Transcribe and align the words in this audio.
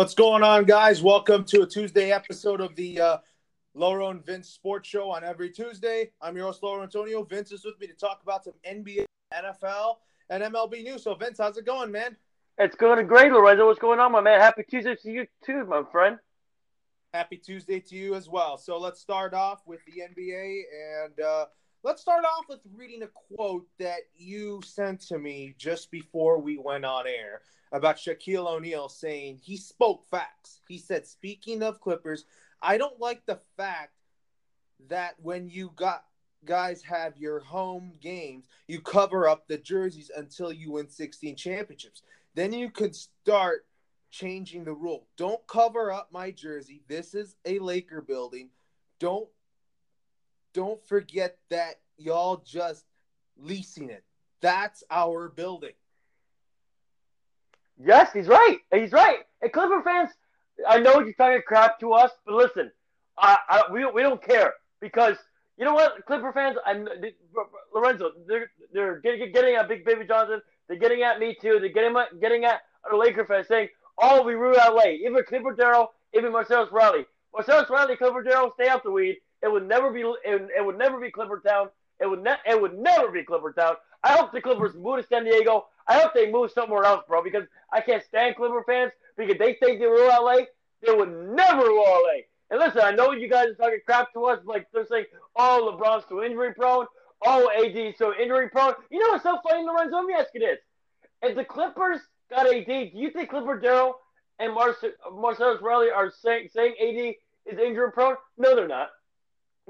What's 0.00 0.14
going 0.14 0.42
on, 0.42 0.64
guys? 0.64 1.02
Welcome 1.02 1.44
to 1.44 1.60
a 1.60 1.66
Tuesday 1.66 2.10
episode 2.10 2.62
of 2.62 2.74
the 2.74 2.98
uh, 2.98 3.18
Lauro 3.74 4.08
and 4.08 4.24
Vince 4.24 4.48
Sports 4.48 4.88
Show 4.88 5.10
on 5.10 5.24
every 5.24 5.50
Tuesday. 5.50 6.10
I'm 6.22 6.34
your 6.38 6.46
host, 6.46 6.62
Lauro 6.62 6.82
Antonio. 6.82 7.22
Vince 7.22 7.52
is 7.52 7.66
with 7.66 7.78
me 7.78 7.86
to 7.86 7.92
talk 7.92 8.20
about 8.22 8.42
some 8.42 8.54
NBA, 8.66 9.04
NFL, 9.34 9.96
and 10.30 10.42
MLB 10.42 10.84
news. 10.84 11.02
So, 11.02 11.14
Vince, 11.14 11.36
how's 11.36 11.58
it 11.58 11.66
going, 11.66 11.92
man? 11.92 12.16
It's 12.56 12.76
going 12.76 13.06
great, 13.06 13.30
Lorenzo. 13.30 13.66
What's 13.66 13.78
going 13.78 14.00
on, 14.00 14.10
my 14.12 14.22
man? 14.22 14.40
Happy 14.40 14.62
Tuesday 14.62 14.96
to 15.02 15.10
you 15.10 15.26
too, 15.44 15.66
my 15.66 15.82
friend. 15.92 16.16
Happy 17.12 17.36
Tuesday 17.36 17.80
to 17.80 17.94
you 17.94 18.14
as 18.14 18.26
well. 18.26 18.56
So 18.56 18.78
let's 18.78 19.02
start 19.02 19.34
off 19.34 19.60
with 19.66 19.80
the 19.84 20.00
NBA, 20.00 20.62
and 21.02 21.20
uh, 21.20 21.44
let's 21.82 22.02
start 22.02 22.24
off 22.24 22.44
with 22.48 22.60
reading 22.74 23.02
a 23.02 23.08
quote 23.34 23.66
that 23.78 24.00
you 24.14 24.60
sent 24.64 25.00
to 25.00 25.18
me 25.18 25.54
just 25.58 25.90
before 25.90 26.38
we 26.40 26.58
went 26.58 26.84
on 26.84 27.06
air 27.06 27.42
about 27.72 27.96
Shaquille 27.96 28.46
O'Neal 28.46 28.88
saying 28.88 29.38
he 29.42 29.56
spoke 29.56 30.04
facts. 30.10 30.60
He 30.68 30.78
said, 30.78 31.06
"Speaking 31.06 31.62
of 31.62 31.80
Clippers, 31.80 32.24
I 32.60 32.76
don't 32.76 33.00
like 33.00 33.24
the 33.26 33.40
fact 33.56 33.94
that 34.88 35.14
when 35.20 35.48
you 35.48 35.70
got 35.76 36.04
guys 36.44 36.82
have 36.82 37.16
your 37.16 37.40
home 37.40 37.92
games, 38.00 38.46
you 38.66 38.80
cover 38.80 39.28
up 39.28 39.46
the 39.46 39.58
jerseys 39.58 40.10
until 40.14 40.52
you 40.52 40.72
win 40.72 40.88
16 40.88 41.36
championships. 41.36 42.02
Then 42.34 42.52
you 42.52 42.70
could 42.70 42.96
start 42.96 43.66
changing 44.10 44.64
the 44.64 44.72
rule. 44.72 45.06
Don't 45.16 45.46
cover 45.46 45.92
up 45.92 46.10
my 46.12 46.30
jersey. 46.30 46.82
This 46.88 47.14
is 47.14 47.36
a 47.44 47.58
Laker 47.58 48.00
building. 48.00 48.50
Don't 48.98 49.28
don't 50.54 50.84
forget 50.86 51.38
that 51.50 51.76
y'all 51.96 52.42
just 52.44 52.84
leasing 53.36 53.90
it. 53.90 54.04
That's 54.40 54.82
our 54.90 55.28
building. 55.28 55.72
Yes, 57.82 58.12
he's 58.12 58.28
right. 58.28 58.58
He's 58.72 58.92
right. 58.92 59.18
And 59.42 59.52
Clipper 59.52 59.82
fans, 59.82 60.10
I 60.68 60.78
know 60.78 61.00
you're 61.00 61.14
talking 61.14 61.40
crap 61.46 61.80
to 61.80 61.92
us, 61.92 62.10
but 62.26 62.34
listen, 62.34 62.70
I, 63.16 63.38
I, 63.48 63.62
we, 63.72 63.86
we 63.86 64.02
don't 64.02 64.22
care 64.22 64.54
because 64.80 65.16
you 65.60 65.66
know 65.66 65.74
what, 65.74 66.06
Clipper 66.06 66.32
fans, 66.32 66.56
I'm 66.64 66.88
Lorenzo, 67.74 68.12
they're 68.26 68.50
they're 68.72 68.98
getting, 69.00 69.56
at 69.56 69.68
Big 69.68 69.84
Baby 69.84 70.06
Johnson. 70.06 70.40
They're 70.66 70.78
getting 70.78 71.02
at 71.02 71.18
me 71.18 71.36
too. 71.38 71.58
They're 71.60 71.68
getting 71.68 71.94
getting 72.18 72.44
at 72.46 72.62
the 72.90 72.96
Laker 72.96 73.26
fans 73.26 73.46
saying, 73.46 73.68
"Oh, 73.98 74.22
we 74.22 74.34
rule 74.34 74.56
LA." 74.56 74.92
Even 75.04 75.22
Clipper 75.28 75.54
Darrell, 75.54 75.92
even 76.14 76.32
Marcellus 76.32 76.70
Wiley. 76.72 77.04
Marcellus 77.34 77.68
Wiley, 77.68 77.96
Clipper 77.96 78.22
Darrell, 78.22 78.52
stay 78.54 78.70
off 78.70 78.82
the 78.82 78.90
weed. 78.90 79.18
It 79.42 79.50
would 79.50 79.66
never 79.68 79.90
be. 79.90 80.00
It, 80.00 80.48
it 80.56 80.64
would 80.64 80.78
never 80.78 81.00
be 81.00 81.10
Clipper 81.10 81.42
Town. 81.46 81.70
It 82.00 82.06
would 82.06 82.22
ne- 82.22 82.36
It 82.46 82.60
would 82.60 82.78
never 82.78 83.10
be 83.10 83.22
Clipper 83.22 83.52
Town. 83.52 83.74
I 84.02 84.12
hope 84.12 84.32
the 84.32 84.40
Clippers 84.40 84.74
move 84.74 85.00
to 85.00 85.06
San 85.06 85.24
Diego. 85.24 85.66
I 85.86 85.98
hope 85.98 86.14
they 86.14 86.30
move 86.30 86.50
somewhere 86.52 86.84
else, 86.84 87.04
bro, 87.06 87.22
because 87.22 87.44
I 87.72 87.80
can't 87.80 88.02
stand 88.04 88.36
Clipper 88.36 88.62
fans 88.66 88.92
because 89.16 89.38
they 89.38 89.54
think 89.54 89.80
they 89.80 89.86
rule 89.86 90.08
LA. 90.08 90.42
They 90.86 90.94
would 90.94 91.10
never 91.10 91.62
rule 91.62 91.84
LA. 91.84 92.20
And 92.50 92.58
listen, 92.58 92.80
I 92.82 92.90
know 92.90 93.12
you 93.12 93.28
guys 93.28 93.48
are 93.48 93.54
talking 93.54 93.80
crap 93.86 94.12
to 94.14 94.24
us, 94.26 94.40
like 94.44 94.66
they're 94.72 94.86
saying, 94.86 95.06
"Oh, 95.36 95.72
LeBron's 95.72 96.06
too 96.08 96.22
injury 96.22 96.54
prone. 96.54 96.86
Oh, 97.24 97.50
AD's 97.50 97.98
so 97.98 98.12
injury 98.14 98.48
prone." 98.48 98.74
You 98.90 98.98
know 98.98 99.10
what's 99.12 99.22
so 99.22 99.38
funny, 99.48 99.64
Lorenzo? 99.64 100.00
You 100.00 100.16
this: 100.40 100.58
If 101.22 101.36
the 101.36 101.44
Clippers 101.44 102.00
got 102.30 102.52
AD, 102.52 102.66
do 102.66 102.90
you 102.94 103.10
think 103.10 103.30
Clipper 103.30 103.58
Darrell 103.58 104.00
and 104.38 104.56
Marce- 104.56 104.92
Marcellus 105.12 105.60
Wiley 105.60 105.90
are 105.90 106.10
saying 106.10 106.48
saying 106.52 106.74
AD 106.80 107.52
is 107.52 107.58
injury 107.58 107.92
prone? 107.92 108.16
No, 108.36 108.56
they're 108.56 108.66
not. 108.66 108.90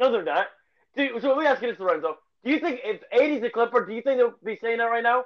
No, 0.00 0.10
they're 0.10 0.24
not. 0.24 0.46
Do, 0.96 1.20
so 1.20 1.28
let 1.28 1.38
me 1.38 1.46
ask 1.46 1.60
you 1.60 1.68
this, 1.68 1.78
Lorenzo: 1.78 2.16
Do 2.42 2.50
you 2.50 2.58
think 2.58 2.80
if 2.82 3.02
AD's 3.12 3.44
a 3.44 3.50
Clipper, 3.50 3.86
do 3.86 3.92
you 3.94 4.00
think 4.00 4.18
they'll 4.18 4.34
be 4.42 4.58
saying 4.60 4.78
that 4.78 4.84
right 4.84 5.02
now? 5.02 5.24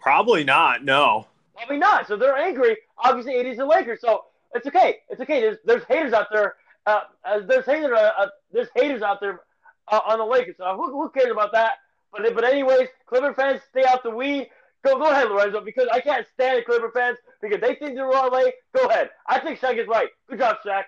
Probably 0.00 0.42
not. 0.42 0.84
No. 0.84 1.28
Probably 1.54 1.78
not. 1.78 2.08
So 2.08 2.16
they're 2.16 2.36
angry. 2.36 2.76
Obviously, 2.98 3.38
AD's 3.38 3.60
a 3.60 3.64
Laker. 3.64 3.96
So 3.98 4.24
it's 4.54 4.66
okay. 4.66 4.98
It's 5.08 5.20
okay. 5.20 5.40
There's 5.40 5.58
there's 5.64 5.84
haters 5.84 6.12
out 6.12 6.26
there. 6.32 6.56
Uh, 6.84 7.02
uh 7.24 7.40
there's 7.46 7.64
haters. 7.64 7.92
Uh, 7.92 8.10
uh, 8.18 8.26
there's 8.52 8.68
haters 8.74 9.02
out 9.02 9.20
there 9.20 9.40
uh, 9.88 10.00
on 10.04 10.18
the 10.18 10.24
Lakers. 10.24 10.56
So 10.58 10.74
who, 10.74 10.90
who 10.90 11.08
cares 11.10 11.30
about 11.30 11.52
that? 11.52 11.74
But 12.12 12.34
but 12.34 12.44
anyways, 12.44 12.88
Clipper 13.06 13.32
fans, 13.34 13.60
stay 13.70 13.84
out 13.84 14.02
the 14.02 14.10
weed. 14.10 14.48
Go 14.84 14.98
go 14.98 15.10
ahead, 15.10 15.28
Lorenzo, 15.28 15.60
because 15.60 15.86
I 15.92 16.00
can't 16.00 16.26
stand 16.34 16.64
Clipper 16.64 16.90
fans 16.92 17.18
because 17.40 17.60
they 17.60 17.76
think 17.76 17.94
they're 17.94 18.06
wrong 18.06 18.32
way. 18.32 18.52
Go 18.74 18.86
ahead. 18.86 19.10
I 19.28 19.38
think 19.38 19.60
Shaq 19.60 19.78
is 19.78 19.86
right. 19.86 20.08
Good 20.28 20.40
job, 20.40 20.56
Shaq. 20.66 20.84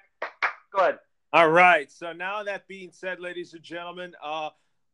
Go 0.74 0.80
ahead. 0.80 0.98
All 1.34 1.48
right. 1.48 1.90
So 1.90 2.12
now 2.12 2.42
that 2.42 2.68
being 2.68 2.90
said, 2.92 3.18
ladies 3.18 3.54
and 3.54 3.62
gentlemen, 3.62 4.12
uh, 4.22 4.50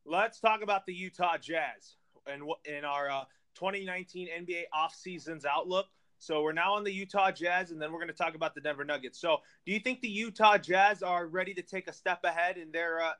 let's 0.07 0.39
talk 0.39 0.63
about 0.63 0.87
the 0.87 0.95
Utah 0.95 1.37
Jazz 1.37 1.97
and 2.29 2.45
in 2.65 2.85
our 2.85 3.11
uh, 3.11 3.25
2019 3.57 4.29
NBA 4.29 4.63
off 4.73 4.95
seasons 4.95 5.45
outlook. 5.45 5.87
So 6.19 6.43
we're 6.43 6.53
now 6.53 6.75
on 6.75 6.85
the 6.85 6.93
Utah 6.93 7.33
Jazz, 7.33 7.73
and 7.73 7.83
then 7.83 7.91
we're 7.91 7.99
going 7.99 8.07
to 8.07 8.15
talk 8.15 8.37
about 8.37 8.55
the 8.55 8.61
Denver 8.61 8.85
Nuggets. 8.85 9.21
So, 9.21 9.39
do 9.67 9.73
you 9.73 9.81
think 9.81 10.01
the 10.01 10.09
Utah 10.09 10.59
Jazz 10.59 11.03
are 11.03 11.27
ready 11.27 11.55
to 11.55 11.63
take 11.63 11.89
a 11.89 11.93
step 11.93 12.21
ahead 12.23 12.57
in 12.57 12.71
their 12.71 13.03
uh, 13.03 13.13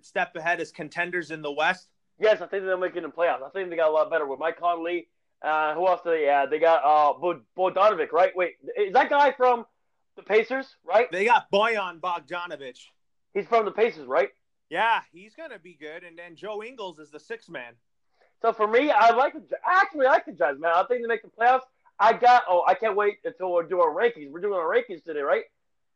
step 0.00 0.36
ahead 0.36 0.60
as 0.60 0.70
contenders 0.70 1.32
in 1.32 1.42
the 1.42 1.52
West? 1.52 1.88
Yes, 2.20 2.40
I 2.42 2.46
think 2.46 2.64
they're 2.64 2.76
making 2.76 3.02
the 3.02 3.08
playoffs. 3.08 3.42
I 3.44 3.50
think 3.50 3.70
they 3.70 3.76
got 3.76 3.90
a 3.90 3.92
lot 3.92 4.08
better 4.08 4.26
with 4.26 4.38
Mike 4.38 4.58
Conley. 4.58 5.08
Uh, 5.40 5.74
who 5.74 5.88
else 5.88 6.00
do 6.04 6.10
they 6.10 6.28
add? 6.28 6.50
They 6.50 6.60
got 6.60 6.84
uh, 6.84 7.34
Bogdanovic, 7.56 8.12
right? 8.12 8.30
Wait, 8.36 8.54
is 8.76 8.92
that 8.92 9.10
guy 9.10 9.32
from 9.32 9.66
the 10.16 10.22
Pacers, 10.22 10.76
right? 10.84 11.10
They 11.10 11.24
got 11.24 11.50
Bojan 11.52 12.00
Bogdanovic. 12.00 12.78
He's 13.34 13.46
from 13.46 13.64
the 13.64 13.70
Pacers, 13.70 14.06
right? 14.06 14.28
Yeah, 14.70 15.00
he's 15.12 15.34
gonna 15.34 15.58
be 15.58 15.76
good. 15.78 16.04
And 16.04 16.18
then 16.18 16.36
Joe 16.36 16.62
Ingles 16.62 16.98
is 16.98 17.10
the 17.10 17.20
sixth 17.20 17.48
man. 17.48 17.74
So 18.40 18.52
for 18.52 18.66
me, 18.66 18.90
I 18.90 19.10
like 19.10 19.34
the 19.34 19.56
actually 19.66 20.06
I 20.06 20.10
like 20.10 20.26
the 20.26 20.32
Jazz, 20.32 20.58
man. 20.58 20.72
I 20.74 20.84
think 20.84 21.02
they 21.02 21.06
make 21.06 21.22
the 21.22 21.28
playoffs. 21.28 21.62
I 21.98 22.12
got. 22.14 22.42
Oh, 22.48 22.64
I 22.66 22.74
can't 22.74 22.96
wait 22.96 23.18
until 23.24 23.54
we 23.54 23.62
do 23.68 23.80
our 23.80 23.94
rankings. 23.94 24.30
We're 24.30 24.40
doing 24.40 24.54
our 24.54 24.66
rankings 24.66 25.04
today, 25.04 25.20
right? 25.20 25.44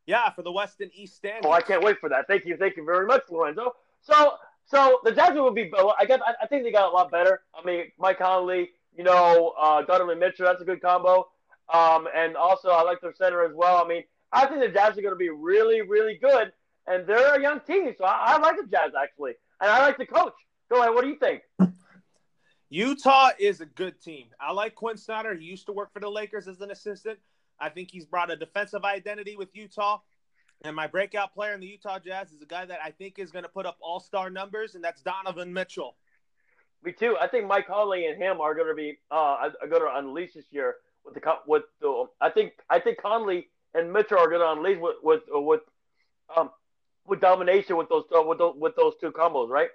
Yeah, 0.07 0.31
for 0.31 0.43
the 0.43 0.53
West 0.53 0.81
and 0.81 0.91
East 0.95 1.17
standings. 1.17 1.45
Oh, 1.47 1.53
I 1.53 1.61
can't 1.61 1.83
wait 1.83 1.99
for 1.99 2.09
that. 2.09 2.29
Thank 2.29 2.45
you, 2.45 2.57
thank 2.57 2.77
you 2.77 2.85
very 2.85 3.07
much, 3.07 3.23
Lorenzo. 3.29 3.73
So, 4.03 4.35
so 4.67 5.01
the 5.03 5.11
Jazz 5.13 5.35
will 5.35 5.51
be. 5.51 5.71
I 5.99 6.05
guess 6.05 6.21
I, 6.25 6.35
I 6.45 6.47
think 6.47 6.63
they 6.63 6.71
got 6.71 6.91
a 6.93 6.95
lot 6.95 7.11
better. 7.11 7.41
I 7.53 7.67
mean, 7.67 7.87
Mike 7.99 8.19
Conley, 8.19 8.71
you 8.97 9.03
know, 9.03 9.55
uh, 9.61 9.83
Donovan 9.83 10.21
Mitchell. 10.21 10.47
That's 10.47 10.63
a 10.63 10.65
good 10.65 10.81
combo. 10.81 11.27
Um, 11.73 12.07
and 12.15 12.37
also 12.37 12.69
I 12.71 12.83
like 12.83 13.01
their 13.01 13.15
center 13.15 13.45
as 13.45 13.53
well. 13.55 13.85
I 13.85 13.89
mean, 13.89 14.05
I 14.33 14.47
think 14.47 14.61
the 14.61 14.69
Jazz 14.69 14.97
are 14.99 15.03
going 15.03 15.15
to 15.15 15.17
be 15.17 15.31
really, 15.31 15.83
really 15.83 16.19
good, 16.21 16.53
and 16.87 17.07
they're 17.07 17.35
a 17.35 17.43
young 17.43 17.61
team, 17.61 17.93
so 17.97 18.05
I, 18.05 18.35
I 18.35 18.39
like 18.39 18.57
the 18.57 18.67
Jazz 18.67 18.93
actually, 19.01 19.33
and 19.61 19.71
I 19.71 19.81
like 19.81 19.99
the 19.99 20.07
coach. 20.07 20.35
Go 20.71 20.81
ahead. 20.81 20.95
What 20.95 21.03
do 21.03 21.09
you 21.09 21.19
think? 21.19 21.43
Utah 22.69 23.31
is 23.39 23.61
a 23.61 23.67
good 23.67 24.01
team. 24.01 24.27
I 24.41 24.53
like 24.53 24.75
Quin 24.75 24.97
Snyder. 24.97 25.35
He 25.35 25.45
used 25.45 25.67
to 25.67 25.73
work 25.73 25.93
for 25.93 26.01
the 26.01 26.11
Lakers 26.11 26.49
as 26.49 26.61
an 26.61 26.71
assistant. 26.71 27.19
I 27.61 27.69
think 27.69 27.91
he's 27.91 28.05
brought 28.05 28.31
a 28.31 28.37
defensive 28.37 28.85
identity 28.85 29.37
with 29.37 29.49
Utah. 29.55 29.99
And 30.65 30.75
my 30.75 30.87
breakout 30.87 31.33
player 31.33 31.55
in 31.55 31.61
the 31.61 31.67
Utah 31.67 31.99
Jazz 31.99 32.33
is 32.33 32.43
a 32.43 32.47
guy 32.47 32.65
that 32.65 32.81
I 32.85 32.91
think 32.91 33.19
is 33.19 33.31
going 33.31 33.45
to 33.45 33.49
put 33.49 33.67
up 33.67 33.77
all 33.81 34.01
star 34.01 34.31
numbers, 34.31 34.75
and 34.75 34.83
that's 34.83 35.03
Donovan 35.03 35.53
Mitchell. 35.53 35.97
Me 36.83 36.93
too. 36.93 37.17
I 37.21 37.29
think 37.29 37.47
Mike 37.47 37.67
Conley 37.67 38.07
and 38.07 38.21
him 38.21 38.41
are 38.41 38.55
going 38.55 38.69
to 38.69 38.75
be 38.75 38.99
uh, 39.11 39.51
going 39.69 39.83
to 39.83 39.99
unleash 39.99 40.35
this 40.35 40.47
year 40.51 40.77
with 41.07 41.15
the 41.15 41.35
with 41.47 41.63
the. 41.81 42.07
I 42.21 42.31
think 42.31 42.53
I 42.69 42.79
think 42.81 43.01
Conley 43.01 43.49
and 43.75 43.93
Mitchell 43.93 44.19
are 44.19 44.29
going 44.29 44.41
to 44.41 44.53
unleash 44.53 44.79
with 44.81 44.97
with 45.03 45.23
with 45.29 45.61
um 46.37 46.51
with 47.07 47.21
domination 47.21 47.77
with 47.77 47.89
those 47.89 48.05
uh, 48.17 48.23
with 48.23 48.39
those, 48.39 48.55
with 48.59 48.77
those 48.77 48.95
two 49.01 49.13
combos, 49.13 49.49
right? 49.49 49.71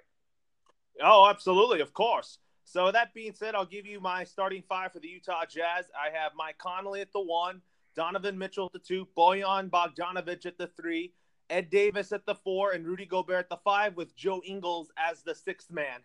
Oh, 1.02 1.28
absolutely, 1.28 1.80
of 1.80 1.92
course. 1.94 2.38
So 2.64 2.92
that 2.92 3.12
being 3.14 3.34
said, 3.34 3.54
I'll 3.54 3.66
give 3.66 3.86
you 3.86 4.00
my 4.00 4.24
starting 4.24 4.62
five 4.68 4.92
for 4.92 5.00
the 5.00 5.08
Utah 5.08 5.44
Jazz. 5.48 5.86
I 5.98 6.16
have 6.16 6.32
Mike 6.36 6.58
Conley 6.58 7.00
at 7.00 7.12
the 7.12 7.20
one, 7.20 7.60
Donovan 7.96 8.38
Mitchell 8.38 8.66
at 8.66 8.72
the 8.72 8.78
two, 8.78 9.08
Bojan 9.16 9.68
Bogdanovic 9.68 10.46
at 10.46 10.58
the 10.58 10.68
three, 10.68 11.12
Ed 11.50 11.70
Davis 11.70 12.12
at 12.12 12.24
the 12.24 12.34
four, 12.36 12.72
and 12.72 12.86
Rudy 12.86 13.06
Gobert 13.06 13.40
at 13.40 13.48
the 13.48 13.56
five, 13.64 13.96
with 13.96 14.14
Joe 14.14 14.42
Ingles 14.44 14.92
as 14.96 15.22
the 15.22 15.34
sixth 15.34 15.70
man. 15.70 16.00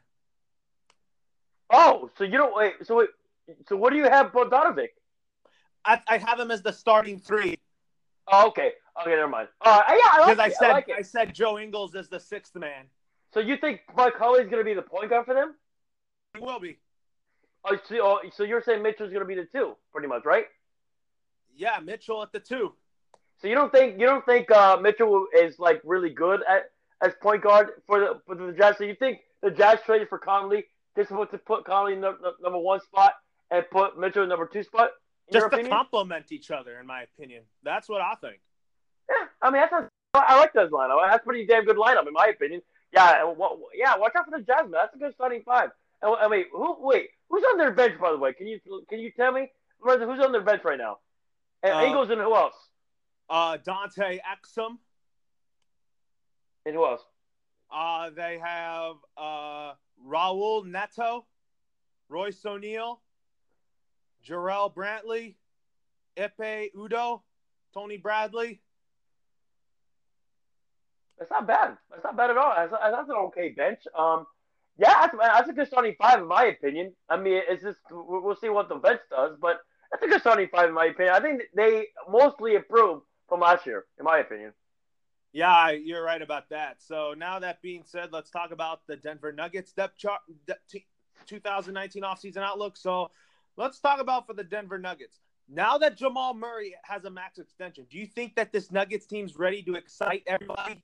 Oh, 1.72 2.10
so 2.18 2.24
you 2.24 2.38
don't 2.38 2.56
wait. 2.56 2.74
So 2.84 2.96
wait, 2.98 3.10
so 3.68 3.76
what 3.76 3.92
do 3.92 3.98
you 3.98 4.06
have 4.06 4.32
Bogdanovic? 4.32 4.90
I, 5.88 6.01
I 6.07 6.18
have 6.18 6.39
him 6.39 6.51
as 6.51 6.62
the 6.62 6.74
starting 6.74 7.19
three. 7.19 7.57
Oh, 8.28 8.48
okay. 8.50 8.74
Okay, 9.01 9.12
never 9.12 9.28
mind. 9.28 9.48
Uh, 9.62 9.81
yeah, 9.88 9.95
I 10.12 10.19
like 10.19 10.38
because 10.38 10.39
I 10.39 10.50
said 10.50 10.69
I, 10.69 10.74
like 10.74 10.89
I 10.89 11.01
said 11.01 11.34
Joe 11.34 11.57
Ingles 11.57 11.95
is 11.95 12.10
the 12.10 12.19
sixth 12.19 12.56
man. 12.56 12.86
So 13.34 13.39
you 13.39 13.57
think 13.57 13.81
Mike 13.95 14.16
Conley's 14.18 14.50
going 14.50 14.60
to 14.60 14.63
be 14.63 14.74
the 14.74 14.81
point 14.81 15.10
guard 15.10 15.25
for 15.25 15.34
them? 15.34 15.56
He 16.34 16.42
will 16.42 16.60
be. 16.60 16.78
Oh, 17.63 17.78
so, 17.88 17.95
oh, 18.01 18.19
so 18.34 18.44
you're 18.44 18.62
saying 18.62 18.81
Mitchell's 18.81 19.12
going 19.12 19.22
to 19.22 19.25
be 19.28 19.36
the 19.36 19.45
two, 19.45 19.75
pretty 19.92 20.07
much, 20.07 20.25
right? 20.25 20.45
Yeah, 21.56 21.80
Mitchell 21.84 22.22
at 22.22 22.31
the 22.31 22.39
two. 22.39 22.74
So 23.42 23.48
you 23.48 23.56
don't 23.56 23.72
think 23.72 24.00
you 24.00 24.06
don't 24.07 24.25
think 24.25 24.50
uh, 24.51 24.78
Mitchell 24.81 25.28
is 25.38 25.60
like 25.60 25.81
really 25.84 26.10
good 26.10 26.42
at 26.50 26.72
as 27.01 27.13
point 27.22 27.44
guard 27.44 27.69
for 27.86 28.00
the 28.00 28.22
for 28.25 28.36
the 28.36 28.54
Jazz? 28.54 28.78
So 28.78 28.84
you 28.84 28.95
think 28.95 29.19
the 29.42 29.51
Jazz 29.51 29.80
traded 29.86 30.10
for 30.10 30.18
Conley 30.18 30.66
just 30.95 31.10
supposed 31.10 31.31
to 31.31 31.38
put 31.38 31.63
Conley 31.66 31.94
in 31.94 32.01
the, 32.01 32.18
the 32.22 32.31
number 32.42 32.57
one 32.57 32.80
spot 32.81 33.13
and 33.51 33.63
put 33.69 34.00
Mitchell 34.00 34.24
in 34.24 34.30
number 34.30 34.48
two 34.51 34.63
spot? 34.63 34.92
Just 35.31 35.51
to 35.51 35.68
complement 35.68 36.31
each 36.31 36.51
other, 36.51 36.79
in 36.79 36.88
my 36.88 37.01
opinion. 37.03 37.44
That's 37.63 37.89
what 37.89 38.01
I 38.01 38.15
think. 38.15 38.39
Yeah, 39.09 39.27
I 39.41 39.51
mean 39.51 39.62
that's 39.62 39.74
a, 39.74 39.89
I 40.13 40.39
like 40.39 40.53
those 40.53 40.71
lineup. 40.71 41.00
That's 41.09 41.24
pretty 41.24 41.45
damn 41.45 41.65
good 41.65 41.77
lineup 41.77 42.07
in 42.07 42.13
my 42.13 42.27
opinion. 42.27 42.62
Yeah, 42.94 43.24
well, 43.24 43.59
yeah. 43.75 43.97
Watch 43.97 44.13
out 44.15 44.25
for 44.25 44.31
the 44.31 44.45
man. 44.47 44.71
That's 44.71 44.95
a 44.95 44.97
good 44.97 45.13
starting 45.13 45.41
five. 45.45 45.71
I 46.01 46.27
mean, 46.27 46.45
who? 46.51 46.77
Wait, 46.79 47.09
who's 47.29 47.44
on 47.51 47.57
their 47.57 47.71
bench? 47.71 48.00
By 48.00 48.12
the 48.12 48.18
way, 48.18 48.33
can 48.33 48.47
you 48.47 48.59
can 48.89 49.00
you 49.00 49.12
tell 49.12 49.31
me, 49.31 49.51
who's 49.81 50.24
on 50.24 50.31
their 50.31 50.41
bench 50.41 50.63
right 50.63 50.77
now? 50.77 51.00
And 51.63 51.74
Uh, 51.74 51.83
Ingles 51.83 52.09
and 52.09 52.21
who 52.21 52.35
else? 52.35 52.56
Uh, 53.29 53.57
Dante 53.57 54.19
Exum. 54.19 54.77
And 56.65 56.75
who 56.75 56.85
else? 56.85 57.01
Uh, 57.74 58.09
they 58.12 58.39
have 58.44 58.95
uh, 59.18 59.74
Raul 60.06 60.65
Neto, 60.65 61.25
Royce 62.09 62.45
O'Neal, 62.45 63.01
Jarrell 64.27 64.74
Brantley, 64.74 65.35
Ekpe 66.18 66.71
Udoh, 66.75 67.21
Tony 67.74 67.97
Bradley. 67.97 68.62
That's 71.18 71.31
not 71.31 71.47
bad. 71.47 71.77
That's 71.89 72.03
not 72.03 72.18
bad 72.18 72.29
at 72.29 72.38
all. 72.38 72.53
That's, 72.56 72.71
that's 72.71 73.09
an 73.09 73.15
okay 73.15 73.50
bench. 73.50 73.79
Um, 73.97 74.25
yeah, 74.77 74.94
that's, 75.01 75.15
that's 75.19 75.50
a 75.50 75.53
good 75.53 75.68
starting 75.68 75.95
five 75.97 76.19
in 76.19 76.27
my 76.27 76.45
opinion. 76.45 76.94
I 77.09 77.18
mean, 77.18 77.41
it's 77.47 77.63
just 77.63 77.79
we'll 77.89 78.35
see 78.35 78.50
what 78.50 78.69
the 78.69 78.75
bench 78.75 79.01
does, 79.09 79.35
but 79.41 79.59
that's 79.91 80.03
a 80.03 80.07
good 80.07 80.21
starting 80.21 80.47
five 80.51 80.69
in 80.69 80.75
my 80.75 80.85
opinion. 80.85 81.15
I 81.15 81.19
think 81.19 81.41
they 81.56 81.88
mostly 82.09 82.56
improved 82.56 83.03
from 83.27 83.39
last 83.39 83.65
year, 83.65 83.85
in 83.97 84.06
my 84.06 84.19
opinion. 84.19 84.53
Yeah, 85.33 85.71
you're 85.71 86.03
right 86.03 86.21
about 86.21 86.50
that. 86.50 86.77
So 86.81 87.13
now 87.18 87.39
that 87.39 87.62
being 87.62 87.83
said, 87.85 88.09
let's 88.12 88.29
talk 88.29 88.51
about 88.51 88.81
the 88.88 88.95
Denver 88.95 89.31
Nuggets 89.31 89.71
depth 89.71 89.97
chart, 89.97 90.21
de- 90.45 90.56
t- 90.69 90.85
2019 91.25 92.03
offseason 92.03 92.38
outlook. 92.38 92.77
So 92.77 93.12
let's 93.57 93.80
talk 93.80 94.00
about 94.00 94.27
for 94.27 94.33
the 94.33 94.44
Denver 94.44 94.77
Nuggets. 94.77 95.19
Now 95.50 95.77
that 95.77 95.98
Jamal 95.98 96.33
Murray 96.33 96.75
has 96.83 97.06
a 97.06 97.09
max 97.09 97.39
extension, 97.39 97.86
do 97.89 97.98
you 97.98 98.06
think 98.06 98.36
that 98.36 98.51
this 98.51 98.71
Nuggets 98.71 99.06
team's 99.06 99.38
ready 99.38 99.63
to 99.63 99.75
excite 99.75 100.24
everybody? 100.27 100.83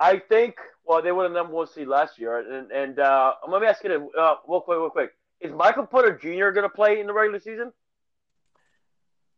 I 0.00 0.18
think. 0.18 0.56
Well, 0.84 1.02
they 1.02 1.12
were 1.12 1.28
the 1.28 1.34
number 1.34 1.52
one 1.52 1.66
seed 1.66 1.88
last 1.88 2.18
year, 2.18 2.38
and 2.38 2.70
and 2.70 2.98
uh, 2.98 3.34
let 3.48 3.62
me 3.62 3.68
ask 3.68 3.82
you 3.84 3.90
this, 3.90 4.00
uh, 4.18 4.34
real 4.48 4.60
quick, 4.60 4.78
real 4.78 4.90
quick. 4.90 5.12
Is 5.40 5.52
Michael 5.52 5.86
Porter 5.86 6.16
Jr. 6.16 6.50
going 6.50 6.62
to 6.62 6.68
play 6.68 7.00
in 7.00 7.06
the 7.06 7.12
regular 7.12 7.38
season? 7.38 7.72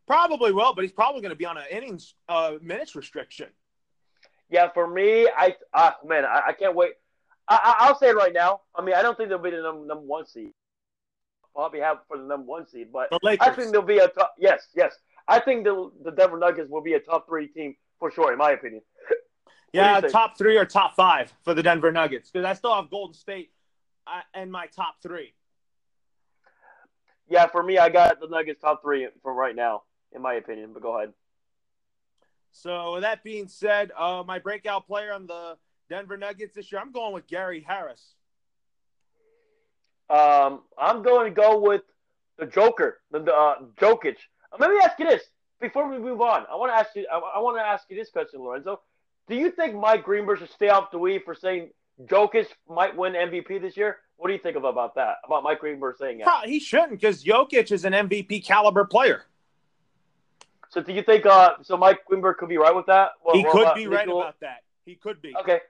Probably 0.06 0.52
will, 0.52 0.75
but 0.75 0.82
he's 0.82 0.93
probably 0.93 1.20
going 1.20 1.31
to 1.31 1.37
be 1.37 1.46
on 1.46 1.56
an 1.56 1.64
innings 1.70 2.14
uh, 2.29 2.55
minutes 2.62 2.94
restriction. 2.94 3.49
Yeah, 4.49 4.69
for 4.72 4.87
me, 4.87 5.29
I 5.37 5.56
uh, 5.75 5.93
man, 6.05 6.25
I, 6.25 6.43
I 6.49 6.52
can't 6.52 6.75
wait. 6.75 6.93
I, 7.49 7.88
will 7.88 7.99
say 7.99 8.08
it 8.08 8.17
right 8.17 8.32
now. 8.32 8.62
I 8.75 8.82
mean, 8.82 8.94
I 8.94 9.02
don't 9.02 9.17
think 9.17 9.29
they'll 9.29 9.38
be 9.38 9.50
the 9.50 9.62
number, 9.62 9.87
number 9.87 10.05
one 10.05 10.26
seed. 10.26 10.52
Probably 11.56 11.81
have 11.81 12.00
for 12.06 12.19
the 12.19 12.25
number 12.25 12.44
one 12.47 12.69
seed, 12.69 12.88
but. 12.93 13.08
I 13.25 13.50
think 13.50 13.73
they'll 13.73 13.81
be 13.81 13.97
a 13.97 14.08
top. 14.08 14.35
Yes, 14.38 14.69
yes. 14.76 14.94
I 15.26 15.41
think 15.41 15.64
the 15.64 15.91
the 16.05 16.11
Denver 16.11 16.38
Nuggets 16.38 16.70
will 16.70 16.82
be 16.82 16.93
a 16.93 17.00
top 17.00 17.26
three 17.26 17.49
team 17.49 17.75
for 17.99 18.11
sure, 18.11 18.31
in 18.31 18.38
my 18.38 18.50
opinion. 18.50 18.82
yeah, 19.73 20.00
top 20.03 20.37
three 20.37 20.58
or 20.58 20.67
top 20.67 20.94
five 20.94 21.32
for 21.44 21.55
the 21.55 21.62
Denver 21.62 21.91
Nuggets 21.91 22.31
because 22.31 22.44
I 22.44 22.53
still 22.53 22.75
have 22.75 22.91
Golden 22.91 23.14
State 23.14 23.53
uh, 24.06 24.20
in 24.41 24.50
my 24.50 24.67
top 24.67 24.97
three. 25.03 25.32
Yeah, 27.29 27.47
for 27.47 27.62
me, 27.62 27.79
I 27.79 27.88
got 27.88 28.20
the 28.20 28.29
Nuggets 28.29 28.61
top 28.61 28.82
three 28.82 29.08
for 29.23 29.32
right 29.32 29.56
now, 29.56 29.82
in 30.12 30.20
my 30.20 30.35
opinion. 30.35 30.75
But 30.75 30.82
go 30.82 30.99
ahead. 30.99 31.14
So 32.53 32.94
with 32.94 33.03
that 33.03 33.25
being 33.25 33.49
said, 33.49 33.93
uh, 33.99 34.23
my 34.26 34.38
breakout 34.38 34.87
player 34.87 35.12
on 35.12 35.26
the 35.26 35.56
Denver 35.88 36.17
Nuggets 36.19 36.55
this 36.55 36.70
year, 36.70 36.81
I'm 36.81 36.93
going 36.93 37.14
with 37.14 37.26
Gary 37.26 37.64
Harris. 37.67 38.14
Um, 40.08 40.61
I'm 40.79 41.03
going 41.03 41.32
to 41.32 41.35
go 41.35 41.58
with 41.58 41.82
the 42.38 42.47
Joker, 42.47 43.00
the, 43.11 43.20
the 43.20 43.35
uh, 43.35 43.55
Jokic. 43.81 44.17
Uh, 44.53 44.56
let 44.58 44.70
me 44.70 44.79
ask 44.82 44.99
you 44.99 45.06
this 45.06 45.23
before 45.61 45.88
we 45.91 45.99
move 45.99 46.20
on. 46.20 46.44
I 46.50 46.56
want 46.56 46.73
to 46.73 46.76
ask 46.76 46.94
you. 46.94 47.06
I, 47.12 47.19
I 47.19 47.38
want 47.41 47.56
to 47.58 47.62
ask 47.62 47.85
you 47.88 47.97
this 47.97 48.11
question, 48.11 48.41
Lorenzo. 48.41 48.81
Do 49.29 49.35
you 49.35 49.50
think 49.50 49.75
Mike 49.75 50.05
Greenberg 50.05 50.38
should 50.38 50.50
stay 50.50 50.69
off 50.69 50.91
the 50.91 50.99
weed 50.99 51.23
for 51.25 51.35
saying 51.35 51.70
Jokic 52.05 52.47
might 52.69 52.97
win 52.97 53.14
MVP 53.14 53.61
this 53.61 53.76
year? 53.76 53.99
What 54.17 54.29
do 54.29 54.35
you 54.35 54.41
think 54.41 54.56
of 54.56 54.64
about 54.64 54.94
that? 54.94 55.17
About 55.25 55.43
Mike 55.43 55.61
Greenberg 55.61 55.97
saying 55.99 56.19
that? 56.19 56.47
He 56.47 56.61
shouldn't 56.61 56.93
because 57.00 57.25
Jokic 57.25 57.73
is 57.73 57.85
an 57.85 57.93
MVP 57.93 58.44
caliber 58.44 58.85
player. 58.85 59.25
So 60.70 60.82
do 60.82 60.93
you 60.93 61.03
think? 61.03 61.26
Uh, 61.26 61.55
so 61.62 61.76
Mike 61.76 62.05
Greenberg 62.06 62.37
could 62.38 62.49
be 62.49 62.58
right 62.58 62.75
with 62.75 62.87
that? 62.87 63.12
Well, 63.25 63.37
he 63.37 63.44
could 63.44 63.67
uh, 63.67 63.75
be 63.75 63.87
right 63.87 64.08
about 64.08 64.38
that. 64.41 64.62
He 64.85 64.94
could 64.94 65.20
be. 65.23 65.35
Okay, 65.41 65.61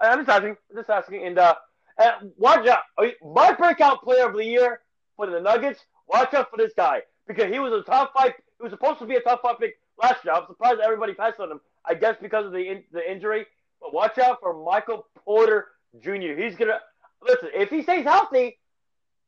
I'm 0.00 0.18
just 0.18 0.28
asking. 0.28 0.56
I'm 0.70 0.76
just 0.76 0.90
asking. 0.90 1.26
And 1.26 1.38
uh, 1.38 1.54
and 1.98 2.32
watch 2.36 2.66
out. 2.66 2.82
My 3.22 3.52
breakout 3.52 4.02
player 4.02 4.28
of 4.28 4.34
the 4.34 4.44
year 4.44 4.80
for 5.16 5.26
the 5.28 5.40
Nuggets. 5.40 5.80
Watch 6.08 6.34
out 6.34 6.50
for 6.50 6.56
this 6.56 6.72
guy 6.76 7.02
because 7.26 7.50
he 7.52 7.58
was 7.58 7.72
a 7.72 7.82
top 7.82 8.12
five. 8.16 8.32
He 8.58 8.62
was 8.62 8.70
supposed 8.70 8.98
to 8.98 9.06
be 9.06 9.16
a 9.16 9.20
top 9.20 9.42
five 9.42 9.58
pick 9.58 9.78
last 10.00 10.24
year. 10.24 10.34
I'm 10.34 10.46
surprised 10.46 10.80
everybody 10.80 11.14
passed 11.14 11.40
on 11.40 11.50
him. 11.50 11.60
I 11.84 11.94
guess 11.94 12.16
because 12.20 12.46
of 12.46 12.52
the 12.52 12.58
in, 12.58 12.84
the 12.92 13.10
injury. 13.10 13.46
But 13.80 13.94
watch 13.94 14.18
out 14.18 14.40
for 14.40 14.64
Michael 14.64 15.06
Porter 15.24 15.68
Jr. 16.00 16.34
He's 16.36 16.56
gonna 16.56 16.80
listen. 17.22 17.48
If 17.54 17.70
he 17.70 17.82
stays 17.82 18.04
healthy, 18.04 18.58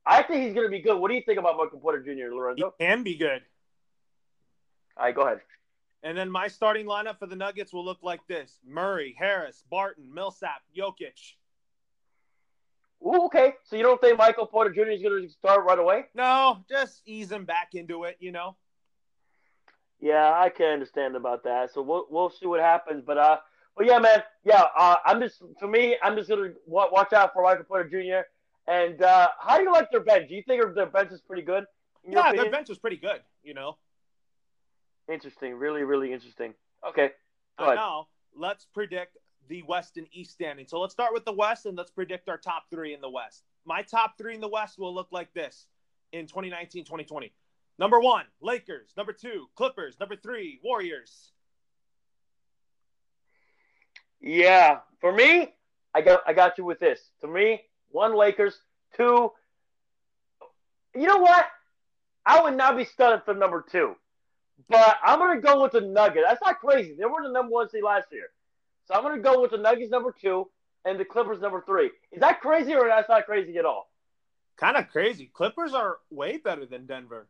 I 0.04 0.22
think 0.22 0.44
he's 0.44 0.54
gonna 0.54 0.68
be 0.68 0.80
good. 0.80 0.98
What 0.98 1.08
do 1.08 1.14
you 1.14 1.22
think 1.22 1.38
about 1.38 1.56
Michael 1.56 1.78
Porter 1.78 2.02
Jr. 2.02 2.34
Lorenzo? 2.34 2.74
He 2.78 2.84
can 2.84 3.02
be 3.02 3.16
good. 3.16 3.42
All 4.96 5.04
right, 5.04 5.14
go 5.14 5.22
ahead. 5.22 5.40
And 6.02 6.16
then 6.16 6.30
my 6.30 6.48
starting 6.48 6.86
lineup 6.86 7.18
for 7.18 7.26
the 7.26 7.36
Nuggets 7.36 7.72
will 7.72 7.84
look 7.84 8.02
like 8.02 8.26
this: 8.26 8.58
Murray, 8.66 9.14
Harris, 9.18 9.64
Barton, 9.70 10.12
Millsap, 10.12 10.62
Jokic. 10.76 11.34
Ooh, 13.04 13.26
okay. 13.26 13.54
So 13.64 13.76
you 13.76 13.82
don't 13.82 14.00
think 14.00 14.18
Michael 14.18 14.46
Porter 14.46 14.70
Jr. 14.70 14.90
is 14.90 15.02
gonna 15.02 15.28
start 15.28 15.64
right 15.64 15.78
away? 15.78 16.04
No, 16.14 16.64
just 16.68 17.02
ease 17.06 17.30
him 17.30 17.44
back 17.44 17.74
into 17.74 18.04
it. 18.04 18.16
You 18.20 18.32
know. 18.32 18.56
Yeah, 20.00 20.32
I 20.34 20.50
can 20.50 20.66
understand 20.66 21.16
about 21.16 21.44
that. 21.44 21.72
So 21.72 21.82
we'll 21.82 22.06
we'll 22.10 22.30
see 22.30 22.46
what 22.46 22.60
happens. 22.60 23.02
But 23.06 23.18
uh, 23.18 23.38
but 23.76 23.86
yeah, 23.86 23.98
man, 23.98 24.22
yeah. 24.44 24.64
Uh, 24.76 24.96
I'm 25.04 25.20
just 25.20 25.42
for 25.58 25.68
me, 25.68 25.96
I'm 26.02 26.16
just 26.16 26.28
gonna 26.28 26.52
watch 26.66 27.12
out 27.12 27.32
for 27.32 27.42
Michael 27.42 27.64
Porter 27.64 27.88
Jr. 27.88 28.26
And 28.70 29.00
uh, 29.00 29.28
how 29.38 29.58
do 29.58 29.62
you 29.62 29.72
like 29.72 29.90
their 29.90 30.00
bench? 30.00 30.28
Do 30.28 30.34
you 30.34 30.42
think 30.42 30.62
their 30.74 30.86
bench 30.86 31.12
is 31.12 31.20
pretty 31.20 31.42
good? 31.42 31.64
Yeah, 32.08 32.20
opinion? 32.20 32.44
their 32.44 32.52
bench 32.52 32.68
was 32.68 32.78
pretty 32.78 32.96
good. 32.96 33.20
You 33.42 33.54
know. 33.54 33.76
Interesting, 35.10 35.54
really, 35.54 35.84
really 35.84 36.12
interesting. 36.12 36.54
Okay, 36.86 37.10
go 37.58 37.74
now 37.74 38.08
let's 38.36 38.66
predict 38.72 39.16
the 39.48 39.62
West 39.62 39.96
and 39.96 40.06
East 40.12 40.32
standing. 40.32 40.66
So 40.66 40.80
let's 40.80 40.92
start 40.92 41.12
with 41.12 41.24
the 41.24 41.32
West 41.32 41.66
and 41.66 41.76
let's 41.76 41.90
predict 41.90 42.28
our 42.28 42.38
top 42.38 42.64
three 42.70 42.94
in 42.94 43.00
the 43.00 43.10
West. 43.10 43.44
My 43.64 43.82
top 43.82 44.18
three 44.18 44.34
in 44.34 44.40
the 44.40 44.48
West 44.48 44.78
will 44.78 44.94
look 44.94 45.08
like 45.10 45.32
this 45.34 45.66
in 46.12 46.26
2019 46.26 46.84
2020. 46.84 47.32
Number 47.78 48.00
one, 48.00 48.24
Lakers. 48.40 48.92
Number 48.96 49.12
two, 49.12 49.46
Clippers. 49.54 49.96
Number 50.00 50.16
three, 50.16 50.60
Warriors. 50.64 51.32
Yeah, 54.20 54.78
for 55.00 55.12
me, 55.12 55.54
I 55.94 56.00
got 56.00 56.22
I 56.26 56.32
got 56.32 56.58
you 56.58 56.64
with 56.64 56.80
this. 56.80 57.00
To 57.20 57.28
me, 57.28 57.62
one 57.90 58.16
Lakers, 58.16 58.58
two. 58.96 59.30
You 60.94 61.06
know 61.06 61.18
what? 61.18 61.46
I 62.24 62.42
would 62.42 62.56
not 62.56 62.76
be 62.76 62.84
stunned 62.84 63.22
for 63.24 63.34
number 63.34 63.64
two, 63.70 63.94
but 64.68 64.96
I'm 65.04 65.18
gonna 65.18 65.40
go 65.40 65.62
with 65.62 65.72
the 65.72 65.82
Nuggets. 65.82 66.26
That's 66.28 66.42
not 66.42 66.60
crazy. 66.60 66.96
They 66.98 67.04
were 67.04 67.22
the 67.22 67.30
number 67.30 67.52
one 67.52 67.68
seed 67.68 67.84
last 67.84 68.08
year, 68.10 68.30
so 68.86 68.94
I'm 68.94 69.02
gonna 69.02 69.20
go 69.20 69.40
with 69.40 69.50
the 69.50 69.58
Nuggets 69.58 69.90
number 69.90 70.14
two 70.18 70.48
and 70.84 70.98
the 70.98 71.04
Clippers 71.04 71.40
number 71.40 71.62
three. 71.66 71.90
Is 72.12 72.20
that 72.20 72.40
crazy 72.40 72.74
or 72.74 72.88
that's 72.88 73.08
not 73.08 73.26
crazy 73.26 73.56
at 73.58 73.64
all? 73.64 73.90
Kind 74.56 74.76
of 74.76 74.88
crazy. 74.88 75.30
Clippers 75.32 75.74
are 75.74 75.98
way 76.10 76.38
better 76.38 76.64
than 76.64 76.86
Denver. 76.86 77.28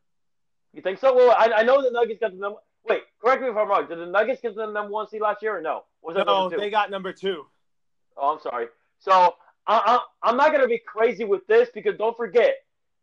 You 0.72 0.82
think 0.82 0.98
so? 0.98 1.14
Well, 1.14 1.30
I, 1.30 1.50
I 1.60 1.62
know 1.62 1.82
the 1.82 1.90
Nuggets 1.90 2.20
got 2.20 2.32
the 2.32 2.38
number. 2.38 2.58
Wait, 2.88 3.02
correct 3.20 3.42
me 3.42 3.48
if 3.48 3.56
I'm 3.56 3.68
wrong. 3.68 3.88
Did 3.88 3.98
the 3.98 4.06
Nuggets 4.06 4.40
get 4.40 4.54
the 4.54 4.66
number 4.66 4.92
one 4.92 5.08
seed 5.08 5.20
last 5.22 5.42
year 5.42 5.56
or 5.56 5.60
no? 5.60 5.84
No, 6.06 6.48
they 6.50 6.70
got 6.70 6.90
number 6.90 7.12
two. 7.12 7.46
Oh, 8.16 8.34
I'm 8.34 8.40
sorry. 8.40 8.66
So 8.98 9.34
I, 9.66 9.80
I, 9.84 9.98
I'm 10.22 10.36
not 10.36 10.50
going 10.50 10.60
to 10.62 10.68
be 10.68 10.80
crazy 10.86 11.24
with 11.24 11.46
this 11.48 11.68
because 11.74 11.96
don't 11.98 12.16
forget, 12.16 12.54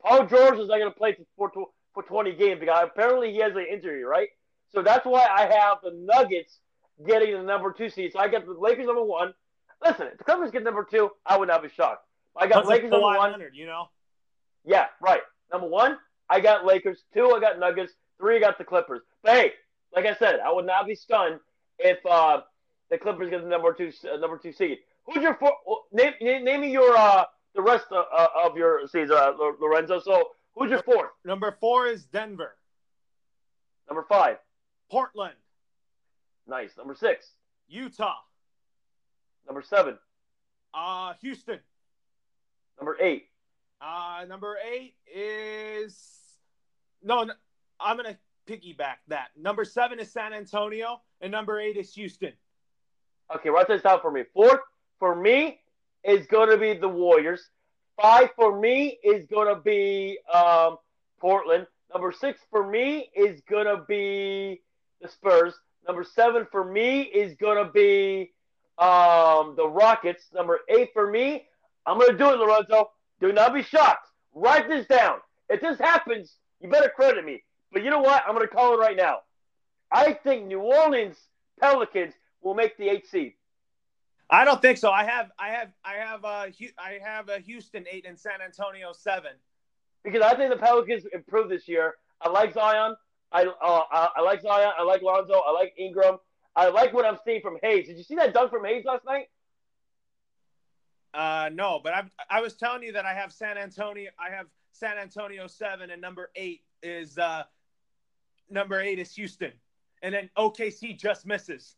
Paul 0.01 0.25
George 0.25 0.59
is 0.59 0.69
not 0.69 0.77
going 0.77 0.91
to 0.91 0.97
play 0.97 1.17
for 1.35 1.51
for 1.93 2.03
20 2.03 2.33
games 2.33 2.59
because 2.59 2.89
apparently 2.91 3.31
he 3.31 3.39
has 3.39 3.55
an 3.55 3.65
injury, 3.71 4.03
right? 4.03 4.29
So 4.73 4.81
that's 4.81 5.05
why 5.05 5.27
I 5.29 5.41
have 5.41 5.79
the 5.83 5.91
Nuggets 5.93 6.59
getting 7.07 7.33
the 7.33 7.43
number 7.43 7.71
two 7.71 7.89
seed. 7.89 8.13
So 8.13 8.19
I 8.19 8.27
get 8.27 8.45
the 8.45 8.53
Lakers 8.53 8.85
number 8.85 9.03
one. 9.03 9.33
Listen, 9.83 10.07
if 10.07 10.17
the 10.17 10.23
Clippers 10.23 10.51
get 10.51 10.63
number 10.63 10.87
two, 10.89 11.11
I 11.25 11.37
would 11.37 11.47
not 11.47 11.61
be 11.61 11.69
shocked. 11.69 12.05
I 12.35 12.47
got 12.47 12.65
Lakers 12.65 12.91
number 12.91 13.05
one. 13.05 13.41
You 13.53 13.65
know. 13.65 13.89
Yeah, 14.65 14.87
right. 15.01 15.21
Number 15.51 15.67
one, 15.67 15.97
I 16.29 16.39
got 16.39 16.65
Lakers. 16.65 17.03
Two, 17.13 17.31
I 17.31 17.39
got 17.39 17.59
Nuggets. 17.59 17.93
Three, 18.19 18.37
I 18.37 18.39
got 18.39 18.57
the 18.57 18.63
Clippers. 18.63 19.01
But 19.21 19.33
hey, 19.33 19.51
like 19.95 20.05
I 20.05 20.15
said, 20.15 20.39
I 20.39 20.51
would 20.51 20.65
not 20.65 20.87
be 20.87 20.95
stunned 20.95 21.39
if 21.79 21.97
uh, 22.05 22.41
the 22.89 22.97
Clippers 22.97 23.29
get 23.29 23.43
the 23.43 23.49
number 23.49 23.73
two 23.73 23.91
uh, 24.11 24.17
number 24.17 24.37
two 24.37 24.53
seed. 24.53 24.79
Who's 25.05 25.21
your 25.21 25.35
four? 25.35 25.53
Name, 25.91 26.13
name, 26.21 26.45
name 26.45 26.63
your 26.63 26.95
uh, 26.95 27.25
the 27.55 27.61
rest 27.61 27.85
of, 27.91 28.05
uh, 28.15 28.27
of 28.45 28.57
your 28.57 28.87
seeds, 28.87 29.11
uh, 29.11 29.33
Lorenzo. 29.59 29.99
So 29.99 30.29
who's 30.55 30.71
your 30.71 30.83
fourth? 30.83 31.11
Number 31.25 31.57
four 31.59 31.87
is 31.87 32.05
Denver. 32.05 32.55
Number 33.89 34.05
five. 34.07 34.37
Portland. 34.89 35.35
Nice. 36.47 36.71
Number 36.77 36.95
six. 36.95 37.31
Utah. 37.67 38.15
Number 39.47 39.61
seven. 39.61 39.97
Uh, 40.73 41.13
Houston. 41.21 41.59
Number 42.79 42.97
eight. 42.99 43.25
Uh, 43.81 44.25
number 44.27 44.57
eight 44.71 44.95
is 45.13 45.97
no. 47.03 47.29
I'm 47.79 47.97
gonna 47.97 48.17
piggyback 48.47 48.97
that. 49.09 49.29
Number 49.37 49.65
seven 49.65 49.99
is 49.99 50.11
San 50.11 50.33
Antonio, 50.33 51.01
and 51.21 51.31
number 51.31 51.59
eight 51.59 51.77
is 51.77 51.93
Houston. 51.93 52.33
Okay, 53.33 53.49
write 53.49 53.67
this 53.67 53.81
down 53.81 53.99
for 54.01 54.11
me. 54.11 54.23
Fourth 54.33 54.61
for 54.99 55.15
me 55.15 55.59
is 56.03 56.27
going 56.27 56.49
to 56.49 56.57
be 56.57 56.73
the 56.73 56.87
Warriors. 56.87 57.49
Five 58.01 58.29
for 58.35 58.59
me 58.59 58.99
is 59.03 59.25
going 59.27 59.53
to 59.53 59.61
be 59.61 60.17
um, 60.33 60.77
Portland. 61.19 61.67
Number 61.93 62.11
six 62.11 62.41
for 62.49 62.67
me 62.67 63.09
is 63.15 63.41
gonna 63.49 63.83
be 63.87 64.61
the 65.01 65.07
Spurs. 65.07 65.53
Number 65.87 66.03
seven 66.03 66.47
for 66.51 66.63
me 66.63 67.01
is 67.01 67.35
gonna 67.35 67.69
be 67.71 68.31
um, 68.77 69.55
the 69.55 69.67
Rockets. 69.67 70.25
Number 70.33 70.61
eight 70.69 70.89
for 70.93 71.09
me, 71.09 71.45
I'm 71.85 71.99
gonna 71.99 72.17
do 72.17 72.29
it, 72.29 72.39
Lorenzo. 72.39 72.91
Do 73.19 73.31
not 73.31 73.53
be 73.53 73.63
shocked. 73.63 74.09
Write 74.33 74.67
this 74.67 74.85
down. 74.87 75.19
If 75.49 75.61
this 75.61 75.77
happens, 75.77 76.37
you 76.59 76.69
better 76.69 76.89
credit 76.89 77.25
me. 77.25 77.43
But 77.71 77.83
you 77.83 77.89
know 77.89 78.01
what? 78.01 78.23
I'm 78.27 78.33
gonna 78.33 78.47
call 78.47 78.73
it 78.73 78.77
right 78.77 78.95
now. 78.95 79.19
I 79.91 80.13
think 80.13 80.47
New 80.47 80.59
Orleans 80.59 81.17
Pelicans 81.59 82.13
will 82.41 82.55
make 82.55 82.77
the 82.77 82.89
eight 82.89 83.07
seed. 83.07 83.33
I 84.29 84.45
don't 84.45 84.61
think 84.61 84.77
so. 84.77 84.89
I 84.89 85.03
have, 85.03 85.31
I 85.37 85.49
have, 85.49 85.69
I 85.85 85.93
have, 85.95 86.25
uh, 86.25 86.47
I 86.79 86.99
have 87.03 87.29
a 87.29 87.39
Houston 87.39 87.85
eight 87.91 88.05
and 88.07 88.19
San 88.19 88.41
Antonio 88.43 88.91
seven. 88.93 89.31
Because 90.03 90.21
I 90.21 90.35
think 90.35 90.49
the 90.49 90.57
Pelicans 90.57 91.03
improved 91.13 91.51
this 91.51 91.67
year. 91.67 91.95
I 92.19 92.29
like 92.29 92.53
Zion. 92.53 92.95
I, 93.33 93.45
uh, 93.45 93.81
I, 93.91 94.09
I 94.17 94.21
like 94.21 94.41
Zion. 94.41 94.71
I 94.77 94.83
like 94.83 95.01
Lonzo. 95.01 95.33
I 95.33 95.51
like 95.51 95.73
Ingram. 95.77 96.17
I 96.55 96.69
like 96.69 96.93
what 96.93 97.05
I'm 97.05 97.17
seeing 97.25 97.41
from 97.41 97.57
Hayes. 97.63 97.87
Did 97.87 97.97
you 97.97 98.03
see 98.03 98.15
that 98.15 98.33
dunk 98.33 98.51
from 98.51 98.63
Hayes 98.63 98.85
last 98.85 99.03
night? 99.05 99.25
Uh, 101.13 101.49
no, 101.53 101.79
but 101.83 101.93
I 101.93 102.03
I 102.29 102.41
was 102.41 102.55
telling 102.55 102.83
you 102.83 102.93
that 102.93 103.05
I 103.05 103.13
have 103.13 103.31
San 103.31 103.57
Antonio. 103.57 104.09
I 104.19 104.35
have 104.35 104.47
San 104.71 104.97
Antonio 104.97 105.47
seven, 105.47 105.91
and 105.91 106.01
number 106.01 106.31
eight 106.35 106.61
is 106.81 107.17
uh, 107.17 107.43
number 108.49 108.79
eight 108.79 108.99
is 108.99 109.13
Houston, 109.15 109.51
and 110.01 110.13
then 110.13 110.29
OKC 110.37 110.97
just 110.97 111.25
misses. 111.25 111.75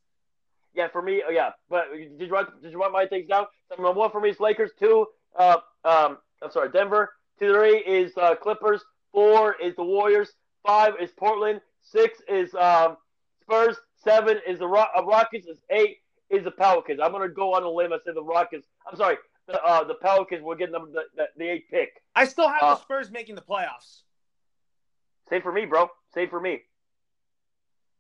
Yeah, 0.74 0.90
for 0.90 1.02
me, 1.02 1.24
oh, 1.26 1.32
yeah. 1.32 1.52
But 1.70 1.92
did 1.94 2.20
you 2.20 2.28
write 2.28 2.48
did 2.62 2.72
you 2.72 2.80
write 2.80 2.92
my 2.92 3.06
things 3.06 3.28
down? 3.28 3.46
Number 3.70 3.92
one 3.92 4.12
for 4.12 4.22
me 4.22 4.30
is 4.30 4.40
Lakers. 4.40 4.72
Two, 4.80 5.08
uh, 5.38 5.58
um, 5.84 6.18
I'm 6.42 6.52
sorry, 6.52 6.70
Denver. 6.70 7.14
Two, 7.40 7.54
three 7.54 7.78
is 7.80 8.16
uh, 8.18 8.36
Clippers. 8.36 8.84
Four 9.12 9.56
is 9.62 9.76
the 9.76 9.84
Warriors. 9.84 10.34
Five 10.66 10.96
is 11.00 11.12
Portland. 11.12 11.62
Six 11.82 12.20
is 12.28 12.54
um, 12.56 12.98
Spurs. 13.42 13.78
Seven 14.04 14.40
is 14.48 14.60
the 14.60 14.68
Ro- 14.68 14.86
uh, 14.98 15.04
Rockets. 15.04 15.48
Is 15.48 15.60
eight 15.70 15.98
is 16.30 16.44
the 16.44 16.52
Pelicans. 16.52 17.00
I'm 17.02 17.12
gonna 17.12 17.30
go 17.30 17.54
on 17.54 17.64
a 17.64 17.70
limb 17.70 17.92
and 17.92 18.02
say 18.06 18.14
the 18.14 18.24
Rockets. 18.24 18.68
I'm 18.90 18.98
sorry, 18.98 19.18
the 19.48 19.64
uh, 19.64 19.84
the 19.84 19.96
Pelicans 19.96 20.44
will 20.44 20.56
get 20.56 20.72
them 20.72 20.92
the, 20.92 21.04
the, 21.16 21.26
the 21.38 21.50
eighth 21.50 21.66
pick. 21.70 22.02
I 22.16 22.26
still 22.26 22.48
have 22.50 22.62
uh, 22.62 22.76
the 22.76 22.82
Spurs 22.82 23.12
making 23.12 23.36
the 23.36 23.42
playoffs. 23.42 24.02
Same 25.30 25.42
for 25.42 25.52
me, 25.52 25.66
bro. 25.66 25.90
Same 26.14 26.30
for 26.30 26.40
me. 26.40 26.62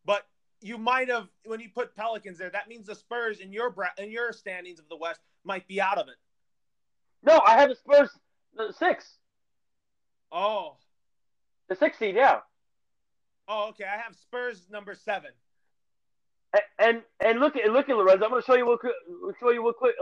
But 0.05 0.23
you 0.61 0.77
might 0.77 1.09
have 1.09 1.27
when 1.45 1.59
you 1.59 1.69
put 1.73 1.95
Pelicans 1.95 2.37
there. 2.37 2.49
That 2.49 2.67
means 2.67 2.87
the 2.87 2.95
Spurs 2.95 3.39
in 3.39 3.51
your 3.51 3.75
in 3.97 4.11
your 4.11 4.33
standings 4.33 4.79
of 4.79 4.89
the 4.89 4.97
West 4.97 5.19
might 5.43 5.67
be 5.67 5.79
out 5.79 5.97
of 5.97 6.07
it. 6.07 6.15
No, 7.23 7.41
I 7.45 7.59
have 7.59 7.69
the 7.69 7.75
Spurs 7.75 8.09
the 8.55 8.73
six. 8.73 9.17
Oh, 10.31 10.77
the 11.69 11.75
six 11.75 11.97
seed, 11.97 12.15
yeah. 12.15 12.39
Oh, 13.47 13.69
okay. 13.69 13.85
I 13.85 13.97
have 13.97 14.15
Spurs 14.15 14.67
number 14.71 14.95
seven. 14.95 15.31
And 16.79 17.01
and, 17.19 17.39
look 17.39 17.55
at 17.55 17.69
look 17.71 17.89
at 17.89 17.97
Lorenzo. 17.97 18.25
I'm 18.25 18.31
going 18.31 18.41
to 18.41 18.45
show 18.45 18.55
you 18.55 18.65
what 18.65 18.79
show 19.39 19.51
you 19.51 19.73
quick 19.77 19.95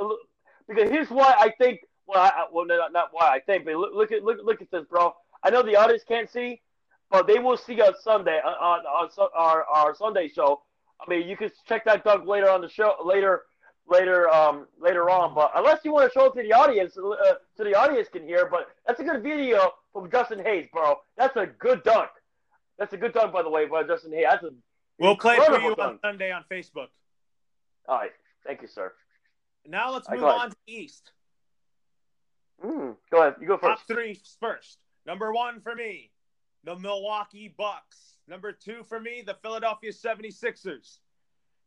because 0.67 0.89
here's 0.89 1.09
why 1.09 1.35
I 1.37 1.51
think. 1.59 1.79
Well, 2.05 2.19
I, 2.19 2.45
well, 2.51 2.65
not, 2.65 2.91
not 2.91 3.09
why 3.11 3.29
I 3.29 3.39
think, 3.39 3.65
but 3.65 3.75
look, 3.75 4.11
at 4.11 4.23
look 4.23 4.37
look 4.43 4.61
at 4.61 4.69
this, 4.71 4.85
bro. 4.89 5.13
I 5.41 5.49
know 5.49 5.63
the 5.63 5.75
audience 5.75 6.03
can't 6.07 6.29
see, 6.29 6.61
but 7.09 7.27
they 7.27 7.39
will 7.39 7.57
see 7.57 7.81
us 7.81 7.95
Sunday 8.03 8.39
on, 8.43 8.53
on, 8.53 9.09
on 9.17 9.29
our 9.35 9.63
our 9.63 9.95
Sunday 9.95 10.27
show. 10.27 10.61
I 10.99 11.09
mean, 11.09 11.27
you 11.27 11.37
can 11.37 11.49
check 11.67 11.85
that 11.85 12.03
dunk 12.03 12.27
later 12.27 12.49
on 12.49 12.61
the 12.61 12.69
show 12.69 12.95
later 13.03 13.43
later 13.87 14.29
um 14.29 14.67
later 14.79 15.09
on. 15.09 15.33
But 15.33 15.51
unless 15.55 15.79
you 15.83 15.93
want 15.93 16.11
to 16.11 16.19
show 16.19 16.25
it 16.25 16.35
to 16.35 16.43
the 16.43 16.53
audience, 16.53 16.97
uh, 16.97 17.33
so 17.55 17.63
the 17.63 17.73
audience 17.73 18.09
can 18.11 18.25
hear. 18.27 18.47
But 18.49 18.67
that's 18.85 18.99
a 18.99 19.03
good 19.03 19.23
video 19.23 19.71
from 19.91 20.11
Justin 20.11 20.39
Hayes, 20.39 20.67
bro. 20.71 20.97
That's 21.17 21.35
a 21.37 21.47
good 21.47 21.83
dunk. 21.83 22.09
That's 22.77 22.93
a 22.93 22.97
good 22.97 23.13
dunk, 23.13 23.33
by 23.33 23.43
the 23.43 23.49
way, 23.49 23.65
by 23.65 23.83
Justin 23.83 24.13
Hayes. 24.13 24.25
That's 24.29 24.43
a 24.43 24.49
we'll 24.99 25.15
play 25.15 25.37
for 25.37 25.59
you 25.59 25.75
dunk. 25.75 25.79
on 25.79 25.99
Sunday 26.01 26.31
on 26.31 26.43
Facebook. 26.51 26.87
All 27.87 27.97
right, 27.97 28.11
thank 28.45 28.61
you, 28.61 28.67
sir. 28.67 28.93
Now 29.65 29.91
let's 29.93 30.09
move 30.09 30.23
on 30.23 30.49
to 30.49 30.55
East. 30.67 31.11
Mm, 32.63 32.95
go 33.11 33.21
ahead. 33.21 33.35
You 33.39 33.47
go 33.47 33.57
first. 33.57 33.79
Top 33.79 33.87
three 33.87 34.19
first. 34.39 34.79
Number 35.05 35.33
one 35.33 35.59
for 35.59 35.75
me, 35.75 36.11
the 36.63 36.77
Milwaukee 36.77 37.53
Bucks. 37.55 38.17
Number 38.27 38.51
two 38.51 38.83
for 38.83 38.99
me, 38.99 39.23
the 39.25 39.35
Philadelphia 39.41 39.91
76ers. 39.91 40.99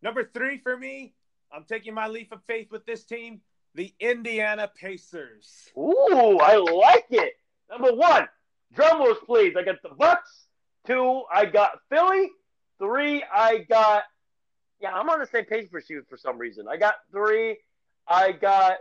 Number 0.03 0.25
three 0.25 0.59
for 0.59 0.77
me, 0.77 1.15
I'm 1.53 1.65
taking 1.65 1.95
my 1.95 2.09
leap 2.09 2.33
of 2.33 2.41
faith 2.47 2.71
with 2.71 2.87
this 2.87 3.05
team, 3.05 3.41
the 3.75 3.93
Indiana 4.01 4.71
Pacers. 4.75 5.69
Ooh, 5.77 6.39
I 6.41 6.57
like 6.57 7.07
it. 7.11 7.35
Number 7.71 7.93
one, 7.93 8.29
drum 8.73 9.01
rolls, 9.01 9.19
please. 9.27 9.55
I 9.57 9.63
got 9.63 9.83
the 9.83 9.91
Bucks. 9.91 10.46
Two, 10.87 11.23
I 11.33 11.47
got 11.47 11.81
Philly. 11.90 12.31
Three, 12.78 13.25
I 13.33 13.59
got. 13.69 14.05
Yeah, 14.81 14.93
I'm 14.93 15.09
on 15.09 15.21
the 15.21 15.26
same 15.26 15.45
page 15.45 15.71
for 15.71 15.83
you 15.88 16.02
for 16.09 16.16
some 16.16 16.38
reason. 16.38 16.66
I 16.69 16.76
got 16.76 16.97
three. 17.11 17.59
I 18.07 18.33
got 18.33 18.76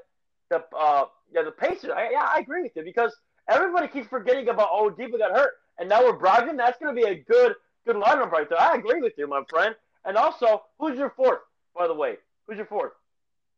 the 0.50 0.64
uh 0.78 1.06
yeah 1.34 1.44
the 1.44 1.52
Pacers. 1.52 1.92
I, 1.96 2.10
yeah, 2.12 2.28
I 2.28 2.40
agree 2.40 2.62
with 2.62 2.74
you 2.76 2.84
because 2.84 3.16
everybody 3.50 3.88
keeps 3.88 4.08
forgetting 4.08 4.50
about 4.50 4.70
oh 4.72 4.90
Diva 4.90 5.18
got 5.18 5.32
hurt 5.32 5.54
and 5.80 5.90
now 5.90 6.04
we're 6.04 6.18
Brogdon. 6.18 6.58
That's 6.58 6.78
going 6.80 6.96
to 6.96 7.02
be 7.02 7.08
a 7.08 7.16
good 7.16 7.56
good 7.86 7.96
lineup 7.96 8.32
right 8.32 8.50
there. 8.50 8.60
I 8.60 8.76
agree 8.76 9.02
with 9.02 9.14
you, 9.18 9.28
my 9.28 9.44
friend. 9.50 9.76
And 10.06 10.18
also, 10.18 10.64
who's 10.80 10.98
your 10.98 11.10
fourth? 11.12 11.40
By 11.76 11.88
the 11.88 11.94
way, 11.94 12.18
who's 12.48 12.58
your 12.58 12.66
fourth? 12.66 12.94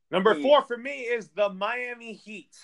Number 0.10 0.36
four 0.42 0.64
for 0.64 0.78
me 0.78 1.02
is 1.02 1.30
the 1.36 1.50
Miami 1.50 2.14
Heat. 2.14 2.56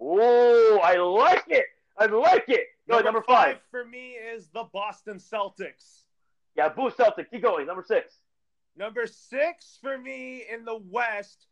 Oh, 0.00 0.80
I 0.82 0.96
like 0.96 1.44
it. 1.48 1.66
I 1.98 2.06
like 2.06 2.44
it. 2.48 2.66
Go 2.88 2.96
number, 2.96 3.04
number 3.04 3.22
five. 3.22 3.56
five. 3.56 3.62
for 3.70 3.84
me 3.84 4.12
is 4.12 4.48
the 4.48 4.64
Boston 4.72 5.18
Celtics. 5.18 6.02
Yeah, 6.56 6.68
boo 6.68 6.90
Celtics. 6.90 7.30
Keep 7.30 7.42
going. 7.42 7.66
Number 7.66 7.84
six. 7.86 8.14
Number 8.76 9.06
six 9.06 9.78
for 9.80 9.96
me 9.96 10.44
in 10.52 10.64
the 10.64 10.78
West, 10.90 11.46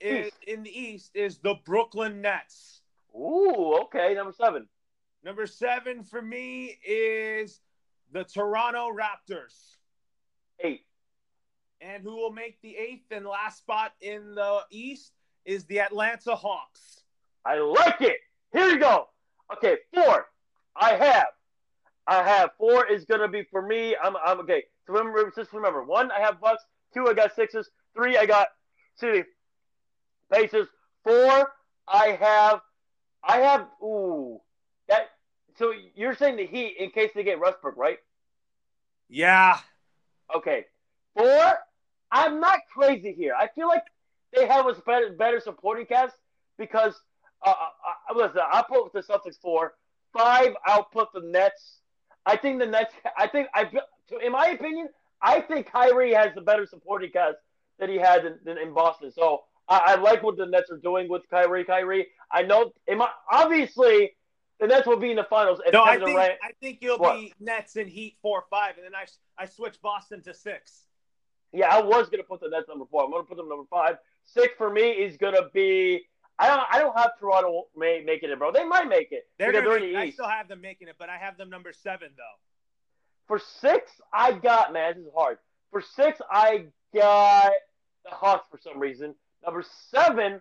is, 0.00 0.32
in 0.46 0.62
the 0.62 0.70
East, 0.70 1.10
is 1.14 1.38
the 1.38 1.54
Brooklyn 1.64 2.20
Nets. 2.20 2.80
Ooh, 3.14 3.78
okay. 3.84 4.14
Number 4.14 4.32
seven. 4.32 4.66
Number 5.24 5.46
seven 5.46 6.02
for 6.02 6.20
me 6.20 6.78
is 6.84 7.60
the 8.10 8.24
Toronto 8.24 8.90
Raptors. 8.90 9.76
Eight. 10.60 10.84
And 11.80 12.02
who 12.02 12.16
will 12.16 12.32
make 12.32 12.60
the 12.62 12.76
eighth 12.76 13.10
and 13.10 13.26
last 13.26 13.58
spot 13.58 13.92
in 14.00 14.34
the 14.34 14.60
East 14.70 15.12
is 15.44 15.64
the 15.64 15.80
Atlanta 15.80 16.34
Hawks. 16.34 17.02
I 17.44 17.58
like 17.58 18.00
it. 18.00 18.18
Here 18.52 18.68
you 18.68 18.78
go. 18.78 19.08
Okay, 19.54 19.76
four. 19.94 20.26
I 20.76 20.94
have. 20.94 21.26
I 22.06 22.22
have 22.22 22.50
four 22.58 22.86
is 22.86 23.04
gonna 23.04 23.28
be 23.28 23.44
for 23.50 23.62
me. 23.62 23.96
I'm 24.02 24.16
I'm 24.16 24.40
okay. 24.40 24.64
So 24.86 24.94
remember, 24.94 25.32
just 25.34 25.52
remember. 25.52 25.84
One, 25.84 26.10
I 26.10 26.20
have 26.20 26.40
Bucks. 26.40 26.62
Two, 26.92 27.06
I 27.08 27.14
got 27.14 27.34
Sixes; 27.34 27.70
Three, 27.94 28.16
I 28.16 28.26
got 28.26 28.48
City 28.96 29.24
Pacers. 30.32 30.68
Four, 31.04 31.52
I 31.86 32.18
have. 32.20 32.60
I 33.22 33.38
have. 33.38 33.66
Ooh, 33.82 34.40
that. 34.88 35.10
So 35.56 35.72
you're 35.94 36.14
saying 36.14 36.36
the 36.36 36.46
Heat 36.46 36.76
in 36.78 36.90
case 36.90 37.10
they 37.14 37.22
get 37.22 37.38
Westbrook, 37.38 37.76
right? 37.76 37.98
Yeah. 39.08 39.58
Okay. 40.34 40.66
Four. 41.16 41.58
I'm 42.10 42.40
not 42.40 42.60
crazy 42.72 43.12
here. 43.12 43.34
I 43.38 43.48
feel 43.54 43.68
like 43.68 43.84
they 44.34 44.46
have 44.46 44.66
a 44.66 44.74
better, 44.74 45.12
better 45.12 45.40
supporting 45.40 45.86
cast 45.86 46.14
because 46.58 46.94
uh, 47.44 47.50
uh, 47.50 47.52
uh, 47.52 48.14
listen, 48.14 48.40
I'll 48.50 48.64
put 48.64 48.92
the 48.92 49.00
Celtics 49.00 49.40
four. 49.40 49.74
Five, 50.12 50.54
I'll 50.66 50.84
put 50.84 51.08
the 51.14 51.22
Nets. 51.22 51.78
I 52.26 52.36
think 52.36 52.60
the 52.60 52.66
Nets. 52.66 52.94
I 53.16 53.26
think 53.26 53.48
I. 53.54 53.68
In 54.22 54.32
my 54.32 54.48
opinion, 54.48 54.88
I 55.22 55.40
think 55.40 55.70
Kyrie 55.70 56.12
has 56.12 56.34
the 56.34 56.40
better 56.40 56.66
supporting 56.66 57.10
cast 57.10 57.36
that 57.78 57.88
he 57.88 57.96
had 57.96 58.24
in, 58.24 58.38
in, 58.46 58.58
in 58.58 58.74
Boston. 58.74 59.10
So 59.10 59.42
I, 59.68 59.78
I, 59.78 59.94
like 59.96 60.22
what 60.22 60.36
the 60.36 60.46
Nets 60.46 60.70
are 60.70 60.76
doing 60.76 61.08
with 61.08 61.22
Kyrie. 61.30 61.64
Kyrie. 61.64 62.08
I 62.30 62.42
know. 62.42 62.72
My, 62.88 63.08
obviously, 63.30 64.12
the 64.60 64.66
Nets 64.66 64.86
will 64.86 64.98
be 64.98 65.10
in 65.10 65.16
the 65.16 65.24
finals. 65.24 65.60
no, 65.72 65.82
I 65.82 65.98
think, 65.98 66.18
I 66.18 66.36
think 66.60 66.78
you'll 66.82 66.98
what? 66.98 67.18
be 67.18 67.32
Nets 67.40 67.76
and 67.76 67.88
Heat 67.88 68.16
four 68.22 68.44
five, 68.50 68.76
and 68.76 68.84
then 68.84 68.94
I 68.94 69.06
I 69.42 69.46
switch 69.46 69.80
Boston 69.82 70.22
to 70.22 70.34
six. 70.34 70.84
Yeah, 71.52 71.74
I 71.74 71.82
was 71.82 72.08
gonna 72.08 72.22
put 72.22 72.40
the 72.40 72.48
Nets 72.48 72.68
number 72.68 72.84
four. 72.90 73.04
I'm 73.04 73.10
gonna 73.10 73.24
put 73.24 73.36
them 73.36 73.48
number 73.48 73.66
five. 73.70 73.96
Six 74.24 74.54
for 74.56 74.70
me 74.70 74.90
is 74.90 75.16
gonna 75.16 75.48
be 75.52 76.04
I 76.42 76.48
don't. 76.48 76.66
I 76.72 76.78
don't 76.80 76.98
have 76.98 77.12
Toronto 77.20 77.68
may, 77.76 78.02
making 78.04 78.30
it, 78.30 78.38
bro. 78.38 78.50
They 78.50 78.64
might 78.64 78.88
make 78.88 79.12
it. 79.12 79.28
They're, 79.38 79.52
they're 79.52 79.76
in 79.76 79.92
the 79.92 79.96
I 79.96 80.10
still 80.10 80.28
have 80.28 80.48
them 80.48 80.60
making 80.60 80.88
it, 80.88 80.96
but 80.98 81.08
I 81.08 81.16
have 81.16 81.36
them 81.36 81.48
number 81.48 81.72
seven 81.72 82.08
though. 82.16 82.22
For 83.28 83.38
six, 83.38 83.92
I 84.12 84.32
got 84.32 84.72
man. 84.72 84.94
This 84.96 85.06
is 85.06 85.12
hard. 85.14 85.38
For 85.70 85.80
six, 85.80 86.20
I 86.28 86.64
got 86.92 87.52
the 88.04 88.10
Hawks 88.10 88.48
for 88.50 88.58
some 88.58 88.80
reason. 88.80 89.14
Number 89.44 89.64
seven, 89.92 90.40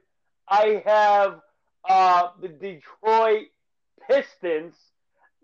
I 0.50 0.82
have 0.88 1.42
uh, 1.88 2.30
the 2.42 2.48
Detroit 2.48 3.50
Pistons. 4.10 4.74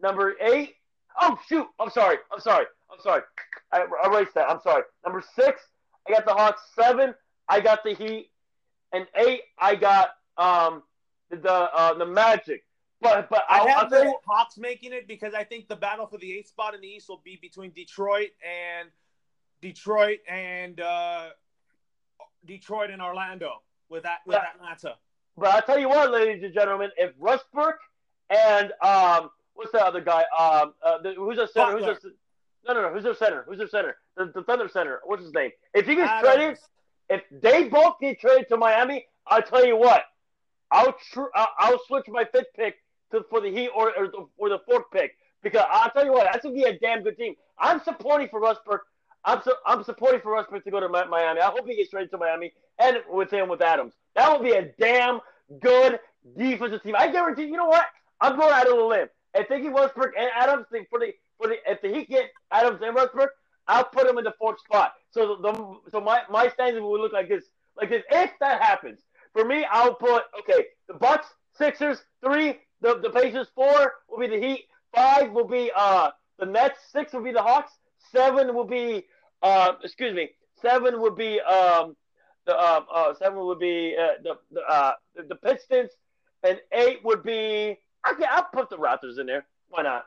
Number 0.01 0.37
eight, 0.41 0.73
oh 1.21 1.39
shoot, 1.47 1.67
I'm 1.79 1.91
sorry, 1.91 2.17
I'm 2.33 2.39
sorry, 2.39 2.65
I'm 2.91 2.99
sorry. 2.99 3.21
I 3.71 3.85
erased 4.05 4.33
that. 4.33 4.49
I'm 4.49 4.61
sorry. 4.61 4.83
Number 5.05 5.23
six, 5.35 5.61
I 6.07 6.13
got 6.13 6.25
the 6.25 6.33
Hawks. 6.33 6.61
Seven, 6.75 7.13
I 7.47 7.59
got 7.59 7.83
the 7.83 7.93
Heat, 7.93 8.31
and 8.91 9.05
eight, 9.15 9.41
I 9.59 9.75
got 9.75 10.09
um, 10.37 10.83
the 11.29 11.51
uh, 11.51 11.93
the 11.95 12.05
Magic. 12.05 12.63
But 12.99 13.29
but 13.29 13.43
I 13.47 13.59
I'll, 13.59 13.67
have 13.67 13.89
the 13.89 14.11
Hawks 14.25 14.57
making 14.57 14.91
it 14.91 15.07
because 15.07 15.33
I 15.35 15.43
think 15.43 15.67
the 15.67 15.75
battle 15.75 16.07
for 16.07 16.17
the 16.17 16.35
eighth 16.35 16.49
spot 16.49 16.73
in 16.73 16.81
the 16.81 16.87
East 16.87 17.07
will 17.09 17.21
be 17.23 17.37
between 17.41 17.71
Detroit 17.71 18.29
and 18.43 18.89
Detroit 19.61 20.19
and 20.27 20.81
uh, 20.81 21.29
Detroit 22.45 22.89
and 22.89 23.01
Orlando 23.01 23.61
with 23.89 24.03
that 24.03 24.19
with 24.25 24.35
Yeah. 24.37 24.45
Atlanta. 24.55 24.97
but 25.37 25.49
I'll 25.53 25.61
tell 25.61 25.77
you 25.79 25.89
what, 25.89 26.11
ladies 26.11 26.43
and 26.43 26.53
gentlemen, 26.53 26.89
if 26.97 27.15
Westbrook 27.19 27.77
and 28.31 28.73
um, 28.81 29.29
what's 29.53 29.71
the 29.71 29.85
other 29.85 30.01
guy? 30.01 30.23
Um, 30.37 30.73
uh, 30.83 30.97
the, 31.03 31.13
who's 31.13 31.37
their 31.37 31.47
center? 31.47 31.73
Who's 31.73 31.81
Butler. 31.81 31.99
their, 32.01 32.73
no, 32.75 32.81
no, 32.81 32.87
no. 32.87 32.93
Who's 32.93 33.03
their 33.03 33.15
center? 33.15 33.45
Who's 33.47 33.59
their 33.59 33.67
center? 33.67 33.97
The, 34.15 34.31
the 34.33 34.43
Thunder 34.43 34.67
center. 34.67 35.01
What's 35.05 35.23
his 35.23 35.33
name? 35.33 35.51
If 35.73 35.85
he 35.85 35.95
gets 35.95 36.11
traded, 36.21 36.57
if 37.09 37.21
they 37.31 37.65
both 37.69 37.99
get 38.01 38.19
traded 38.19 38.49
to 38.49 38.57
Miami, 38.57 39.05
I'll 39.27 39.43
tell 39.43 39.65
you 39.65 39.77
what, 39.77 40.03
I'll 40.71 40.95
tr- 41.11 41.33
I'll, 41.35 41.49
I'll 41.59 41.79
switch 41.87 42.05
my 42.07 42.25
fifth 42.25 42.53
pick 42.55 42.75
to 43.11 43.23
for 43.29 43.41
the 43.41 43.49
Heat 43.51 43.69
or 43.75 43.93
or 43.97 44.07
the, 44.07 44.25
or 44.37 44.49
the 44.49 44.59
fourth 44.67 44.85
pick 44.91 45.17
because 45.43 45.63
I'll 45.69 45.91
tell 45.91 46.05
you 46.05 46.11
what, 46.11 46.27
that's 46.31 46.43
gonna 46.43 46.55
be 46.55 46.63
a 46.63 46.77
damn 46.77 47.03
good 47.03 47.17
team. 47.17 47.35
I'm 47.59 47.81
supporting 47.83 48.29
for 48.29 48.39
Westbrook. 48.39 48.81
I'm 49.25 49.41
su- 49.43 49.55
I'm 49.65 49.83
supporting 49.83 50.21
for 50.21 50.35
Westbrook 50.35 50.63
to 50.63 50.71
go 50.71 50.79
to 50.79 50.89
Miami. 50.89 51.41
I 51.41 51.45
hope 51.45 51.67
he 51.67 51.75
gets 51.75 51.89
traded 51.89 52.11
to 52.11 52.17
Miami 52.17 52.53
and 52.79 52.97
with 53.09 53.31
him 53.31 53.49
with 53.49 53.61
Adams. 53.61 53.93
That 54.15 54.31
will 54.31 54.43
be 54.43 54.51
a 54.51 54.71
damn 54.79 55.19
good 55.61 55.99
defensive 56.37 56.83
team. 56.83 56.95
I 56.97 57.11
guarantee. 57.11 57.45
You 57.45 57.57
know 57.57 57.67
what? 57.67 57.85
I'm 58.21 58.37
going 58.37 58.51
out 58.53 58.67
on 58.67 58.79
a 58.79 58.85
limb. 58.85 59.07
They 59.33 59.61
get 59.61 59.71
Westbrook 59.73 60.13
and 60.17 60.29
Adams 60.35 60.65
for 60.89 60.99
the 60.99 61.13
for 61.37 61.47
the 61.47 61.57
if 61.69 61.81
the 61.81 61.89
Heat 61.89 62.09
get 62.09 62.31
Adams 62.51 62.79
and 62.81 62.95
Westbrook, 62.95 63.29
I'll 63.67 63.83
put 63.85 64.07
him 64.07 64.17
in 64.17 64.23
the 64.23 64.33
fourth 64.39 64.59
spot. 64.59 64.93
So 65.11 65.35
the, 65.35 65.51
the 65.51 65.79
so 65.91 66.01
my 66.01 66.21
my 66.29 66.49
standings 66.49 66.81
will 66.81 66.99
look 66.99 67.13
like 67.13 67.29
this 67.29 67.45
like 67.75 67.89
this 67.89 68.03
if 68.11 68.31
that 68.39 68.61
happens. 68.61 68.99
For 69.37 69.45
me, 69.45 69.67
I'll 69.69 69.93
put 69.93 70.23
okay 70.39 70.65
the 70.87 70.95
Bucks, 70.95 71.27
Sixers, 71.55 72.01
three. 72.25 72.57
The 72.81 72.97
the 73.03 73.11
Pacers, 73.11 73.45
four 73.53 73.93
will 74.09 74.17
be 74.17 74.25
the 74.25 74.43
Heat. 74.43 74.65
Five 74.95 75.31
will 75.31 75.47
be 75.47 75.71
uh 75.75 76.09
the 76.39 76.47
Nets. 76.47 76.79
Six 76.91 77.13
will 77.13 77.21
be 77.21 77.31
the 77.31 77.43
Hawks. 77.43 77.71
Seven 78.11 78.55
will 78.55 78.65
be 78.65 79.05
uh 79.43 79.73
excuse 79.83 80.15
me. 80.15 80.29
Seven 80.59 80.99
would 81.01 81.15
be 81.15 81.39
um 81.41 81.95
the 82.47 82.57
uh, 82.57 82.81
uh 82.91 83.13
seven 83.13 83.37
would 83.45 83.59
be 83.59 83.95
uh, 83.95 84.23
the 84.23 84.39
the 84.51 84.61
uh 84.61 84.93
the, 85.15 85.35
Pistons, 85.35 85.91
and 86.41 86.59
eight 86.71 87.05
would 87.05 87.21
be 87.21 87.77
okay. 88.11 88.25
I'll 88.27 88.47
put 88.51 88.71
the 88.71 88.77
Raptors 88.77 89.19
in 89.19 89.27
there. 89.27 89.45
Why 89.69 89.83
not? 89.83 90.05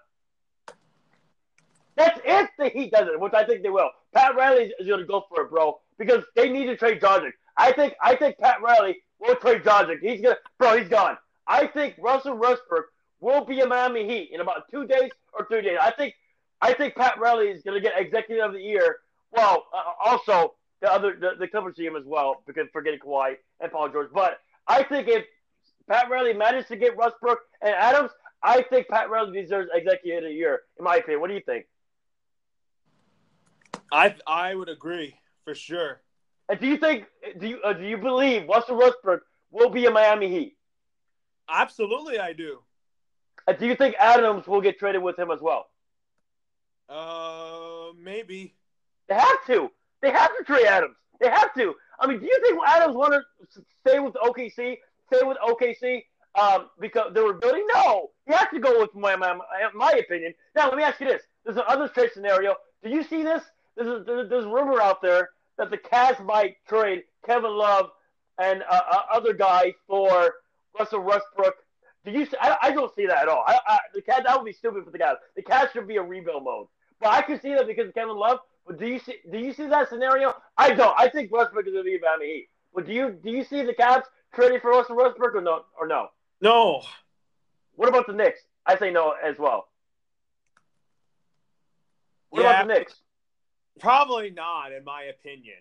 That's 1.95 2.19
if 2.25 2.51
the 2.59 2.69
Heat 2.69 2.91
does 2.91 3.07
it, 3.07 3.21
which 3.21 3.35
I 3.35 3.45
think 3.45 3.63
they 3.63 3.71
will. 3.71 3.91
Pat 4.13 4.35
Riley 4.35 4.73
is 4.81 4.89
going 4.89 4.99
to 4.99 5.07
go 5.07 5.25
for 5.29 5.43
it, 5.43 5.51
bro, 5.51 5.79
because 5.99 6.25
they 6.35 6.49
need 6.49 6.67
to 6.67 6.77
trade 6.77 7.01
Dragic. 7.01 7.31
I 7.61 7.73
think 7.73 7.95
I 8.03 8.17
think 8.17 8.39
Pat 8.39 8.63
Riley 8.63 9.03
will 9.19 9.37
trade 9.37 9.63
Dragic. 9.63 10.01
He's 10.01 10.23
gonna, 10.23 10.39
bro, 10.59 10.79
he's 10.79 10.89
gone. 10.89 11.19
I 11.47 11.67
think 11.67 11.95
Russell 11.99 12.35
Westbrook 12.37 12.87
will 13.21 13.45
be 13.45 13.61
a 13.61 13.67
Miami 13.67 14.07
Heat 14.09 14.31
in 14.33 14.41
about 14.41 14.71
two 14.71 14.87
days 14.87 15.11
or 15.35 15.47
three 15.47 15.61
days. 15.61 15.77
I 15.81 15.91
think 15.91 16.15
I 16.63 16.73
think 16.73 16.95
Pat 16.95 17.19
Riley 17.21 17.49
is 17.49 17.63
to 17.65 17.79
get 17.81 17.93
Executive 17.97 18.43
of 18.43 18.53
the 18.55 18.63
Year. 18.63 19.01
Well, 19.31 19.67
uh, 19.75 20.09
also 20.09 20.55
the 20.81 20.91
other 20.91 21.15
the, 21.21 21.33
the 21.39 21.49
Clippers 21.49 21.77
team 21.77 21.97
as 21.97 22.05
well 22.07 22.43
because 22.47 22.67
forgetting 22.73 23.01
Kawhi 23.01 23.35
and 23.61 23.71
Paul 23.71 23.91
George. 23.91 24.09
But 24.13 24.41
I 24.67 24.83
think 24.83 25.09
if 25.09 25.27
Pat 25.87 26.09
Riley 26.09 26.33
managed 26.33 26.69
to 26.69 26.77
get 26.77 26.97
Westbrook 26.97 27.41
and 27.61 27.75
Adams, 27.75 28.11
I 28.43 28.63
think 28.63 28.89
Pat 28.89 29.11
Riley 29.11 29.39
deserves 29.39 29.69
Executive 29.75 30.25
of 30.25 30.31
the 30.31 30.35
Year. 30.35 30.63
In 30.79 30.85
my 30.85 30.97
opinion, 30.97 31.21
what 31.21 31.29
do 31.29 31.35
you 31.35 31.43
think? 31.45 31.67
I 33.93 34.15
I 34.27 34.55
would 34.55 34.71
agree 34.71 35.17
for 35.45 35.55
sure. 35.55 36.01
And 36.51 36.59
do 36.59 36.67
you 36.67 36.77
think 36.77 37.07
do 37.39 37.47
you 37.47 37.61
uh, 37.63 37.73
do 37.73 37.85
you 37.85 37.97
believe 37.97 38.49
Russell 38.49 38.77
Westbrook 38.77 39.23
will 39.53 39.71
be 39.71 39.87
a 39.87 39.91
Miami 39.91 40.29
Heat? 40.29 40.57
Absolutely, 41.49 42.19
I 42.19 42.33
do. 42.33 42.59
And 43.47 43.57
do 43.57 43.67
you 43.67 43.77
think 43.77 43.95
Adams 44.01 44.49
will 44.49 44.61
get 44.61 44.77
traded 44.77 45.01
with 45.01 45.17
him 45.17 45.31
as 45.31 45.41
well? 45.41 45.69
Uh, 46.89 47.93
maybe. 47.97 48.57
They 49.09 49.15
have 49.15 49.47
to. 49.47 49.71
They 50.03 50.11
have 50.11 50.37
to 50.37 50.45
trade 50.45 50.67
Adams. 50.67 50.97
They 51.21 51.29
have 51.29 51.55
to. 51.55 51.75
I 52.01 52.09
mean, 52.09 52.19
do 52.19 52.27
you 52.27 52.41
think 52.45 52.61
Adams 52.67 52.97
want 52.97 53.13
to 53.13 53.63
stay 53.87 54.01
with 54.01 54.15
OKC? 54.15 54.79
Stay 55.07 55.23
with 55.23 55.37
OKC 55.39 56.03
um, 56.41 56.69
because 56.81 57.15
they 57.15 57.21
were 57.21 57.35
building? 57.35 57.65
No, 57.73 58.11
he 58.27 58.33
has 58.33 58.49
to 58.53 58.59
go 58.59 58.81
with 58.81 58.93
my, 58.97 59.15
my 59.15 59.39
my 59.73 59.93
opinion. 59.93 60.35
Now, 60.57 60.67
let 60.67 60.77
me 60.77 60.83
ask 60.83 60.99
you 61.01 61.07
this: 61.07 61.23
There's 61.45 61.59
another 61.59 61.87
trade 61.87 62.11
scenario. 62.13 62.57
Do 62.83 62.91
you 62.91 63.05
see 63.05 63.23
this? 63.23 63.45
There's 63.77 64.01
a, 64.01 64.03
there's, 64.03 64.29
there's 64.29 64.47
rumor 64.47 64.81
out 64.81 65.01
there 65.01 65.31
that 65.61 65.71
the 65.71 65.77
Cavs 65.77 66.25
might 66.25 66.57
trade 66.67 67.03
Kevin 67.27 67.51
Love 67.51 67.91
and 68.39 68.63
uh, 68.63 68.81
uh, 68.91 69.03
other 69.13 69.35
guys 69.35 69.75
for 69.87 70.37
Russell 70.79 71.03
Westbrook. 71.03 71.55
Do 72.03 72.13
you? 72.13 72.25
See, 72.25 72.37
I, 72.41 72.57
I 72.63 72.71
don't 72.71 72.93
see 72.97 73.07
that 73.07 73.19
at 73.19 73.29
all. 73.29 73.45
I, 73.47 73.59
I, 73.69 73.79
the 73.95 74.01
Cavs 74.01 74.25
that 74.25 74.37
would 74.39 74.47
be 74.47 74.55
stupid 74.55 74.85
for 74.87 74.91
the 74.91 74.99
Cavs. 74.99 75.17
The 75.37 75.43
Cavs 75.43 75.71
should 75.73 75.87
be 75.87 75.97
a 75.97 76.03
rebuild 76.03 76.45
mode. 76.45 76.67
But 76.99 77.11
I 77.11 77.21
can 77.21 77.39
see 77.41 77.53
that 77.55 77.67
because 77.67 77.89
of 77.89 77.95
Kevin 77.95 78.17
Love. 78.17 78.39
But 78.67 78.79
do 78.79 78.87
you 78.87 78.99
see? 78.99 79.17
Do 79.31 79.39
you 79.39 79.53
see 79.53 79.67
that 79.67 79.91
scenario? 79.91 80.35
I 80.57 80.73
don't. 80.73 80.95
I 80.99 81.11
think 81.11 81.31
Westbrook 81.31 81.67
is 81.67 81.73
going 81.75 81.85
to 81.85 81.91
be 81.91 81.99
Miami 82.03 82.27
Heat. 82.27 82.49
But 82.75 82.87
do 82.87 82.95
you? 82.95 83.19
Do 83.23 83.31
you 83.31 83.45
see 83.45 83.63
the 83.63 83.75
Cavs 83.75 84.05
trading 84.35 84.61
for 84.61 84.71
Russell 84.71 84.97
Westbrook 84.97 85.35
or 85.35 85.43
no? 85.43 85.65
Or 85.79 85.87
no? 85.87 86.09
No. 86.41 86.83
What 87.77 87.91
about 87.91 88.07
the 88.07 88.15
Knicks? 88.15 88.41
I 88.65 88.79
say 88.79 88.91
no 88.91 89.13
as 89.23 89.37
well. 89.39 89.69
What 92.31 92.43
Yeah. 92.43 92.51
about 92.51 92.67
the 92.69 92.75
Knicks? 92.75 92.95
Probably 93.81 94.31
not, 94.31 94.73
in 94.73 94.85
my 94.85 95.05
opinion. 95.05 95.57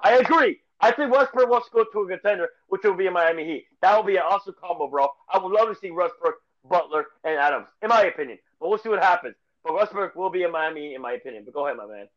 I 0.00 0.18
agree. 0.18 0.60
I 0.80 0.92
think 0.92 1.12
Westbrook 1.12 1.48
wants 1.48 1.68
to 1.68 1.72
go 1.72 1.84
to 1.84 2.00
a 2.00 2.08
contender, 2.08 2.50
which 2.68 2.82
will 2.84 2.94
be 2.94 3.06
a 3.06 3.10
Miami 3.10 3.44
Heat. 3.44 3.66
That 3.80 3.96
will 3.96 4.04
be 4.04 4.16
an 4.16 4.22
awesome 4.22 4.54
combo, 4.60 4.86
bro. 4.86 5.08
I 5.32 5.38
would 5.38 5.52
love 5.52 5.68
to 5.68 5.74
see 5.74 5.90
Westbrook, 5.90 6.34
Butler, 6.68 7.06
and 7.24 7.38
Adams, 7.38 7.68
in 7.82 7.88
my 7.88 8.02
opinion. 8.02 8.38
But 8.60 8.68
we'll 8.68 8.78
see 8.78 8.88
what 8.88 9.02
happens. 9.02 9.34
But 9.64 9.74
Westbrook 9.74 10.14
will 10.14 10.30
be 10.30 10.42
in 10.42 10.52
Miami, 10.52 10.94
in 10.94 11.00
my 11.00 11.12
opinion. 11.12 11.44
But 11.44 11.54
go 11.54 11.66
ahead, 11.66 11.78
my 11.78 11.86
man. 11.86 12.08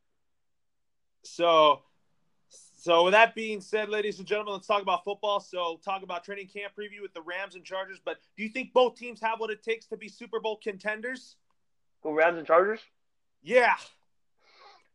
So, 1.24 1.82
so 2.50 3.06
with 3.06 3.14
that 3.14 3.36
being 3.36 3.62
said, 3.62 3.90
ladies 3.90 4.20
and 4.20 4.28
gentlemen, 4.28 4.56
let's 4.56 4.68
talk 4.68 4.82
about 4.82 5.06
football. 5.06 5.40
So, 5.40 5.80
talk 5.84 6.04
about 6.04 6.26
training 6.26 6.48
camp 6.48 6.74
preview 6.78 7.02
with 7.02 7.14
the 7.14 7.22
Rams 7.22 7.56
and 7.56 7.64
Chargers. 7.64 8.00
But 8.04 8.18
do 8.36 8.44
you 8.44 8.50
think 8.50 8.74
both 8.74 8.98
teams 8.98 9.22
have 9.22 9.40
what 9.40 9.50
it 9.50 9.64
takes 9.64 9.86
to 9.88 9.98
be 9.98 10.10
Super 10.10 10.42
Bowl 10.42 10.60
contenders? 10.62 11.38
Who 12.04 12.14
Rams 12.14 12.38
and 12.38 12.48
Chargers? 12.48 12.82
Yeah. 13.44 13.76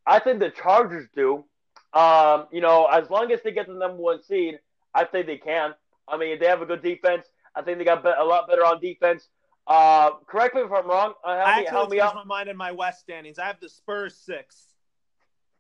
I 0.07 0.19
think 0.19 0.41
the 0.41 0.51
Chargers 0.51 1.09
do. 1.15 1.45
Um, 1.93 2.47
you 2.51 2.61
know, 2.61 2.87
as 2.87 3.11
long 3.11 3.31
as 3.33 3.41
they 3.43 3.53
get 3.53 3.67
the 3.67 3.75
number 3.75 3.99
one 3.99 4.23
seed, 4.23 4.59
I 4.95 5.05
think 5.05 5.27
they 5.27 5.37
can. 5.37 5.75
I 6.09 6.17
mean, 6.17 6.38
they 6.41 6.47
have 6.47 6.62
a 6.62 6.67
good 6.67 6.83
defense. 6.83 7.27
I 7.55 7.62
think 7.62 7.79
they 7.79 7.85
got 7.85 8.05
a 8.05 8.25
lot 8.25 8.49
better 8.49 8.65
on 8.65 8.81
defense. 8.81 9.29
Uh, 9.67 10.11
correct 10.27 10.55
me 10.55 10.62
if 10.62 10.73
I'm 10.73 10.88
wrong. 10.88 11.15
Uh, 11.23 11.37
help 11.37 11.49
I 11.49 11.61
me, 11.61 11.67
help 11.67 11.91
me 11.91 11.97
changed 11.99 12.09
out. 12.09 12.15
my 12.15 12.25
mind 12.25 12.49
in 12.49 12.57
my 12.57 12.73
West 12.73 13.01
standings. 13.01 13.38
I 13.38 13.47
have 13.47 13.61
the 13.61 13.69
Spurs 13.69 14.17
six. 14.17 14.69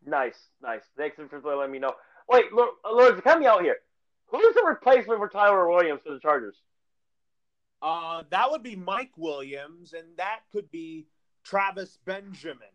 Nice, 0.04 0.48
nice. 0.62 0.82
Thanks 0.96 1.16
for 1.16 1.56
letting 1.56 1.70
me 1.72 1.78
know. 1.78 1.94
Wait, 2.28 2.46
Lord, 2.52 3.22
help 3.24 3.38
me 3.38 3.46
out 3.46 3.62
here. 3.62 3.76
Who's 4.26 4.54
the 4.54 4.64
replacement 4.64 5.20
for 5.20 5.28
Tyrell 5.28 5.72
Williams 5.74 6.00
for 6.04 6.14
the 6.14 6.18
Chargers? 6.18 6.56
Uh, 7.82 8.22
that 8.30 8.50
would 8.50 8.62
be 8.62 8.74
Mike 8.74 9.12
Williams, 9.16 9.92
and 9.92 10.16
that 10.16 10.40
could 10.50 10.70
be 10.70 11.06
Travis 11.44 11.98
Benjamin. 12.04 12.68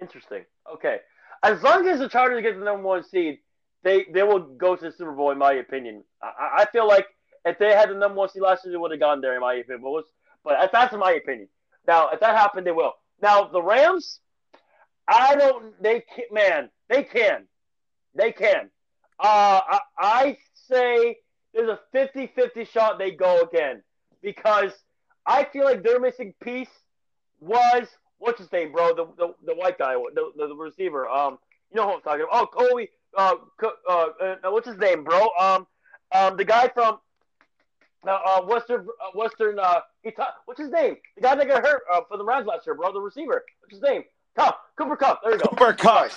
Interesting. 0.00 0.44
Okay. 0.72 0.98
As 1.42 1.62
long 1.62 1.86
as 1.88 1.98
the 1.98 2.08
Chargers 2.08 2.42
get 2.42 2.58
the 2.58 2.64
number 2.64 2.82
one 2.82 3.02
seed, 3.04 3.38
they 3.82 4.06
they 4.12 4.22
will 4.22 4.40
go 4.40 4.76
to 4.76 4.84
the 4.84 4.92
Super 4.92 5.12
Bowl, 5.12 5.30
in 5.30 5.38
my 5.38 5.54
opinion. 5.54 6.04
I, 6.22 6.58
I 6.62 6.64
feel 6.66 6.86
like 6.86 7.06
if 7.44 7.58
they 7.58 7.72
had 7.72 7.90
the 7.90 7.94
number 7.94 8.16
one 8.16 8.28
seed 8.28 8.42
last 8.42 8.64
year, 8.64 8.72
they 8.72 8.78
would 8.78 8.92
have 8.92 9.00
gone 9.00 9.20
there, 9.20 9.34
in 9.34 9.40
my 9.40 9.54
opinion. 9.54 9.82
But, 9.82 10.04
but 10.44 10.70
that's 10.72 10.92
in 10.92 11.00
my 11.00 11.12
opinion. 11.12 11.48
Now, 11.86 12.10
if 12.10 12.20
that 12.20 12.36
happened, 12.36 12.66
they 12.66 12.72
will. 12.72 12.92
Now, 13.20 13.44
the 13.44 13.62
Rams, 13.62 14.20
I 15.08 15.34
don't. 15.34 15.80
They 15.82 16.02
can, 16.14 16.24
man, 16.30 16.70
they 16.88 17.02
can, 17.02 17.46
they 18.14 18.32
can. 18.32 18.70
Uh, 19.18 19.60
I, 19.68 19.78
I 19.98 20.36
say 20.54 21.16
there's 21.54 21.68
a 21.68 21.78
50-50 21.94 22.68
shot 22.68 22.98
they 22.98 23.12
go 23.12 23.42
again 23.42 23.82
because 24.22 24.72
I 25.26 25.44
feel 25.44 25.64
like 25.64 25.82
their 25.82 26.00
missing 26.00 26.34
piece 26.42 26.70
was 27.40 27.86
what's 28.22 28.40
his 28.40 28.50
name, 28.52 28.72
bro? 28.72 28.94
The 28.94 29.06
the, 29.18 29.34
the 29.44 29.54
white 29.54 29.78
guy, 29.78 29.94
the, 29.94 30.30
the, 30.36 30.48
the 30.48 30.54
receiver. 30.54 31.08
Um, 31.08 31.38
you 31.70 31.76
know 31.76 31.88
who 31.88 31.94
I'm 31.94 32.00
talking 32.02 32.22
about? 32.22 32.48
Oh, 32.54 32.68
Kobe. 32.68 32.86
Uh, 33.16 33.34
uh, 33.88 34.08
uh, 34.22 34.50
what's 34.50 34.66
his 34.66 34.78
name, 34.78 35.04
bro? 35.04 35.28
Um, 35.38 35.66
um, 36.14 36.36
the 36.36 36.44
guy 36.44 36.68
from 36.68 36.98
uh, 38.06 38.10
uh 38.10 38.42
Western 38.42 38.86
uh, 38.86 39.10
Western. 39.14 39.58
Uh, 39.58 39.80
what's 40.46 40.60
his 40.60 40.70
name? 40.70 40.96
The 41.16 41.22
guy 41.22 41.34
that 41.34 41.48
got 41.48 41.62
hurt 41.62 41.82
uh, 41.92 42.00
for 42.08 42.16
the 42.16 42.24
Rams 42.24 42.46
last 42.46 42.66
year, 42.66 42.74
bro. 42.74 42.92
The 42.92 43.00
receiver. 43.00 43.44
What's 43.60 43.74
his 43.74 43.82
name? 43.82 44.04
Kupp. 44.36 44.60
Cooper 44.76 44.96
Kupp. 44.96 45.20
There 45.22 45.32
you 45.32 45.38
go. 45.38 45.48
Cooper 45.48 45.72
Kupp. 45.74 46.10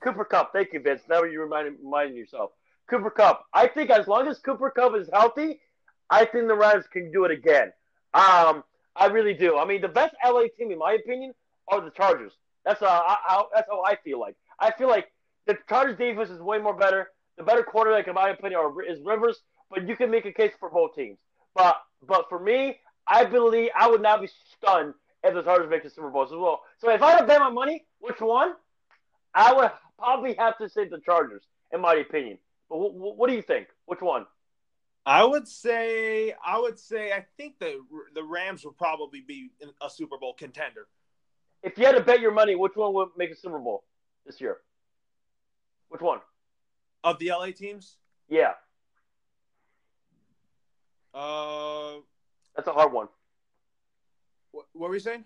Cooper 0.00 0.24
Kupp. 0.24 0.52
Thank 0.52 0.72
you, 0.72 0.80
Vince. 0.80 1.02
Now 1.08 1.24
you 1.24 1.40
reminding 1.40 1.76
reminding 1.82 2.16
yourself. 2.16 2.52
Cooper 2.88 3.10
Kupp. 3.10 3.44
I 3.52 3.66
think 3.66 3.90
as 3.90 4.06
long 4.06 4.28
as 4.28 4.38
Cooper 4.38 4.70
Kupp 4.70 4.94
is 4.96 5.10
healthy, 5.12 5.60
I 6.08 6.24
think 6.24 6.48
the 6.48 6.54
Rams 6.54 6.86
can 6.90 7.12
do 7.12 7.24
it 7.24 7.30
again. 7.30 7.72
Um, 8.14 8.64
I 8.96 9.06
really 9.06 9.34
do. 9.34 9.58
I 9.58 9.64
mean, 9.64 9.82
the 9.82 9.88
best 9.88 10.14
LA 10.24 10.44
team, 10.56 10.70
in 10.70 10.78
my 10.78 10.94
opinion, 10.94 11.34
are 11.70 11.80
the 11.80 11.90
Chargers. 11.90 12.32
That's 12.64 12.82
uh, 12.82 12.86
how 12.86 13.48
that's 13.54 13.68
how 13.70 13.82
I 13.84 13.96
feel 14.04 14.20
like. 14.20 14.36
I 14.60 14.72
feel 14.72 14.88
like 14.88 15.06
the 15.46 15.56
Chargers 15.68 15.96
defense 15.96 16.30
is 16.30 16.40
way 16.40 16.58
more 16.58 16.74
better. 16.74 17.10
The 17.36 17.44
better 17.44 17.62
quarterback, 17.62 18.08
in 18.08 18.14
my 18.14 18.30
opinion, 18.30 18.60
is 18.88 18.98
Rivers. 19.04 19.38
But 19.70 19.86
you 19.86 19.96
can 19.96 20.10
make 20.10 20.24
a 20.24 20.32
case 20.32 20.52
for 20.58 20.70
both 20.70 20.94
teams. 20.94 21.18
But 21.54 21.76
but 22.06 22.26
for 22.28 22.38
me, 22.38 22.78
I 23.06 23.24
believe 23.24 23.70
I 23.78 23.88
would 23.88 24.02
not 24.02 24.20
be 24.20 24.28
stunned 24.56 24.94
if 25.24 25.34
the 25.34 25.42
Chargers 25.42 25.70
make 25.70 25.82
the 25.82 25.90
Super 25.90 26.10
Bowl 26.10 26.24
as 26.24 26.30
well. 26.30 26.60
So 26.78 26.90
if 26.90 27.02
I 27.02 27.12
had 27.12 27.18
to 27.20 27.26
bet 27.26 27.40
my 27.40 27.50
money, 27.50 27.84
which 28.00 28.20
one? 28.20 28.52
I 29.34 29.52
would 29.52 29.70
probably 29.98 30.34
have 30.34 30.56
to 30.58 30.68
say 30.68 30.88
the 30.88 31.00
Chargers, 31.00 31.42
in 31.72 31.80
my 31.80 31.94
opinion. 31.94 32.38
But 32.68 32.76
w- 32.76 32.94
w- 32.94 33.14
what 33.14 33.28
do 33.28 33.36
you 33.36 33.42
think? 33.42 33.68
Which 33.86 34.00
one? 34.00 34.26
I 35.04 35.24
would 35.24 35.48
say, 35.48 36.34
I 36.44 36.58
would 36.58 36.78
say, 36.78 37.12
I 37.12 37.24
think 37.36 37.58
the 37.58 37.80
the 38.14 38.22
Rams 38.22 38.64
would 38.64 38.76
probably 38.76 39.20
be 39.20 39.50
a 39.82 39.88
Super 39.88 40.18
Bowl 40.18 40.34
contender. 40.34 40.86
If 41.62 41.78
you 41.78 41.86
had 41.86 41.96
to 41.96 42.02
bet 42.02 42.20
your 42.20 42.32
money, 42.32 42.54
which 42.54 42.76
one 42.76 42.94
would 42.94 43.08
make 43.16 43.30
a 43.30 43.36
Super 43.36 43.58
Bowl 43.58 43.84
this 44.26 44.40
year? 44.40 44.58
Which 45.88 46.00
one? 46.00 46.20
Of 47.02 47.18
the 47.18 47.30
LA 47.30 47.50
teams? 47.50 47.96
Yeah. 48.28 48.52
Uh, 51.14 51.94
that's 52.54 52.68
a 52.68 52.72
hard 52.72 52.92
one. 52.92 53.08
What, 54.52 54.66
what 54.72 54.88
were 54.88 54.94
you 54.94 55.00
saying? 55.00 55.24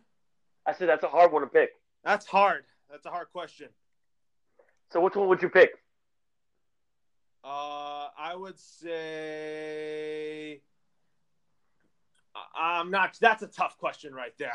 I 0.66 0.72
said 0.72 0.88
that's 0.88 1.04
a 1.04 1.08
hard 1.08 1.32
one 1.32 1.42
to 1.42 1.48
pick. 1.48 1.70
That's 2.04 2.26
hard. 2.26 2.64
That's 2.90 3.06
a 3.06 3.10
hard 3.10 3.28
question. 3.32 3.68
So 4.90 5.00
which 5.00 5.16
one 5.16 5.28
would 5.28 5.42
you 5.42 5.48
pick? 5.48 5.70
Uh, 7.44 8.08
I 8.16 8.34
would 8.36 8.58
say 8.58 10.60
I'm 12.54 12.90
not. 12.90 13.16
That's 13.20 13.42
a 13.42 13.46
tough 13.46 13.78
question 13.78 14.14
right 14.14 14.32
there. 14.38 14.54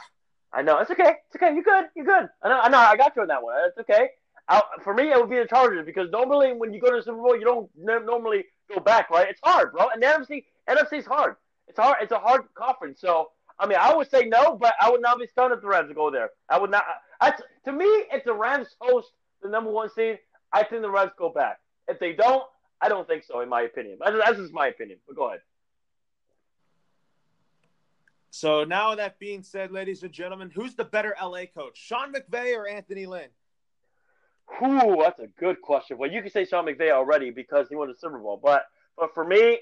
I 0.53 0.61
know 0.61 0.79
it's 0.79 0.91
okay. 0.91 1.15
It's 1.27 1.35
okay. 1.35 1.53
You're 1.53 1.63
good. 1.63 1.85
You're 1.95 2.05
good. 2.05 2.29
I 2.41 2.49
know. 2.49 2.59
I 2.59 2.69
know. 2.69 2.77
I 2.77 2.95
got 2.97 3.15
you 3.15 3.21
on 3.21 3.27
that 3.27 3.43
one. 3.43 3.55
It's 3.67 3.77
okay. 3.79 4.09
I, 4.49 4.61
for 4.83 4.93
me, 4.93 5.11
it 5.11 5.17
would 5.19 5.29
be 5.29 5.37
the 5.37 5.45
Chargers 5.45 5.85
because 5.85 6.09
normally 6.09 6.53
when 6.53 6.73
you 6.73 6.79
go 6.79 6.89
to 6.89 6.97
the 6.97 7.03
Super 7.03 7.17
Bowl, 7.17 7.37
you 7.37 7.43
don't 7.43 7.69
normally 7.77 8.45
go 8.73 8.79
back, 8.79 9.09
right? 9.09 9.27
It's 9.29 9.41
hard, 9.43 9.73
bro. 9.73 9.89
And 9.89 10.01
NFC 10.01 10.45
NFC 10.69 10.99
is 10.99 11.05
hard. 11.05 11.35
It's 11.67 11.77
hard. 11.77 11.97
It's 12.01 12.13
a 12.13 12.19
hard 12.19 12.43
conference. 12.55 13.01
So 13.01 13.29
I 13.59 13.67
mean, 13.67 13.77
I 13.79 13.95
would 13.95 14.09
say 14.09 14.25
no, 14.25 14.55
but 14.55 14.73
I 14.79 14.89
would 14.89 15.01
not 15.01 15.19
be 15.19 15.27
stunned 15.27 15.53
if 15.53 15.61
the 15.61 15.67
Rams 15.67 15.91
go 15.93 16.11
there. 16.11 16.29
I 16.49 16.59
would 16.59 16.71
not. 16.71 16.83
I, 17.19 17.33
to 17.65 17.71
me, 17.71 17.85
if 17.85 18.23
the 18.23 18.33
Rams 18.33 18.67
host 18.79 19.11
the 19.41 19.49
number 19.49 19.71
one 19.71 19.89
seed, 19.89 20.19
I 20.53 20.63
think 20.63 20.81
the 20.81 20.89
Rams 20.89 21.11
go 21.17 21.29
back. 21.29 21.59
If 21.87 21.99
they 21.99 22.13
don't, 22.13 22.43
I 22.81 22.89
don't 22.89 23.07
think 23.07 23.23
so, 23.23 23.41
in 23.41 23.49
my 23.49 23.61
opinion. 23.61 23.97
That's 23.99 24.37
just 24.37 24.53
my 24.53 24.67
opinion. 24.67 24.99
But 25.07 25.15
go 25.15 25.27
ahead. 25.27 25.39
So 28.29 28.63
now 28.63 28.95
that 28.95 29.19
being 29.19 29.43
said, 29.43 29.71
ladies 29.71 30.03
and 30.03 30.11
gentlemen, 30.11 30.51
who's 30.53 30.75
the 30.75 30.83
better 30.83 31.15
LA 31.21 31.45
coach, 31.45 31.77
Sean 31.77 32.13
McVay 32.13 32.55
or 32.55 32.67
Anthony 32.67 33.05
Lynn? 33.05 33.29
Ooh, 34.63 34.97
that's 35.01 35.19
a 35.19 35.27
good 35.39 35.61
question. 35.61 35.97
Well, 35.97 36.11
you 36.11 36.21
can 36.21 36.31
say 36.31 36.45
Sean 36.45 36.65
McVay 36.65 36.91
already 36.91 37.31
because 37.31 37.67
he 37.69 37.75
won 37.75 37.89
the 37.89 37.95
Super 37.95 38.17
Bowl, 38.19 38.39
but 38.41 38.65
but 38.97 39.13
for 39.13 39.25
me, 39.25 39.59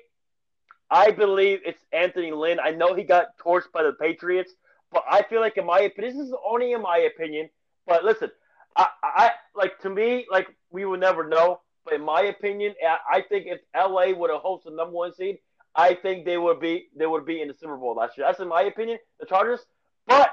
I 0.89 1.11
believe 1.11 1.59
it's 1.65 1.83
Anthony 1.91 2.31
Lynn. 2.31 2.59
I 2.59 2.71
know 2.71 2.93
he 2.93 3.03
got 3.03 3.37
torched 3.37 3.71
by 3.73 3.83
the 3.83 3.93
Patriots, 3.93 4.53
but 4.91 5.03
I 5.09 5.23
feel 5.23 5.41
like 5.41 5.57
in 5.57 5.65
my 5.65 5.81
opinion, 5.81 6.17
this 6.17 6.27
is 6.27 6.35
only 6.47 6.73
in 6.73 6.81
my 6.81 6.99
opinion. 6.99 7.49
But 7.87 8.03
listen, 8.03 8.29
I, 8.75 8.87
I 9.03 9.31
like 9.55 9.79
to 9.79 9.89
me, 9.89 10.25
like 10.29 10.47
we 10.69 10.85
will 10.85 10.97
never 10.97 11.27
know. 11.27 11.61
But 11.83 11.95
in 11.95 12.01
my 12.01 12.21
opinion, 12.23 12.73
I 13.11 13.21
think 13.21 13.45
if 13.47 13.59
LA 13.75 14.11
would 14.17 14.31
have 14.31 14.41
hosted 14.41 14.65
the 14.65 14.71
number 14.71 14.93
one 14.93 15.13
seed, 15.13 15.37
I 15.75 15.93
think 15.93 16.25
they 16.25 16.37
would 16.37 16.59
be 16.59 16.87
they 16.95 17.05
would 17.05 17.25
be 17.25 17.41
in 17.41 17.47
the 17.49 17.53
Super 17.53 17.75
Bowl 17.75 17.95
last 17.95 18.17
year. 18.17 18.25
That's 18.27 18.39
in 18.39 18.47
my 18.47 18.63
opinion, 18.63 18.97
the 19.19 19.25
Chargers. 19.25 19.59
But 20.07 20.29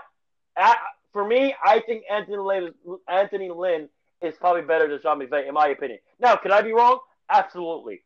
at, 0.56 0.76
for 1.12 1.26
me, 1.26 1.54
I 1.64 1.80
think 1.80 2.04
Anthony 2.10 2.38
Lynn, 2.38 2.74
Anthony 3.08 3.50
Lynn 3.50 3.88
is 4.20 4.34
probably 4.36 4.62
better 4.62 4.88
than 4.88 5.00
Sean 5.02 5.18
McVay, 5.18 5.48
in 5.48 5.54
my 5.54 5.68
opinion. 5.68 5.98
Now, 6.20 6.36
can 6.36 6.52
I 6.52 6.62
be 6.62 6.72
wrong? 6.72 7.00
Absolutely. 7.28 8.02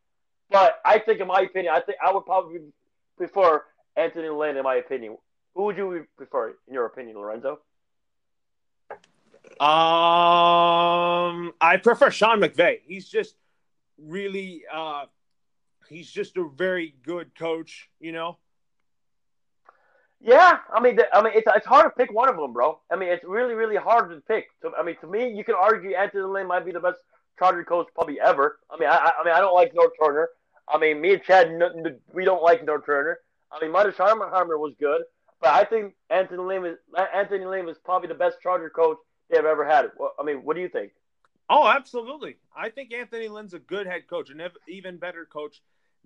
But 0.50 0.80
I 0.84 0.98
think, 0.98 1.20
in 1.20 1.26
my 1.26 1.40
opinion, 1.40 1.74
I 1.74 1.80
think 1.80 1.98
I 2.04 2.12
would 2.12 2.24
probably 2.24 2.60
prefer 3.16 3.64
Anthony 3.96 4.28
Lynn, 4.28 4.56
in 4.56 4.62
my 4.62 4.76
opinion. 4.76 5.18
Who 5.54 5.64
would 5.64 5.76
you 5.76 6.06
prefer, 6.16 6.54
in 6.68 6.74
your 6.74 6.86
opinion, 6.86 7.16
Lorenzo? 7.16 7.60
Um, 9.58 11.52
I 11.60 11.78
prefer 11.82 12.10
Sean 12.10 12.40
McVay. 12.40 12.80
He's 12.86 13.08
just 13.08 13.34
really, 13.98 14.62
uh, 14.72 15.06
he's 15.88 16.10
just 16.10 16.36
a 16.36 16.48
very 16.56 16.94
good 17.04 17.34
coach. 17.34 17.88
You 18.00 18.12
know. 18.12 18.38
Yeah, 20.20 20.58
I 20.74 20.80
mean, 20.80 20.98
I 21.12 21.22
mean, 21.22 21.32
it's 21.36 21.46
it's 21.54 21.66
hard 21.66 21.84
to 21.84 21.90
pick 21.90 22.12
one 22.12 22.28
of 22.28 22.36
them, 22.36 22.52
bro. 22.52 22.80
I 22.90 22.96
mean, 22.96 23.10
it's 23.10 23.24
really, 23.24 23.54
really 23.54 23.76
hard 23.76 24.10
to 24.10 24.20
pick. 24.22 24.46
So, 24.62 24.72
I 24.78 24.82
mean, 24.82 24.96
to 25.02 25.06
me, 25.06 25.30
you 25.30 25.44
can 25.44 25.54
argue 25.54 25.94
Anthony 25.94 26.24
Lynn 26.24 26.46
might 26.46 26.64
be 26.64 26.72
the 26.72 26.80
best 26.80 26.98
Charger 27.38 27.64
coach 27.64 27.86
probably 27.94 28.18
ever. 28.20 28.58
I 28.70 28.78
mean, 28.78 28.88
I, 28.88 29.12
I 29.20 29.24
mean, 29.24 29.34
I 29.34 29.40
don't 29.40 29.54
like 29.54 29.74
Norv 29.74 29.90
Turner. 30.02 30.30
I 30.68 30.78
mean, 30.78 31.00
me 31.00 31.14
and 31.14 31.22
Chad, 31.22 31.60
we 32.12 32.24
don't 32.24 32.42
like 32.42 32.64
Norv 32.64 32.86
Turner. 32.86 33.18
I 33.52 33.62
mean, 33.62 33.70
Marty 33.70 33.90
Schottenheimer 33.90 34.58
was 34.58 34.74
good, 34.80 35.02
but 35.40 35.50
I 35.50 35.64
think 35.64 35.94
Anthony 36.10 36.42
Lynn 36.42 36.64
is 36.64 36.78
Anthony 37.14 37.44
Lynn 37.44 37.68
is 37.68 37.76
probably 37.84 38.08
the 38.08 38.14
best 38.14 38.38
Charger 38.42 38.70
coach 38.70 38.96
they've 39.30 39.44
ever 39.44 39.64
had. 39.66 39.90
Well, 39.98 40.14
I 40.18 40.24
mean, 40.24 40.38
what 40.38 40.56
do 40.56 40.62
you 40.62 40.68
think? 40.68 40.92
Oh, 41.48 41.68
absolutely. 41.68 42.38
I 42.56 42.70
think 42.70 42.92
Anthony 42.92 43.28
Lynn's 43.28 43.54
a 43.54 43.60
good 43.60 43.86
head 43.86 44.08
coach, 44.08 44.30
an 44.30 44.42
even 44.66 44.96
better 44.96 45.24
coach 45.24 45.62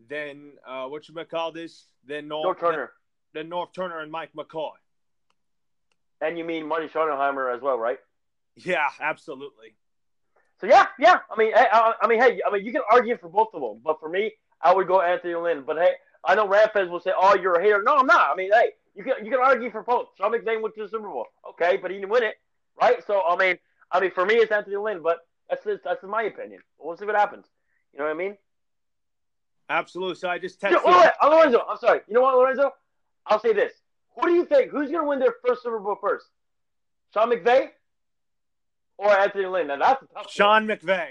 than 0.08 0.52
uh, 0.66 0.86
what 0.86 1.08
you 1.08 1.14
call 1.24 1.52
this 1.52 1.86
than 2.06 2.28
North, 2.28 2.58
Norv 2.58 2.60
Turner, 2.60 2.92
than 3.34 3.50
Norv 3.50 3.72
Turner 3.74 4.00
and 4.00 4.10
Mike 4.10 4.30
McCoy. 4.36 4.72
And 6.20 6.36
you 6.36 6.44
mean 6.44 6.66
Marty 6.66 6.86
Schottenheimer 6.88 7.54
as 7.54 7.62
well, 7.62 7.78
right? 7.78 7.98
Yeah, 8.56 8.88
absolutely. 9.00 9.74
So 10.60 10.66
yeah, 10.66 10.86
yeah. 10.98 11.20
I 11.30 11.38
mean, 11.38 11.52
I, 11.54 11.94
I, 12.02 12.06
mean, 12.06 12.20
hey, 12.20 12.40
I 12.46 12.52
mean, 12.52 12.64
you 12.64 12.72
can 12.72 12.82
argue 12.90 13.16
for 13.16 13.28
both 13.28 13.48
of 13.54 13.62
them, 13.62 13.80
but 13.82 13.98
for 14.00 14.08
me, 14.08 14.32
I 14.60 14.74
would 14.74 14.86
go 14.86 15.00
Anthony 15.00 15.34
Lynn. 15.34 15.62
But 15.66 15.78
hey, 15.78 15.92
I 16.24 16.34
know 16.34 16.46
Ram 16.46 16.68
fans 16.72 16.90
will 16.90 17.00
say, 17.00 17.12
"Oh, 17.16 17.36
you're 17.36 17.54
a 17.54 17.62
hater." 17.62 17.82
No, 17.82 17.96
I'm 17.96 18.06
not. 18.06 18.30
I 18.30 18.36
mean, 18.36 18.50
hey, 18.52 18.72
you 18.94 19.02
can 19.02 19.24
you 19.24 19.30
can 19.30 19.40
argue 19.40 19.70
for 19.70 19.82
both. 19.82 20.08
Sean 20.18 20.32
McVay 20.32 20.60
went 20.60 20.74
to 20.74 20.82
the 20.82 20.88
Super 20.88 21.08
Bowl, 21.08 21.26
okay, 21.50 21.78
but 21.78 21.90
he 21.90 21.96
didn't 21.96 22.10
win 22.10 22.24
it, 22.24 22.34
right? 22.78 23.02
So 23.06 23.22
I 23.26 23.36
mean, 23.36 23.56
I 23.90 24.00
mean, 24.00 24.10
for 24.10 24.26
me, 24.26 24.34
it's 24.34 24.52
Anthony 24.52 24.76
Lynn, 24.76 25.02
but 25.02 25.20
that's 25.48 25.64
just, 25.64 25.84
that's 25.84 26.02
my 26.04 26.22
opinion. 26.22 26.60
We'll 26.78 26.96
see 26.96 27.06
what 27.06 27.16
happens. 27.16 27.46
You 27.92 27.98
know 27.98 28.04
what 28.04 28.12
I 28.12 28.14
mean? 28.14 28.36
Absolutely. 29.70 30.16
So 30.16 30.28
I 30.28 30.38
just 30.38 30.60
texted. 30.60 30.72
You 30.72 30.90
know, 30.90 30.98
wait, 30.98 31.10
uh, 31.22 31.28
Lorenzo, 31.28 31.64
I'm 31.66 31.78
sorry. 31.78 32.00
You 32.08 32.14
know 32.14 32.22
what, 32.22 32.36
Lorenzo? 32.36 32.72
I'll 33.26 33.40
say 33.40 33.52
this. 33.52 33.72
Who 34.16 34.28
do 34.28 34.34
you 34.34 34.44
think? 34.44 34.72
Who's 34.72 34.90
going 34.90 35.04
to 35.04 35.08
win 35.08 35.20
their 35.20 35.34
first 35.46 35.62
Super 35.62 35.78
Bowl 35.78 35.96
first? 36.00 36.26
Sean 37.14 37.30
McVay 37.30 37.68
or 38.98 39.10
Anthony 39.10 39.46
Lynn? 39.46 39.68
Now 39.68 39.76
that's 39.76 40.02
a 40.02 40.06
tough 40.06 40.30
Sean 40.30 40.66
one. 40.66 40.76
McVay. 40.76 41.06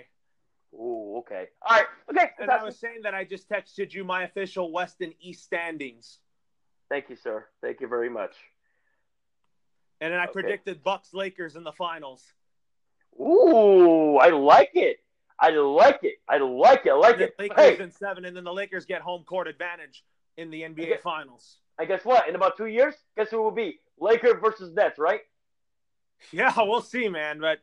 Oh, 0.78 1.20
okay. 1.20 1.46
All 1.62 1.78
right. 1.78 1.86
Okay. 2.12 2.30
And 2.40 2.52
I 2.52 2.64
was 2.64 2.78
saying 2.78 3.00
that 3.04 3.16
I 3.16 3.24
just 3.24 3.50
texted 3.50 3.94
you 3.94 4.04
my 4.04 4.24
official 4.24 4.72
West 4.72 4.98
and 5.00 5.14
East 5.22 5.46
standings. 5.46 6.20
Thank 6.90 7.10
you, 7.10 7.16
sir. 7.16 7.46
Thank 7.62 7.80
you 7.80 7.88
very 7.88 8.10
much. 8.10 8.36
And 10.02 10.14
then 10.14 10.20
I 10.20 10.26
okay. 10.26 10.34
predicted 10.34 10.84
Bucks 10.84 11.14
Lakers 11.14 11.56
in 11.56 11.64
the 11.64 11.72
finals. 11.72 12.24
Ooh, 13.20 14.18
I 14.18 14.30
like 14.30 14.72
it. 14.74 15.00
I 15.42 15.50
like 15.52 16.00
it. 16.04 16.16
I 16.28 16.38
like 16.38 16.86
it. 16.86 16.92
I 16.92 16.96
like 16.96 17.20
it. 17.20 17.34
Lakers 17.40 17.58
hey. 17.58 17.84
in 17.84 17.92
seven, 17.92 18.26
and 18.26 18.36
then 18.36 18.44
the 18.44 18.54
Lakers 18.54 18.86
get 18.86 19.02
home 19.02 19.24
court 19.24 19.48
advantage 19.48 20.04
in 20.38 20.50
the 20.50 20.62
NBA 20.62 20.90
guess, 20.90 21.02
Finals. 21.02 21.58
I 21.80 21.86
guess 21.86 22.04
what? 22.04 22.28
In 22.28 22.36
about 22.36 22.58
two 22.58 22.66
years, 22.66 22.96
guess 23.18 23.30
who 23.30 23.42
will 23.42 23.52
be? 23.52 23.80
Lakers 24.00 24.36
versus 24.42 24.74
Nets, 24.74 25.00
right? 25.00 25.22
Yeah, 26.32 26.54
we'll 26.58 26.82
see, 26.82 27.08
man. 27.08 27.40
But 27.40 27.60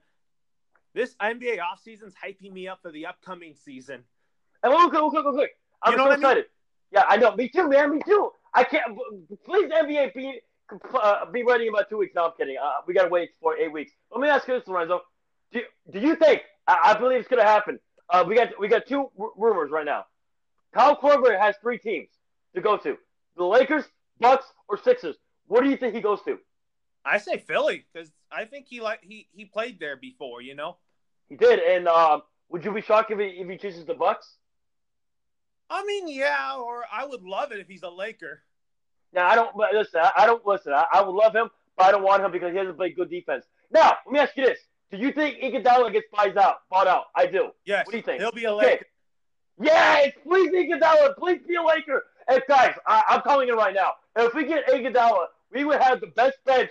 this 0.94 1.14
NBA 1.20 1.58
offseason's 1.58 2.14
hyping 2.14 2.52
me 2.52 2.68
up 2.68 2.80
for 2.82 2.90
the 2.90 3.06
upcoming 3.06 3.54
season. 3.54 4.04
And 4.62 4.72
look, 4.72 4.92
look, 4.92 5.12
look, 5.12 5.24
look, 5.24 5.36
look. 5.36 5.50
I'm 5.82 5.92
you 5.92 5.98
know 5.98 6.06
so 6.06 6.12
excited. 6.12 6.30
I 6.30 6.34
mean? 6.36 6.44
Yeah, 6.92 7.04
I 7.08 7.16
know. 7.16 7.36
Me 7.36 7.48
too, 7.48 7.68
man. 7.68 7.90
Me 7.90 8.00
too. 8.06 8.30
I 8.54 8.64
can't. 8.64 8.96
Please, 9.44 9.70
NBA, 9.70 10.14
be 10.14 10.40
uh, 10.94 11.30
be 11.30 11.42
ready 11.42 11.66
in 11.66 11.74
about 11.74 11.88
two 11.90 11.98
weeks. 11.98 12.14
No, 12.14 12.26
I'm 12.26 12.32
kidding. 12.38 12.56
Uh, 12.56 12.80
we 12.86 12.94
gotta 12.94 13.08
wait 13.08 13.30
for 13.40 13.56
eight 13.56 13.72
weeks. 13.72 13.92
Let 14.10 14.20
me 14.20 14.28
ask 14.28 14.48
you 14.48 14.54
this, 14.54 14.66
Lorenzo. 14.66 15.02
Do, 15.52 15.60
do 15.90 16.00
you 16.00 16.16
think? 16.16 16.42
I, 16.66 16.92
I 16.94 16.98
believe 16.98 17.20
it's 17.20 17.28
gonna 17.28 17.42
happen. 17.44 17.78
Uh, 18.08 18.24
we 18.26 18.34
got 18.34 18.58
we 18.58 18.68
got 18.68 18.86
two 18.86 19.10
r- 19.18 19.30
rumors 19.36 19.70
right 19.70 19.84
now. 19.84 20.06
Kyle 20.72 20.96
Korver 20.96 21.38
has 21.38 21.56
three 21.60 21.78
teams 21.78 22.08
to 22.54 22.60
go 22.60 22.76
to: 22.76 22.96
the 23.36 23.44
Lakers, 23.44 23.84
Bucks, 24.20 24.46
or 24.68 24.78
Sixers. 24.78 25.16
What 25.46 25.62
do 25.62 25.70
you 25.70 25.76
think 25.76 25.94
he 25.94 26.00
goes 26.00 26.22
to? 26.22 26.38
I 27.04 27.18
say 27.18 27.38
Philly 27.38 27.84
because 27.92 28.10
I 28.30 28.44
think 28.44 28.66
he 28.68 28.80
like 28.80 29.00
he 29.02 29.28
he 29.32 29.44
played 29.44 29.78
there 29.78 29.96
before. 29.96 30.42
You 30.42 30.54
know. 30.54 30.76
He 31.28 31.36
did, 31.36 31.58
and 31.58 31.88
um, 31.88 32.22
would 32.48 32.64
you 32.64 32.72
be 32.72 32.80
shocked 32.80 33.10
if 33.10 33.18
he 33.18 33.26
if 33.26 33.48
he 33.48 33.56
chooses 33.56 33.84
the 33.84 33.94
Bucks? 33.94 34.36
I 35.68 35.84
mean, 35.84 36.08
yeah, 36.08 36.56
or 36.56 36.84
I 36.92 37.04
would 37.04 37.22
love 37.22 37.52
it 37.52 37.58
if 37.58 37.66
he's 37.66 37.82
a 37.82 37.90
Laker. 37.90 38.42
Now 39.12 39.26
I 39.26 39.34
don't. 39.34 39.56
But 39.56 39.74
listen, 39.74 40.00
I, 40.00 40.12
I 40.16 40.26
don't 40.26 40.44
listen. 40.46 40.72
I, 40.72 40.84
I, 40.92 41.02
would 41.02 41.14
love 41.14 41.34
him, 41.34 41.50
but 41.76 41.86
I 41.86 41.90
don't 41.90 42.02
want 42.02 42.22
him 42.22 42.30
because 42.30 42.52
he 42.52 42.58
hasn't 42.58 42.76
played 42.76 42.94
good 42.94 43.10
defense. 43.10 43.44
Now, 43.70 43.96
let 44.06 44.12
me 44.12 44.18
ask 44.20 44.36
you 44.36 44.44
this: 44.44 44.58
Do 44.90 44.98
you 44.98 45.12
think 45.12 45.38
Iguodala 45.40 45.92
gets 45.92 46.06
buys 46.12 46.36
out, 46.36 46.58
bought 46.70 46.86
out? 46.86 47.04
I 47.14 47.26
do. 47.26 47.50
Yes. 47.64 47.86
What 47.86 47.92
do 47.92 47.98
you 47.98 48.02
think? 48.02 48.20
He'll 48.20 48.32
be 48.32 48.44
a 48.44 48.54
Laker. 48.54 48.74
Okay. 48.74 48.84
Yes, 49.60 50.12
please 50.22 50.50
Iguodala, 50.50 51.16
please 51.16 51.40
be 51.46 51.56
a 51.56 51.62
Laker. 51.62 52.04
And 52.28 52.42
guys, 52.48 52.74
I, 52.86 53.02
am 53.08 53.22
calling 53.22 53.48
it 53.48 53.54
right 53.54 53.74
now. 53.74 53.92
If 54.16 54.34
we 54.34 54.44
get 54.44 54.66
Iguodala, 54.68 55.26
we 55.52 55.64
would 55.64 55.80
have 55.80 56.00
the 56.00 56.08
best 56.08 56.36
bench. 56.44 56.70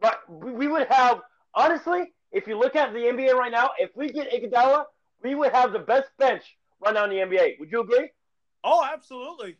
But 0.00 0.20
we 0.28 0.68
would 0.68 0.86
have 0.88 1.20
honestly, 1.54 2.12
if 2.32 2.46
you 2.46 2.58
look 2.58 2.76
at 2.76 2.92
the 2.92 2.98
NBA 2.98 3.34
right 3.34 3.52
now, 3.52 3.70
if 3.78 3.90
we 3.96 4.08
get 4.08 4.30
Iguodala, 4.32 4.84
we 5.22 5.34
would 5.34 5.52
have 5.52 5.72
the 5.72 5.78
best 5.80 6.08
bench 6.18 6.42
right 6.80 6.94
now 6.94 7.04
in 7.04 7.10
the 7.10 7.16
NBA. 7.16 7.58
Would 7.60 7.70
you 7.70 7.80
agree? 7.80 8.08
Oh, 8.64 8.86
absolutely. 8.90 9.56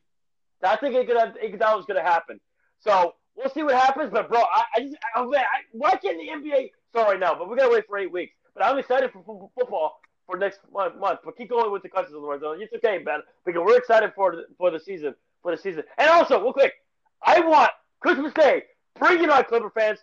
I 0.62 0.76
think 0.76 0.94
Iguodala 0.94 1.78
is 1.78 1.86
going 1.86 2.02
to 2.02 2.02
happen. 2.02 2.40
So 2.80 3.14
we'll 3.34 3.50
see 3.50 3.62
what 3.62 3.74
happens. 3.74 4.10
But 4.12 4.28
bro, 4.28 4.40
I, 4.40 4.64
I 4.76 4.80
just 4.80 4.96
I, 5.14 5.24
man, 5.24 5.40
I, 5.40 5.60
why 5.72 5.96
can't 5.96 6.18
the 6.18 6.28
NBA 6.28 6.70
right 6.94 7.20
now? 7.20 7.34
But 7.34 7.48
we 7.48 7.56
gotta 7.56 7.72
wait 7.72 7.86
for 7.86 7.98
eight 7.98 8.12
weeks. 8.12 8.32
But 8.54 8.64
I'm 8.64 8.78
excited 8.78 9.10
for, 9.12 9.22
for 9.24 9.50
football 9.58 10.00
for 10.26 10.36
next 10.36 10.60
month. 10.72 10.96
month. 10.96 11.20
But 11.24 11.36
keep 11.36 11.50
going 11.50 11.70
with 11.72 11.82
the 11.82 11.88
questions, 11.88 12.16
Lorenzo. 12.16 12.52
It's 12.52 12.72
okay, 12.74 13.02
man, 13.02 13.20
because 13.44 13.62
we're 13.64 13.78
excited 13.78 14.12
for 14.14 14.36
the, 14.36 14.44
for 14.58 14.70
the 14.70 14.80
season 14.80 15.14
for 15.42 15.54
the 15.54 15.60
season. 15.60 15.82
And 15.98 16.10
also, 16.10 16.40
real 16.42 16.52
quick, 16.52 16.74
I 17.22 17.40
want 17.40 17.70
Christmas 18.00 18.32
Day. 18.34 18.64
Bring 18.98 19.22
it 19.22 19.30
on, 19.30 19.44
Clipper 19.44 19.70
fans. 19.70 19.98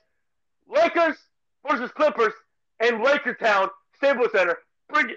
Lakers 0.67 1.17
versus 1.67 1.91
Clippers 1.91 2.34
in 2.84 3.00
Lakertown 3.00 3.69
Staples 3.95 4.32
Center. 4.32 4.58
Bring 4.89 5.15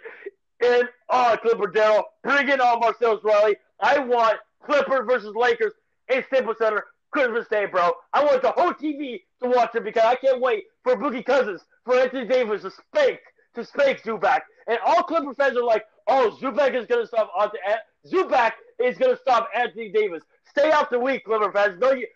in 0.63 0.83
on 1.09 1.39
Clipper 1.39 1.69
Darrell. 1.69 2.05
Bring 2.23 2.49
it 2.49 2.61
on 2.61 2.81
Marcellus 2.81 3.23
Wiley. 3.25 3.57
I 3.81 3.99
want 3.99 4.39
Clippers 4.65 5.07
versus 5.07 5.35
Lakers 5.35 5.73
in 6.09 6.23
Staples 6.27 6.57
Center 6.59 6.85
Christmas 7.11 7.47
Day, 7.49 7.67
bro. 7.67 7.93
I 8.13 8.25
want 8.25 8.43
the 8.43 8.53
whole 8.53 8.73
TV 8.73 9.23
to 9.43 9.49
watch 9.49 9.75
it 9.75 9.85
because 9.85 10.05
I 10.05 10.15
can't 10.17 10.41
wait 10.41 10.65
for 10.83 10.97
Boogie 10.97 11.25
Cousins, 11.25 11.63
for 11.85 11.99
Anthony 11.99 12.27
Davis 12.27 12.63
to 12.63 12.71
spank, 12.71 13.21
to 13.55 13.65
spank 13.65 14.03
Zubac. 14.03 14.41
And 14.67 14.79
all 14.85 15.03
Clipper 15.03 15.35
fans 15.35 15.57
are 15.57 15.65
like, 15.65 15.85
oh, 16.07 16.37
Zubac 16.41 16.75
is 16.75 16.87
going 16.87 17.03
to 17.03 17.07
stop 17.07 17.31
Anthony. 17.39 17.61
Eh, 17.67 17.77
Zubac 18.07 18.53
is 18.79 18.97
going 18.99 19.15
to 19.15 19.21
stop 19.21 19.49
Anthony 19.55 19.91
Davis. 19.91 20.23
Stay 20.49 20.71
out 20.71 20.91
the 20.91 20.99
week, 20.99 21.25
Clipper 21.25 21.53
fans. 21.53 21.79
No, 21.81 21.93
you, 21.93 22.07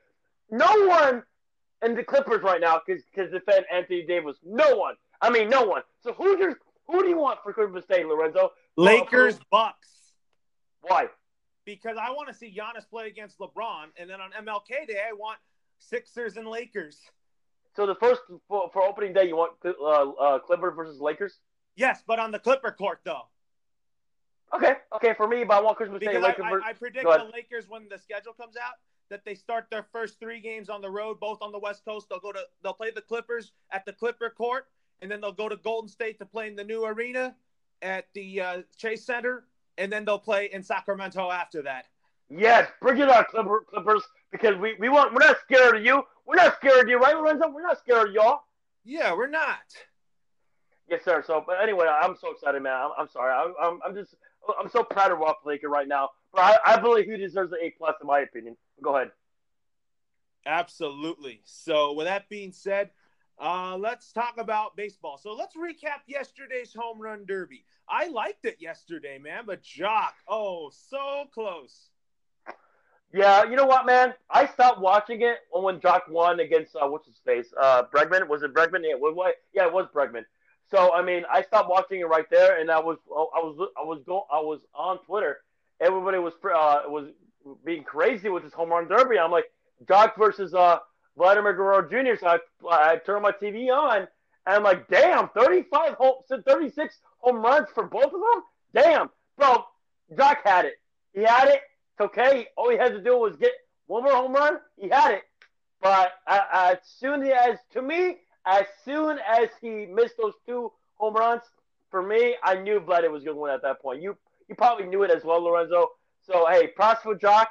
no 0.51 0.87
one 0.87 1.23
in 1.83 1.95
the 1.95 2.05
Clippers 2.05 2.43
right 2.43 2.61
now 2.61 2.81
can, 2.85 3.03
can 3.15 3.31
defend 3.31 3.65
Anthony 3.73 4.05
Davis. 4.07 4.37
No 4.45 4.77
one. 4.77 4.95
I 5.21 5.31
mean, 5.31 5.49
no 5.49 5.63
one. 5.65 5.83
So 6.03 6.13
who's 6.13 6.39
your, 6.39 6.59
who 6.87 7.03
do 7.03 7.09
you 7.09 7.19
want 7.19 7.41
for 7.43 7.53
Christmas 7.53 7.85
Day, 7.87 8.05
Lorenzo? 8.05 8.53
Lakers, 8.77 9.39
Bucks. 9.51 9.89
Why? 10.83 11.09
Because 11.65 11.97
I 12.01 12.11
want 12.11 12.29
to 12.29 12.35
see 12.35 12.55
Giannis 12.55 12.89
play 12.89 13.07
against 13.07 13.39
LeBron, 13.39 13.87
and 13.97 14.09
then 14.09 14.21
on 14.21 14.31
MLK 14.33 14.87
Day, 14.87 15.01
I 15.09 15.13
want 15.13 15.39
Sixers 15.79 16.37
and 16.37 16.47
Lakers. 16.47 17.01
So 17.75 17.87
the 17.87 17.95
first 17.97 18.23
for, 18.49 18.71
for 18.73 18.83
opening 18.83 19.13
day, 19.13 19.27
you 19.27 19.37
want 19.37 19.53
uh, 19.65 19.71
uh, 19.71 20.39
Clippers 20.41 20.75
versus 20.77 21.01
Lakers? 21.01 21.41
Yes, 21.75 22.03
but 22.07 22.19
on 22.19 22.31
the 22.31 22.39
Clipper 22.39 22.71
court 22.71 23.01
though. 23.05 23.23
Okay, 24.55 24.75
okay, 24.95 25.15
for 25.15 25.27
me, 25.27 25.43
but 25.43 25.55
I 25.55 25.61
want 25.61 25.77
Christmas 25.77 25.99
Because 25.99 26.15
Day. 26.15 26.21
I, 26.21 26.29
Lakers 26.29 26.63
I, 26.65 26.71
I 26.71 26.73
predict 26.75 27.05
the 27.05 27.31
Lakers 27.33 27.69
when 27.69 27.89
the 27.89 27.99
schedule 27.99 28.33
comes 28.33 28.57
out 28.57 28.75
that 29.11 29.25
they 29.25 29.35
start 29.35 29.67
their 29.71 29.83
first 29.93 30.21
three 30.21 30.41
games 30.41 30.69
on 30.69 30.81
the 30.81 30.91
road, 30.91 31.19
both 31.19 31.43
on 31.43 31.51
the 31.51 31.59
West 31.59 31.85
Coast. 31.85 32.09
They'll 32.09 32.21
go 32.21 32.33
to 32.33 32.41
they'll 32.63 32.73
play 32.73 32.91
the 32.91 33.01
Clippers 33.01 33.53
at 33.73 33.85
the 33.85 33.93
Clipper 33.93 34.31
court, 34.31 34.69
and 35.03 35.11
then 35.11 35.21
they'll 35.21 35.33
go 35.33 35.49
to 35.49 35.57
Golden 35.57 35.89
State 35.89 36.19
to 36.21 36.27
play 36.27 36.47
in 36.47 36.55
the 36.55 36.65
new 36.65 36.85
arena 36.85 37.35
at 37.83 38.07
the 38.15 38.41
uh, 38.41 38.63
Chase 38.79 39.05
Center, 39.05 39.45
and 39.79 39.93
then 39.93 40.05
they'll 40.05 40.19
play 40.19 40.51
in 40.53 40.63
Sacramento 40.63 41.31
after 41.31 41.63
that. 41.63 41.87
Yes, 42.31 42.71
bring 42.81 42.99
it 42.99 43.09
on, 43.09 43.25
Clipper, 43.31 43.65
Clippers, 43.69 44.03
because 44.33 44.57
we, 44.57 44.75
we 44.79 44.89
want 44.89 45.13
we're 45.13 45.27
not 45.27 45.37
scared 45.41 45.77
of 45.77 45.85
you. 45.85 46.03
We're 46.27 46.37
not 46.37 46.57
scared 46.57 46.85
of 46.85 46.89
you, 46.89 46.99
right, 46.99 47.17
Lorenzo? 47.17 47.51
We're 47.51 47.63
not 47.63 47.79
scared 47.79 48.09
of 48.09 48.15
y'all. 48.15 48.41
Yeah, 48.85 49.15
we're 49.15 49.29
not. 49.29 49.59
Yes, 50.89 51.05
sir. 51.05 51.23
So, 51.27 51.43
but 51.47 51.63
anyway, 51.63 51.87
I'm 51.87 52.17
so 52.17 52.33
excited, 52.33 52.63
man. 52.63 52.75
I'm, 52.75 52.91
I'm 52.99 53.09
sorry. 53.09 53.33
I'm, 53.33 53.55
I'm, 53.61 53.81
I'm 53.87 53.95
just 53.95 54.15
I'm 54.61 54.69
so 54.71 54.83
proud 54.83 55.13
of 55.13 55.19
Rob 55.19 55.37
Laker 55.45 55.69
right 55.69 55.89
now. 55.89 56.11
But 56.33 56.43
I, 56.43 56.75
I 56.75 56.81
believe 56.81 57.07
he 57.07 57.17
deserves 57.17 57.53
an 57.53 57.59
A 57.63 57.71
plus 57.71 57.95
in 58.01 58.07
my 58.07 58.21
opinion. 58.21 58.57
Go 58.83 58.97
ahead. 58.97 59.11
Absolutely. 60.47 61.41
So, 61.45 61.93
with 61.93 62.07
that 62.07 62.29
being 62.29 62.53
said, 62.53 62.91
uh, 63.41 63.77
let's 63.77 64.13
talk 64.13 64.35
about 64.39 64.77
baseball. 64.77 65.19
So, 65.19 65.33
let's 65.33 65.57
recap 65.57 66.03
yesterday's 66.07 66.75
home 66.75 67.01
run 67.01 67.25
derby. 67.27 67.65
I 67.89 68.09
liked 68.09 68.45
it 68.45 68.57
yesterday, 68.61 69.19
man, 69.19 69.45
but 69.47 69.63
Joc, 69.63 70.13
oh, 70.29 70.71
so 70.89 71.25
close. 71.33 71.91
Yeah, 73.13 73.45
you 73.45 73.55
know 73.55 73.67
what, 73.67 73.87
man? 73.87 74.13
I 74.29 74.47
stopped 74.47 74.81
watching 74.81 75.23
it 75.23 75.37
when 75.53 75.79
Joc 75.79 76.09
won 76.09 76.41
against 76.41 76.75
uh, 76.75 76.87
what's 76.89 77.07
his 77.07 77.19
face, 77.25 77.53
uh, 77.61 77.85
Bregman. 77.95 78.27
Was 78.29 78.43
it 78.43 78.53
Bregman? 78.53 78.81
Yeah, 78.83 78.97
what, 78.97 79.15
what? 79.15 79.37
Yeah, 79.53 79.67
it 79.67 79.73
was 79.73 79.87
Bregman. 79.95 80.25
So 80.71 80.93
I 80.93 81.03
mean, 81.03 81.23
I 81.31 81.43
stopped 81.43 81.69
watching 81.69 82.01
it 82.01 82.09
right 82.09 82.29
there, 82.31 82.59
and 82.59 82.71
I 82.71 82.81
was, 82.81 82.99
I 83.09 83.39
was, 83.39 83.69
I 83.79 83.85
was 83.85 84.03
go, 84.05 84.27
I 84.33 84.41
was 84.41 84.61
on 84.75 84.99
Twitter. 85.05 85.39
Everybody 85.81 86.19
was, 86.19 86.33
uh, 86.45 86.83
was 86.89 87.11
being 87.65 87.85
crazy 87.85 88.29
with 88.31 88.43
this 88.43 88.53
home 88.53 88.71
run 88.71 88.89
derby. 88.89 89.19
I'm 89.19 89.31
like, 89.31 89.45
Joc 89.85 90.17
versus 90.17 90.55
uh, 90.55 90.79
Vladimir 91.17 91.53
Guerrero 91.53 91.83
Jr. 91.89 92.19
So 92.21 92.27
I, 92.69 92.93
I 92.93 92.97
turned 92.97 93.23
my 93.23 93.33
TV 93.33 93.71
on, 93.71 93.99
and 93.99 94.09
I'm 94.47 94.63
like, 94.63 94.89
damn, 94.89 95.29
35 95.31 95.95
home, 95.95 96.15
36 96.29 96.99
home 97.19 97.37
runs 97.37 97.69
for 97.75 97.85
both 97.85 98.07
of 98.07 98.13
them. 98.13 98.43
Damn, 98.75 99.11
bro, 99.37 99.65
Joc 100.13 100.39
had 100.45 100.65
it. 100.65 100.75
He 101.13 101.23
had 101.23 101.49
it. 101.49 101.61
It's 101.93 102.01
okay. 102.01 102.49
All 102.57 102.71
he 102.71 102.77
had 102.77 102.93
to 102.93 103.01
do 103.01 103.17
was 103.19 103.37
get 103.37 103.53
one 103.87 104.03
more 104.03 104.13
home 104.13 104.33
run. 104.33 104.59
He 104.77 104.89
had 104.89 105.13
it. 105.13 105.23
But 105.81 106.13
as 106.27 106.79
soon 106.99 107.23
as, 107.25 107.59
to 107.73 107.83
me, 107.83 108.17
as 108.47 108.65
soon 108.85 109.19
as 109.19 109.49
he 109.61 109.87
missed 109.87 110.15
those 110.19 110.33
two 110.47 110.73
home 110.97 111.15
runs, 111.15 111.43
for 111.91 112.03
me, 112.03 112.35
I 112.43 112.57
knew 112.57 112.81
Vladdy 112.81 113.11
was 113.11 113.23
going 113.23 113.37
to 113.37 113.41
win 113.41 113.53
at 113.53 113.63
that 113.63 113.81
point. 113.81 114.03
You 114.03 114.17
you 114.49 114.55
probably 114.55 114.87
knew 114.87 115.05
it 115.05 115.11
as 115.11 115.25
well, 115.25 115.43
Lorenzo. 115.43 115.93
So 116.27 116.47
hey, 116.51 116.67
props 116.67 117.03
for 117.03 117.15
Joc. 117.15 117.47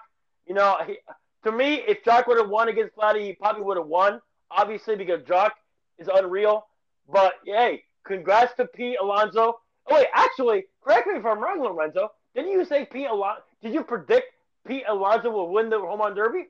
You 0.46 0.54
know, 0.54 0.78
he, 0.86 0.98
to 1.44 1.52
me, 1.52 1.84
if 1.88 2.04
Joc 2.04 2.28
would 2.28 2.38
have 2.38 2.50
won 2.50 2.70
against 2.70 2.96
Vladdy, 2.96 3.26
he 3.26 3.34
probably 3.34 3.64
would 3.64 3.78
have 3.78 3.88
won. 3.88 4.22
Obviously, 4.52 4.96
because 4.96 5.22
Joc 5.24 5.52
is 5.98 6.10
unreal. 6.14 6.68
But 7.12 7.34
hey, 7.46 7.84
congrats 8.06 8.54
to 8.56 8.66
Pete 8.66 8.98
Alonso. 9.02 9.60
Oh 9.88 9.96
wait, 9.96 10.08
actually, 10.14 10.66
correct 10.82 11.08
me 11.08 11.16
if 11.16 11.26
I'm 11.26 11.40
wrong, 11.40 11.62
Lorenzo. 11.62 12.12
Didn't 12.36 12.52
you 12.52 12.66
say 12.66 12.86
Pete 12.86 13.08
Alonso? 13.10 13.44
Did 13.62 13.74
you 13.74 13.84
predict 13.84 14.28
Pete 14.66 14.84
Alonso 14.88 15.30
will 15.30 15.52
win 15.52 15.70
the 15.70 15.80
home 15.80 16.00
run 16.00 16.16
derby? 16.16 16.46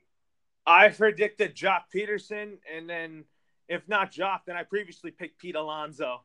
I 0.66 0.88
predicted 0.88 1.54
Joc 1.54 1.82
Pederson, 1.94 2.58
and 2.74 2.88
then 2.88 3.24
if 3.68 3.86
not 3.88 4.12
Joc, 4.12 4.40
then 4.46 4.56
I 4.56 4.62
previously 4.62 5.10
picked 5.10 5.38
Pete 5.38 5.56
Alonso. 5.56 6.22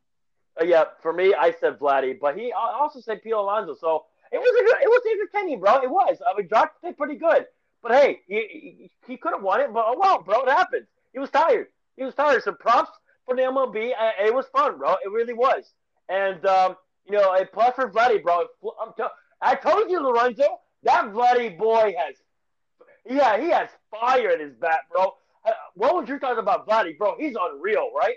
Uh, 0.60 0.66
yeah, 0.66 0.86
for 1.02 1.14
me, 1.14 1.34
I 1.34 1.54
said 1.60 1.80
Vladdy, 1.80 2.18
but 2.20 2.38
he 2.38 2.52
also 2.52 3.00
said 3.00 3.24
Pete 3.24 3.34
Alonso. 3.34 3.76
So 3.76 4.06
it 4.32 4.38
was 4.38 4.62
a 4.62 4.64
good, 4.64 4.84
it 4.84 4.88
was 4.88 5.02
entertaining, 5.12 5.60
bro. 5.60 5.82
It 5.82 5.90
was. 5.90 6.18
I 6.26 6.38
mean, 6.38 6.48
Joc 6.48 6.70
did 6.84 6.98
pretty 6.98 7.16
good, 7.16 7.48
but 7.82 7.94
hey, 7.94 8.20
he 8.28 8.90
he, 9.08 9.18
could 9.18 9.34
have 9.34 9.42
won 9.44 9.62
it, 9.62 9.74
but 9.74 9.86
oh 9.88 9.98
well, 10.00 10.22
bro, 10.22 10.44
it 10.44 10.50
happens. 10.50 10.88
He 11.14 11.20
was 11.20 11.30
tired. 11.30 11.68
He 11.98 12.04
was 12.04 12.14
tired. 12.16 12.44
So 12.44 12.52
props 12.54 12.92
for 13.26 13.36
the 13.36 13.44
MLB. 13.44 13.92
Uh, 13.92 14.26
It 14.26 14.34
was 14.34 14.46
fun, 14.48 14.78
bro. 14.78 14.96
It 15.04 15.12
really 15.12 15.34
was. 15.34 15.64
And 16.08 16.46
um, 16.46 16.76
you 17.06 17.14
know, 17.14 17.34
a 17.36 17.46
plus 17.46 17.76
for 17.76 17.90
Vladdy, 17.90 18.22
bro. 18.22 18.46
I'm 18.82 18.94
t- 18.98 19.04
I 19.42 19.56
told 19.56 19.90
you, 19.90 20.02
Lorenzo, 20.02 20.60
that 20.84 21.06
Vladdy 21.06 21.58
boy 21.58 21.94
has, 21.98 22.16
yeah, 23.10 23.40
he 23.40 23.50
has 23.50 23.70
fire 23.90 24.32
in 24.32 24.40
his 24.40 24.54
bat, 24.56 24.80
bro. 24.92 25.14
Uh, 25.46 25.52
what 25.76 25.96
was 25.96 26.10
your 26.10 26.20
thoughts 26.20 26.40
about 26.40 26.68
Vladdy, 26.68 26.98
bro? 26.98 27.16
He's 27.18 27.36
unreal, 27.40 27.92
right? 27.98 28.16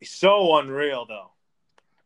He's 0.00 0.10
so 0.12 0.56
unreal, 0.58 1.06
though. 1.06 1.32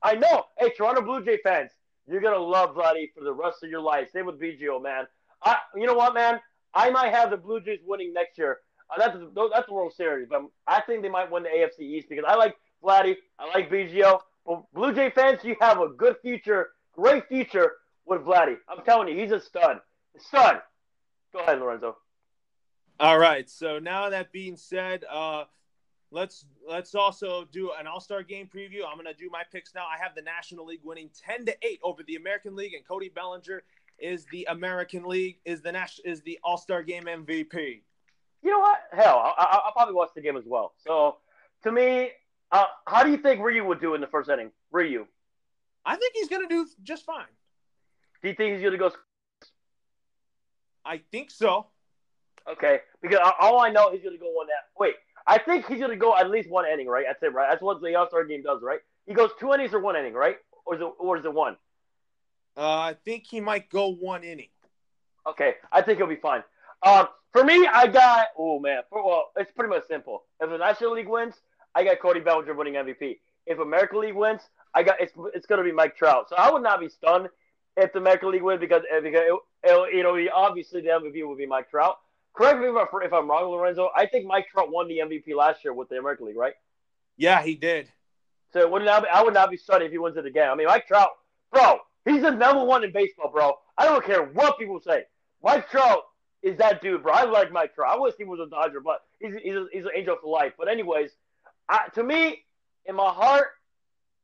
I 0.02 0.14
know. 0.14 0.44
Hey, 0.58 0.70
Toronto 0.70 1.02
Blue 1.02 1.24
Jay 1.24 1.38
fans, 1.42 1.70
you're 2.08 2.20
gonna 2.20 2.38
love 2.38 2.74
Vladdy 2.74 3.12
for 3.16 3.22
the 3.22 3.32
rest 3.32 3.62
of 3.62 3.70
your 3.70 3.80
life. 3.80 4.08
Same 4.12 4.26
with 4.26 4.40
Biggio, 4.40 4.82
man. 4.82 5.06
I, 5.42 5.56
you 5.74 5.86
know 5.86 5.94
what, 5.94 6.14
man? 6.14 6.40
I 6.74 6.90
might 6.90 7.12
have 7.12 7.30
the 7.30 7.36
Blue 7.36 7.60
Jays 7.60 7.80
winning 7.84 8.12
next 8.12 8.38
year. 8.38 8.58
Uh, 8.90 8.98
that's 8.98 9.16
that's 9.52 9.66
the 9.66 9.72
World 9.74 9.92
Series, 9.94 10.28
but 10.28 10.42
I 10.66 10.80
think 10.80 11.02
they 11.02 11.08
might 11.08 11.30
win 11.30 11.42
the 11.42 11.48
AFC 11.48 11.80
East 11.80 12.08
because 12.08 12.24
I 12.26 12.34
like 12.34 12.56
Vladdy, 12.82 13.16
I 13.38 13.46
like 13.48 13.70
Biggio. 13.70 14.20
But 14.46 14.62
Blue 14.72 14.92
Jay 14.92 15.10
fans, 15.10 15.40
you 15.44 15.56
have 15.60 15.80
a 15.80 15.88
good 15.88 16.16
future, 16.22 16.70
great 16.92 17.26
future 17.28 17.72
with 18.06 18.22
Vladdy. 18.22 18.56
I'm 18.68 18.84
telling 18.84 19.08
you, 19.08 19.20
he's 19.20 19.32
a 19.32 19.40
stud. 19.40 19.80
Stud. 20.18 20.60
Go 21.32 21.40
ahead, 21.40 21.60
Lorenzo. 21.60 21.96
All 22.98 23.18
right. 23.18 23.48
So 23.48 23.78
now 23.78 24.10
that 24.10 24.32
being 24.32 24.56
said, 24.56 25.04
uh, 25.10 25.44
let's 26.10 26.44
let's 26.68 26.94
also 26.94 27.46
do 27.52 27.70
an 27.78 27.86
All 27.86 28.00
Star 28.00 28.22
game 28.22 28.48
preview. 28.52 28.80
I'm 28.90 28.96
gonna 28.96 29.14
do 29.14 29.30
my 29.30 29.42
picks 29.52 29.74
now. 29.74 29.86
I 29.86 30.02
have 30.02 30.14
the 30.14 30.22
National 30.22 30.66
League 30.66 30.80
winning 30.82 31.10
ten 31.16 31.46
to 31.46 31.56
eight 31.62 31.80
over 31.82 32.02
the 32.02 32.16
American 32.16 32.56
League, 32.56 32.74
and 32.74 32.86
Cody 32.86 33.08
Bellinger 33.08 33.62
is 34.00 34.26
the 34.32 34.46
American 34.50 35.04
League 35.04 35.38
is 35.44 35.62
the 35.62 35.72
Nash 35.72 36.00
is 36.04 36.22
the 36.22 36.38
All 36.42 36.56
Star 36.56 36.82
game 36.82 37.04
MVP. 37.04 37.82
You 38.42 38.50
know 38.50 38.60
what? 38.60 38.78
Hell, 38.92 39.18
I, 39.18 39.42
I, 39.42 39.60
I'll 39.66 39.72
probably 39.72 39.94
watch 39.94 40.10
the 40.14 40.22
game 40.22 40.36
as 40.36 40.44
well. 40.46 40.72
So, 40.86 41.16
to 41.64 41.72
me, 41.72 42.10
uh, 42.50 42.64
how 42.86 43.04
do 43.04 43.10
you 43.10 43.18
think 43.18 43.42
Ryu 43.42 43.64
would 43.64 43.80
do 43.80 43.94
in 43.94 44.00
the 44.00 44.06
first 44.06 44.30
inning? 44.30 44.50
Ryu. 44.72 45.06
I 45.84 45.96
think 45.96 46.14
he's 46.14 46.28
gonna 46.28 46.48
do 46.48 46.66
just 46.82 47.04
fine. 47.04 47.26
Do 48.22 48.28
you 48.28 48.34
think 48.34 48.54
he's 48.54 48.62
going 48.62 48.72
to 48.72 48.78
go? 48.78 48.92
I 50.84 51.00
think 51.10 51.30
so. 51.30 51.66
Okay, 52.50 52.80
because 53.02 53.20
all 53.38 53.60
I 53.60 53.70
know 53.70 53.92
he's 53.92 54.02
going 54.02 54.16
to 54.16 54.20
go 54.20 54.30
one 54.32 54.46
that. 54.46 54.68
Wait, 54.78 54.94
I 55.26 55.38
think 55.38 55.66
he's 55.66 55.78
going 55.78 55.90
to 55.90 55.96
go 55.96 56.16
at 56.16 56.30
least 56.30 56.50
one 56.50 56.64
inning, 56.66 56.88
right? 56.88 57.04
That's 57.06 57.22
it, 57.22 57.34
right? 57.34 57.48
That's 57.50 57.62
what 57.62 57.80
the 57.82 57.94
All 57.94 58.08
Star 58.08 58.24
game 58.24 58.42
does, 58.42 58.62
right? 58.62 58.80
He 59.06 59.14
goes 59.14 59.30
two 59.38 59.52
innings 59.52 59.74
or 59.74 59.80
one 59.80 59.96
inning, 59.96 60.14
right? 60.14 60.36
Or 60.66 60.74
is 60.74 60.80
it 60.80 60.88
or 60.98 61.18
is 61.18 61.24
it 61.24 61.32
one? 61.32 61.56
Uh, 62.56 62.78
I 62.78 62.96
think 63.04 63.26
he 63.26 63.40
might 63.40 63.70
go 63.70 63.92
one 63.92 64.24
inning. 64.24 64.48
Okay, 65.26 65.54
I 65.70 65.82
think 65.82 65.98
he'll 65.98 66.06
be 66.06 66.16
fine. 66.16 66.42
Um, 66.82 67.08
for 67.32 67.44
me, 67.44 67.66
I 67.66 67.86
got 67.86 68.28
oh 68.36 68.58
man. 68.58 68.82
For, 68.90 69.04
well, 69.04 69.30
it's 69.36 69.52
pretty 69.52 69.70
much 69.70 69.86
simple. 69.86 70.24
If 70.40 70.50
the 70.50 70.58
National 70.58 70.92
League 70.94 71.08
wins, 71.08 71.34
I 71.74 71.84
got 71.84 72.00
Cody 72.00 72.20
Bellinger 72.20 72.54
winning 72.54 72.74
MVP. 72.74 73.18
If 73.46 73.58
American 73.58 74.00
League 74.00 74.14
wins, 74.14 74.40
I 74.74 74.82
got 74.82 75.00
it's 75.00 75.12
it's 75.34 75.46
going 75.46 75.58
to 75.58 75.64
be 75.64 75.72
Mike 75.72 75.96
Trout. 75.96 76.28
So 76.28 76.36
I 76.36 76.50
would 76.50 76.62
not 76.62 76.80
be 76.80 76.88
stunned 76.88 77.28
if 77.76 77.92
the 77.92 77.98
American 77.98 78.32
League 78.32 78.42
wins 78.42 78.60
because 78.60 78.82
because 79.02 79.20
it, 79.20 79.38
it'll, 79.68 79.86
it'll 79.92 80.16
be 80.16 80.28
obviously 80.28 80.80
the 80.80 80.88
MVP 80.88 81.26
will 81.26 81.36
be 81.36 81.46
Mike 81.46 81.70
Trout. 81.70 81.98
correct 82.34 82.60
me 82.60 82.66
if, 82.66 82.76
I, 82.76 82.84
if 83.04 83.12
I'm 83.12 83.28
wrong, 83.28 83.50
Lorenzo. 83.50 83.90
I 83.96 84.06
think 84.06 84.26
Mike 84.26 84.48
Trout 84.50 84.70
won 84.70 84.88
the 84.88 84.98
MVP 84.98 85.34
last 85.36 85.64
year 85.64 85.72
with 85.72 85.88
the 85.88 85.96
American 85.96 86.26
League, 86.26 86.36
right? 86.36 86.54
Yeah, 87.16 87.42
he 87.42 87.54
did. 87.54 87.88
So 88.52 88.68
would 88.68 88.84
not 88.84 89.04
be, 89.04 89.08
I 89.08 89.22
would 89.22 89.34
not 89.34 89.50
be 89.50 89.56
stunned 89.56 89.84
if 89.84 89.92
he 89.92 89.98
wins 89.98 90.16
it 90.16 90.26
again. 90.26 90.50
I 90.50 90.54
mean, 90.54 90.66
Mike 90.66 90.86
Trout, 90.86 91.10
bro, 91.52 91.78
he's 92.04 92.22
the 92.22 92.30
number 92.30 92.64
one 92.64 92.84
in 92.84 92.92
baseball, 92.92 93.30
bro. 93.30 93.54
I 93.76 93.84
don't 93.86 94.04
care 94.04 94.24
what 94.24 94.58
people 94.58 94.80
say. 94.80 95.04
Mike 95.42 95.70
Trout 95.70 96.02
is 96.42 96.56
that 96.58 96.82
dude, 96.82 97.02
bro. 97.02 97.12
I 97.12 97.24
like 97.24 97.52
Mike 97.52 97.74
Trout. 97.74 97.94
I 97.94 97.98
wish 97.98 98.14
he 98.16 98.24
was 98.24 98.40
a 98.40 98.48
Dodger, 98.48 98.80
but 98.80 99.02
he's 99.20 99.34
he's, 99.42 99.54
a, 99.54 99.66
he's 99.72 99.84
an 99.84 99.90
angel 99.94 100.16
for 100.20 100.30
life. 100.30 100.52
But 100.58 100.68
anyways, 100.68 101.10
I, 101.68 101.88
to 101.94 102.02
me, 102.02 102.44
in 102.86 102.94
my 102.94 103.10
heart, 103.10 103.48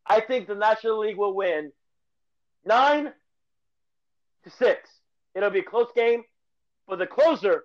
I 0.06 0.20
think 0.20 0.46
the 0.46 0.54
National 0.54 1.00
League 1.00 1.16
will 1.16 1.34
win 1.34 1.72
nine 2.64 3.12
to 4.44 4.50
six. 4.50 4.90
It'll 5.34 5.50
be 5.50 5.60
a 5.60 5.64
close 5.64 5.88
game, 5.94 6.22
but 6.88 6.98
the 6.98 7.06
closer 7.06 7.64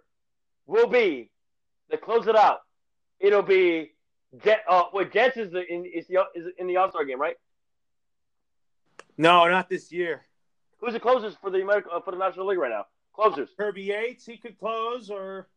will 0.65 0.87
be 0.87 1.29
the 1.89 1.97
close 1.97 2.27
it 2.27 2.35
out. 2.35 2.59
It'll 3.19 3.41
be 3.43 3.91
uh, 4.67 4.83
wait, 4.93 5.15
is 5.15 5.53
in 5.69 5.85
is 5.85 6.07
the 6.07 6.23
is 6.35 6.47
in 6.57 6.67
the 6.67 6.77
All 6.77 6.89
Star 6.89 7.05
game, 7.05 7.19
right? 7.19 7.35
No, 9.21 9.47
not 9.47 9.69
this 9.69 9.91
year. 9.91 10.25
Who's 10.79 10.93
the 10.93 10.99
closest 10.99 11.39
for 11.41 11.51
the 11.51 11.61
American 11.61 11.91
uh, 11.93 11.99
for 11.99 12.09
the 12.09 12.17
National 12.17 12.47
League 12.47 12.57
right 12.57 12.71
now? 12.71 12.87
Closers. 13.13 13.49
Kirby 13.55 13.83
Yates, 13.83 14.25
he 14.25 14.35
could 14.35 14.57
close, 14.57 15.11
or 15.11 15.47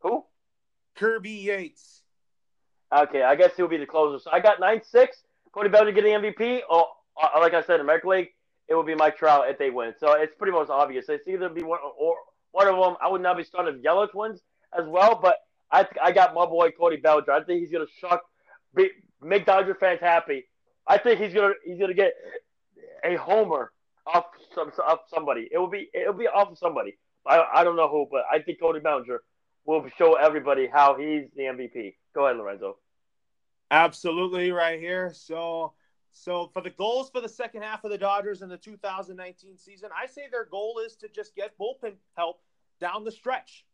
who? 0.00 0.26
Kirby 0.96 1.30
Yates. 1.30 2.02
Okay, 2.94 3.22
I 3.22 3.34
guess 3.34 3.52
he'll 3.56 3.66
be 3.66 3.78
the 3.78 3.86
closer. 3.86 4.22
So 4.22 4.30
I 4.30 4.40
got 4.40 4.60
nine 4.60 4.82
six. 4.84 5.16
Cody 5.54 5.70
Bellinger 5.70 5.92
getting 5.92 6.12
MVP. 6.20 6.60
Oh, 6.68 6.90
uh, 7.16 7.40
like 7.40 7.54
I 7.54 7.62
said, 7.62 7.80
American 7.80 8.10
League, 8.10 8.28
it 8.68 8.74
will 8.74 8.82
be 8.82 8.94
Mike 8.94 9.16
Trout 9.16 9.48
if 9.48 9.56
they 9.56 9.70
win. 9.70 9.94
So 9.98 10.12
it's 10.12 10.34
pretty 10.36 10.52
much 10.52 10.68
obvious. 10.68 11.06
It's 11.08 11.26
either 11.26 11.48
be 11.48 11.62
one 11.62 11.78
or 11.98 12.16
one 12.52 12.68
of 12.68 12.76
them. 12.76 12.96
I 13.00 13.08
would 13.08 13.22
not 13.22 13.38
be 13.38 13.44
starting 13.44 13.76
if 13.76 13.82
Yelich 13.82 14.12
wins 14.12 14.42
as 14.78 14.86
well, 14.86 15.18
but 15.22 15.36
I 15.72 15.88
I 16.02 16.12
got 16.12 16.34
my 16.34 16.44
boy 16.44 16.72
Cody 16.72 16.96
Bellinger. 16.96 17.32
I 17.32 17.42
think 17.42 17.60
he's 17.60 17.70
gonna 17.70 17.86
shock, 18.02 18.20
be, 18.76 18.90
make 19.22 19.46
Dodger 19.46 19.74
fans 19.76 20.00
happy. 20.02 20.44
I 20.86 20.98
think 20.98 21.20
he's 21.20 21.32
gonna 21.32 21.54
he's 21.64 21.78
gonna 21.78 21.94
get 21.94 22.14
a 23.04 23.16
homer 23.16 23.72
off 24.06 24.26
some 24.54 24.70
off 24.86 25.00
somebody. 25.12 25.48
It 25.50 25.58
will 25.58 25.68
be 25.68 25.88
it'll 25.94 26.12
be 26.12 26.28
off 26.28 26.50
of 26.50 26.58
somebody. 26.58 26.96
I 27.26 27.44
I 27.54 27.64
don't 27.64 27.76
know 27.76 27.88
who, 27.88 28.06
but 28.10 28.24
I 28.30 28.40
think 28.40 28.60
Cody 28.60 28.80
Bellinger 28.80 29.22
will 29.64 29.86
show 29.96 30.14
everybody 30.14 30.66
how 30.66 30.96
he's 30.96 31.24
the 31.36 31.44
MVP. 31.44 31.94
Go 32.14 32.26
ahead, 32.26 32.36
Lorenzo. 32.36 32.78
Absolutely, 33.70 34.52
right 34.52 34.78
here. 34.80 35.12
So. 35.14 35.72
So 36.16 36.48
for 36.52 36.62
the 36.62 36.70
goals 36.70 37.10
for 37.10 37.20
the 37.20 37.28
second 37.28 37.62
half 37.62 37.82
of 37.82 37.90
the 37.90 37.98
Dodgers 37.98 38.40
in 38.42 38.48
the 38.48 38.56
2019 38.56 39.58
season, 39.58 39.90
I 40.00 40.06
say 40.06 40.28
their 40.30 40.44
goal 40.44 40.80
is 40.86 40.94
to 40.98 41.08
just 41.08 41.34
get 41.34 41.58
bullpen 41.58 41.94
help 42.16 42.38
down 42.80 43.02
the 43.02 43.10
stretch. 43.10 43.64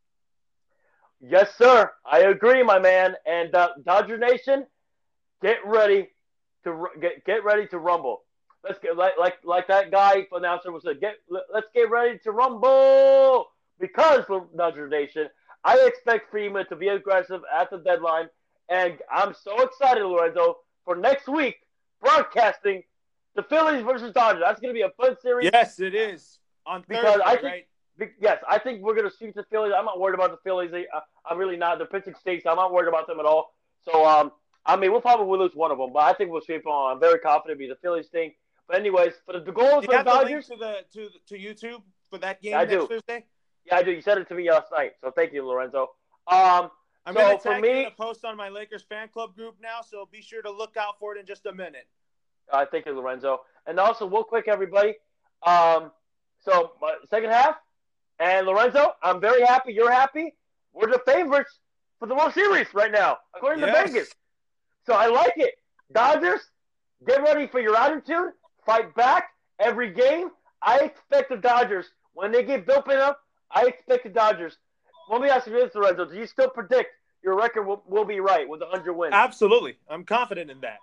Yes, 1.20 1.55
sir. 1.57 1.90
I 2.11 2.20
agree, 2.20 2.62
my 2.62 2.79
man. 2.79 3.14
And 3.27 3.55
uh, 3.55 3.68
Dodger 3.85 4.16
Nation, 4.16 4.64
get 5.42 5.59
ready 5.66 6.09
to 6.64 6.87
get 7.01 7.25
get 7.25 7.44
ready 7.44 7.66
to 7.68 7.79
rumble. 7.79 8.23
Let's 8.64 8.79
get 8.79 8.96
like 8.96 9.14
like 9.18 9.38
like 9.44 9.68
that 9.68 9.90
guy 9.90 10.27
announcer 10.33 10.73
was 10.73 10.83
said. 10.83 11.01
Get 11.01 11.16
let's 11.29 11.68
get 11.75 11.90
ready 11.90 12.18
to 12.25 12.33
rumble 12.33 13.49
because 13.79 14.25
Dodger 14.57 14.88
Nation. 14.88 15.29
I 15.62 15.79
expect 15.87 16.31
Friedman 16.31 16.66
to 16.68 16.77
be 16.77 16.88
aggressive 16.88 17.42
at 17.55 17.70
the 17.70 17.79
deadline, 17.79 18.29
and 18.70 18.99
I'm 19.12 19.35
so 19.35 19.61
excited, 19.61 20.05
Lorenzo, 20.05 20.59
for 20.87 20.96
next 20.96 21.29
week 21.29 21.57
broadcasting 22.01 22.83
the 23.35 23.42
Phillies 23.42 23.83
versus 23.83 24.12
Dodgers. 24.12 24.42
That's 24.44 24.61
going 24.61 24.75
to 24.75 24.79
be 24.79 24.83
a 24.83 24.90
fun 24.90 25.16
series. 25.20 25.51
Yes, 25.53 25.79
it 25.81 25.94
is 25.94 26.38
on 26.66 26.85
because 26.88 27.05
Thursday, 27.05 27.23
I 27.25 27.33
think, 27.33 27.44
right? 27.44 28.12
Yes, 28.18 28.42
I 28.49 28.59
think 28.59 28.83
we're 28.83 28.94
going 28.94 29.09
to 29.09 29.14
sweep 29.14 29.35
the 29.35 29.44
Phillies. 29.51 29.73
I'm 29.77 29.85
not 29.85 30.01
worried 30.01 30.14
about 30.14 30.31
the 30.31 30.38
Phillies. 30.42 30.73
I'm 31.29 31.38
really 31.38 31.57
not. 31.57 31.79
They're 31.79 31.87
pitching 31.87 32.14
stakes. 32.18 32.46
I'm 32.46 32.57
not 32.57 32.73
worried 32.73 32.88
about 32.88 33.07
them 33.07 33.20
at 33.20 33.27
all. 33.27 33.55
So, 33.85 34.07
um, 34.07 34.33
I 34.66 34.77
mean, 34.77 34.92
we'll 34.92 35.01
probably 35.01 35.38
lose 35.38 35.55
one 35.55 35.70
of 35.70 35.79
them, 35.79 35.92
but 35.92 36.01
I 36.01 36.12
think 36.12 36.31
we'll 36.31 36.42
sweep 36.42 36.64
them. 36.64 36.73
I'm 36.73 37.01
very 37.01 37.18
confident 37.18 37.61
it'll 37.61 37.68
be 37.68 37.73
the 37.73 37.79
Phillies 37.81 38.09
thing. 38.09 38.33
But 38.68 38.79
anyways, 38.79 39.14
for 39.27 39.33
the, 39.33 39.40
the 39.40 39.53
goals 39.53 39.85
for 39.85 39.96
the 39.96 40.03
Dodgers 40.03 40.46
the 40.46 40.55
to 40.55 40.61
the 40.61 41.09
to 41.29 41.38
to 41.38 41.38
YouTube 41.38 41.83
for 42.09 42.18
that 42.18 42.40
game 42.40 42.53
yeah, 42.53 42.61
I 42.61 42.64
do. 42.64 42.87
Thursday. 42.87 43.25
Yeah, 43.64 43.77
I 43.77 43.83
do. 43.83 43.90
You 43.90 44.01
said 44.01 44.18
it 44.18 44.29
to 44.29 44.35
me 44.35 44.51
last 44.51 44.70
night, 44.70 44.92
so 45.01 45.11
thank 45.11 45.33
you, 45.33 45.46
Lorenzo. 45.46 45.90
Um, 46.27 46.70
I'm 47.07 47.14
so 47.14 47.20
going 47.20 47.38
to 47.38 47.42
tag 47.42 47.62
me, 47.62 47.85
a 47.87 47.90
post 47.90 48.25
on 48.25 48.37
my 48.37 48.49
Lakers 48.49 48.83
fan 48.83 49.09
club 49.09 49.35
group 49.35 49.57
now, 49.61 49.81
so 49.81 50.09
be 50.11 50.23
sure 50.23 50.42
to 50.42 50.51
look 50.51 50.77
out 50.77 50.99
for 51.01 51.16
it 51.16 51.20
in 51.20 51.27
just 51.27 51.46
a 51.46 51.53
minute. 51.53 51.87
Uh, 52.53 52.64
thank 52.70 52.87
you, 52.87 52.92
Lorenzo. 52.92 53.40
And 53.66 53.81
also, 53.81 54.09
real 54.09 54.25
quick, 54.25 54.46
everybody. 54.49 54.94
Um, 55.44 55.90
so 56.40 56.73
uh, 56.83 56.90
second 57.09 57.31
half, 57.31 57.57
and 58.18 58.46
Lorenzo, 58.46 58.92
I'm 59.03 59.20
very 59.20 59.42
happy. 59.42 59.73
You're 59.73 59.90
happy. 59.90 60.35
We're 60.73 60.90
the 60.90 61.01
favorites 61.07 61.59
for 61.99 62.07
the 62.07 62.14
World 62.14 62.35
Series 62.35 62.73
right 62.75 62.92
now, 62.92 63.18
according 63.35 63.64
yes. 63.64 63.77
to 63.77 63.92
Vegas. 63.92 64.14
So 64.90 64.96
I 64.96 65.07
like 65.07 65.35
it. 65.37 65.55
Dodgers, 65.92 66.40
get 67.07 67.22
ready 67.22 67.46
for 67.46 67.61
your 67.61 67.76
attitude. 67.76 68.33
Fight 68.66 68.92
back 68.96 69.29
every 69.61 69.92
game. 69.92 70.31
I 70.62 70.81
expect 70.81 71.31
the 71.31 71.37
Dodgers 71.37 71.87
when 72.14 72.33
they 72.33 72.42
get 72.42 72.66
built 72.66 72.88
up. 72.88 73.20
I 73.53 73.66
expect 73.66 74.03
the 74.03 74.11
Dodgers. 74.11 74.59
Let 75.09 75.20
me 75.20 75.29
ask 75.29 75.46
you 75.46 75.53
this, 75.53 75.72
Lorenzo. 75.76 76.07
Do 76.07 76.16
you 76.16 76.26
still 76.26 76.48
predict 76.48 76.88
your 77.22 77.37
record 77.37 77.68
will, 77.68 77.85
will 77.87 78.05
be 78.05 78.18
right 78.18 78.48
with 78.48 78.62
100 78.62 78.92
wins? 78.92 79.14
Absolutely. 79.14 79.76
I'm 79.88 80.03
confident 80.03 80.50
in 80.50 80.61
that. 80.62 80.79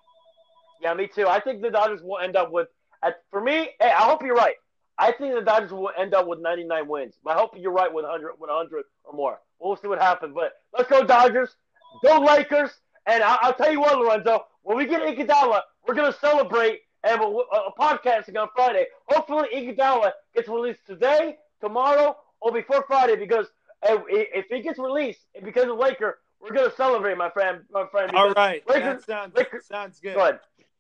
Yeah, 0.82 0.94
me 0.94 1.10
too. 1.14 1.28
I 1.28 1.42
think 1.42 1.62
the 1.62 1.70
Dodgers 1.70 2.02
will 2.02 2.20
end 2.20 2.38
up 2.38 2.50
with. 2.50 2.70
At, 3.04 3.16
for 3.30 3.42
me, 3.42 3.72
hey, 3.82 3.92
I 3.92 4.04
hope 4.04 4.24
you're 4.24 4.36
right. 4.36 4.56
I 4.98 5.12
think 5.12 5.36
the 5.36 5.42
Dodgers 5.42 5.74
will 5.74 5.92
end 6.00 6.14
up 6.14 6.28
with 6.28 6.40
99 6.40 6.88
wins. 6.88 7.16
But 7.26 7.36
I 7.36 7.40
hope 7.42 7.56
you're 7.58 7.74
right 7.74 7.94
with 7.94 8.06
100, 8.06 8.40
with 8.40 8.50
100 8.50 8.86
or 9.04 9.14
more. 9.14 9.42
We'll 9.60 9.76
see 9.76 9.90
what 9.90 10.00
happens. 10.00 10.32
But 10.34 10.54
let's 10.72 10.90
go 10.90 11.04
Dodgers. 11.04 11.58
Go 12.02 12.22
Lakers. 12.22 12.72
And 13.08 13.24
I, 13.24 13.38
will 13.46 13.54
tell 13.54 13.72
you 13.72 13.80
what, 13.80 13.98
Lorenzo. 13.98 14.46
When 14.64 14.78
we 14.78 14.86
get 14.86 15.02
Iguodala, 15.02 15.62
we're 15.88 15.96
gonna 15.96 16.14
celebrate 16.20 16.82
and 17.04 17.20
we're, 17.22 17.44
uh, 17.54 17.70
podcasting 17.80 18.40
on 18.40 18.50
Friday. 18.54 18.86
Hopefully, 19.06 19.48
Iguodala 19.56 20.12
gets 20.36 20.50
released 20.50 20.86
today, 20.86 21.38
tomorrow, 21.62 22.18
or 22.42 22.52
before 22.52 22.84
Friday 22.86 23.16
because 23.16 23.48
if, 23.84 24.02
if 24.10 24.46
he 24.50 24.62
gets 24.62 24.78
released 24.78 25.22
because 25.44 25.70
of 25.70 25.78
Laker, 25.78 26.20
we're 26.42 26.54
gonna 26.54 26.74
celebrate, 26.76 27.18
my 27.18 27.30
friend. 27.30 27.62
My 27.72 27.88
friend. 27.88 28.12
All 28.14 28.32
right. 28.32 28.62
Lakers, 28.68 29.06
that 29.06 29.06
sounds, 29.06 29.36
Lakers, 29.36 29.66
sounds 29.66 30.00
good. 30.02 30.16
Go 30.16 30.22
ahead. 30.22 30.40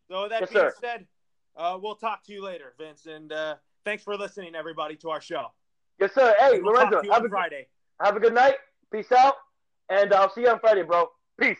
So 0.09 0.27
that 0.27 0.41
yes, 0.41 0.49
being 0.49 0.65
sir. 0.65 0.73
said, 0.79 1.07
uh, 1.55 1.77
we'll 1.81 1.95
talk 1.95 2.23
to 2.25 2.33
you 2.33 2.43
later, 2.43 2.73
Vince, 2.77 3.05
and 3.05 3.31
uh, 3.31 3.55
thanks 3.85 4.03
for 4.03 4.15
listening, 4.17 4.53
everybody, 4.53 4.95
to 4.97 5.09
our 5.09 5.21
show. 5.21 5.47
Yes, 5.99 6.13
sir. 6.13 6.35
Hey, 6.39 6.59
we'll 6.59 6.73
Lorenzo, 6.73 7.01
have 7.09 7.25
a 7.25 7.29
Friday. 7.29 7.67
Have 8.01 8.17
a 8.17 8.19
good 8.19 8.33
night. 8.33 8.55
Peace 8.91 9.11
out, 9.11 9.35
and 9.89 10.13
I'll 10.13 10.31
see 10.31 10.41
you 10.41 10.49
on 10.49 10.59
Friday, 10.59 10.83
bro. 10.83 11.09
Peace. 11.39 11.57